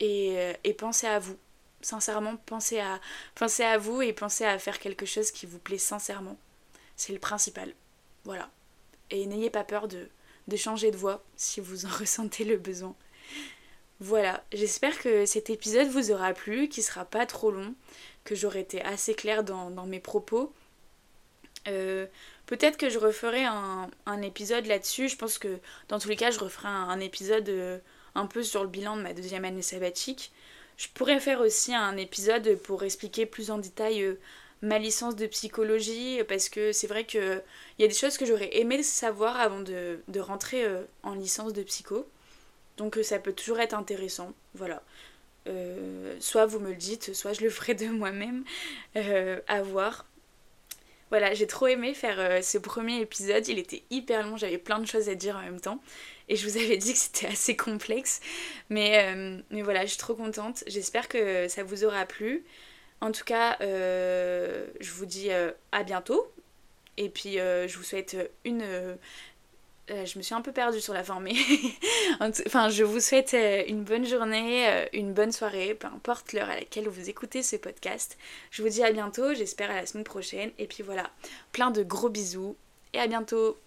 Et, 0.00 0.34
euh, 0.36 0.52
et, 0.64 0.74
pensez 0.74 1.06
à 1.06 1.18
vous. 1.18 1.38
Sincèrement, 1.80 2.36
pensez 2.44 2.78
à, 2.78 3.00
pensez 3.34 3.62
à 3.62 3.78
vous 3.78 4.02
et 4.02 4.12
pensez 4.12 4.44
à 4.44 4.58
faire 4.58 4.78
quelque 4.78 5.06
chose 5.06 5.30
qui 5.30 5.46
vous 5.46 5.58
plaît 5.58 5.78
sincèrement. 5.78 6.36
C'est 6.94 7.14
le 7.14 7.18
principal. 7.18 7.72
Voilà. 8.24 8.50
Et 9.08 9.24
n'ayez 9.24 9.48
pas 9.48 9.64
peur 9.64 9.88
de, 9.88 10.10
changer 10.56 10.90
de 10.90 10.98
voix 10.98 11.24
si 11.36 11.60
vous 11.60 11.86
en 11.86 11.88
ressentez 11.98 12.44
le 12.44 12.58
besoin. 12.58 12.94
Voilà, 14.02 14.42
j'espère 14.52 14.98
que 14.98 15.26
cet 15.26 15.48
épisode 15.50 15.88
vous 15.88 16.10
aura 16.10 16.32
plu, 16.32 16.68
qu'il 16.68 16.82
sera 16.82 17.04
pas 17.04 17.26
trop 17.26 17.50
long, 17.50 17.74
que 18.30 18.36
j'aurai 18.36 18.60
été 18.60 18.80
assez 18.82 19.14
claire 19.14 19.42
dans, 19.42 19.86
mes 19.86 19.98
propos. 19.98 20.52
Euh, 21.66 22.06
peut-être 22.46 22.76
que 22.76 22.88
je 22.88 22.96
referai 22.96 23.44
un, 23.44 24.22
épisode 24.22 24.66
là-dessus. 24.66 25.08
Je 25.08 25.16
pense 25.16 25.36
que 25.36 25.58
dans 25.88 25.98
tous 25.98 26.08
les 26.08 26.14
cas, 26.14 26.30
je 26.30 26.38
referai 26.38 26.68
un, 26.68 27.00
épisode 27.00 27.48
euh, 27.48 27.78
un 28.14 28.26
peu 28.26 28.44
sur 28.44 28.62
le 28.62 28.68
bilan 28.68 28.96
de 28.96 29.02
ma 29.02 29.14
deuxième 29.14 29.44
année 29.44 29.62
sabbatique. 29.62 30.30
Je 30.76 30.86
pourrais 30.94 31.18
faire 31.18 31.40
aussi 31.40 31.74
un 31.74 31.96
épisode 31.96 32.54
pour 32.62 32.84
expliquer 32.84 33.26
plus 33.26 33.50
en 33.50 33.58
détail 33.58 34.04
euh, 34.04 34.14
ma 34.62 34.78
licence 34.78 35.16
de 35.16 35.26
psychologie 35.26 36.22
parce 36.28 36.48
que 36.48 36.70
c'est 36.70 36.86
vrai 36.86 37.06
qu'il 37.06 37.42
y 37.80 37.84
a 37.84 37.88
des 37.88 37.94
choses 37.94 38.16
que 38.16 38.26
j'aurais 38.26 38.58
aimé 38.58 38.80
savoir 38.84 39.40
avant 39.40 39.60
de, 39.60 39.98
de 40.06 40.20
rentrer 40.20 40.64
en 41.02 41.14
licence 41.14 41.52
de 41.52 41.64
psycho. 41.64 42.06
Donc 42.76 42.96
ça 43.02 43.18
peut 43.18 43.32
toujours 43.32 43.58
être 43.58 43.74
intéressant. 43.74 44.32
Voilà. 44.54 44.84
Euh, 45.50 46.16
soit 46.20 46.46
vous 46.46 46.58
me 46.60 46.70
le 46.70 46.76
dites, 46.76 47.14
soit 47.14 47.32
je 47.32 47.42
le 47.42 47.50
ferai 47.50 47.74
de 47.74 47.86
moi-même. 47.86 48.44
Euh, 48.96 49.40
à 49.48 49.62
voir. 49.62 50.06
Voilà, 51.10 51.34
j'ai 51.34 51.48
trop 51.48 51.66
aimé 51.66 51.92
faire 51.92 52.42
ce 52.44 52.56
premier 52.56 53.00
épisode. 53.00 53.48
Il 53.48 53.58
était 53.58 53.82
hyper 53.90 54.24
long, 54.24 54.36
j'avais 54.36 54.58
plein 54.58 54.78
de 54.78 54.86
choses 54.86 55.08
à 55.08 55.16
dire 55.16 55.36
en 55.36 55.42
même 55.42 55.60
temps. 55.60 55.80
Et 56.28 56.36
je 56.36 56.48
vous 56.48 56.56
avais 56.56 56.76
dit 56.76 56.92
que 56.92 56.98
c'était 56.98 57.26
assez 57.26 57.56
complexe. 57.56 58.20
Mais, 58.68 59.12
mais 59.50 59.62
voilà, 59.62 59.82
je 59.82 59.90
suis 59.90 59.98
trop 59.98 60.14
contente. 60.14 60.62
J'espère 60.68 61.08
que 61.08 61.48
ça 61.48 61.64
vous 61.64 61.84
aura 61.84 62.06
plu. 62.06 62.44
En 63.00 63.10
tout 63.10 63.24
cas, 63.24 63.56
je 63.60 64.90
vous 64.92 65.04
dis 65.04 65.30
à 65.72 65.82
bientôt. 65.82 66.30
Et 66.96 67.08
puis, 67.08 67.38
je 67.38 67.76
vous 67.76 67.82
souhaite 67.82 68.16
une 68.44 68.62
euh, 69.90 70.06
je 70.06 70.18
me 70.18 70.22
suis 70.22 70.34
un 70.34 70.40
peu 70.40 70.52
perdue 70.52 70.80
sur 70.80 70.94
la 70.94 71.02
fin, 71.02 71.20
mais 71.20 71.34
enfin, 72.20 72.68
je 72.68 72.84
vous 72.84 73.00
souhaite 73.00 73.34
euh, 73.34 73.64
une 73.66 73.82
bonne 73.82 74.06
journée, 74.06 74.68
euh, 74.68 74.86
une 74.92 75.12
bonne 75.12 75.32
soirée, 75.32 75.74
peu 75.74 75.88
importe 75.88 76.32
l'heure 76.32 76.48
à 76.48 76.54
laquelle 76.54 76.88
vous 76.88 77.10
écoutez 77.10 77.42
ce 77.42 77.56
podcast. 77.56 78.16
Je 78.50 78.62
vous 78.62 78.68
dis 78.68 78.82
à 78.82 78.92
bientôt, 78.92 79.34
j'espère 79.34 79.70
à 79.70 79.74
la 79.74 79.86
semaine 79.86 80.04
prochaine. 80.04 80.50
Et 80.58 80.66
puis 80.66 80.82
voilà, 80.82 81.10
plein 81.52 81.70
de 81.70 81.82
gros 81.82 82.08
bisous 82.08 82.56
et 82.92 83.00
à 83.00 83.06
bientôt 83.06 83.58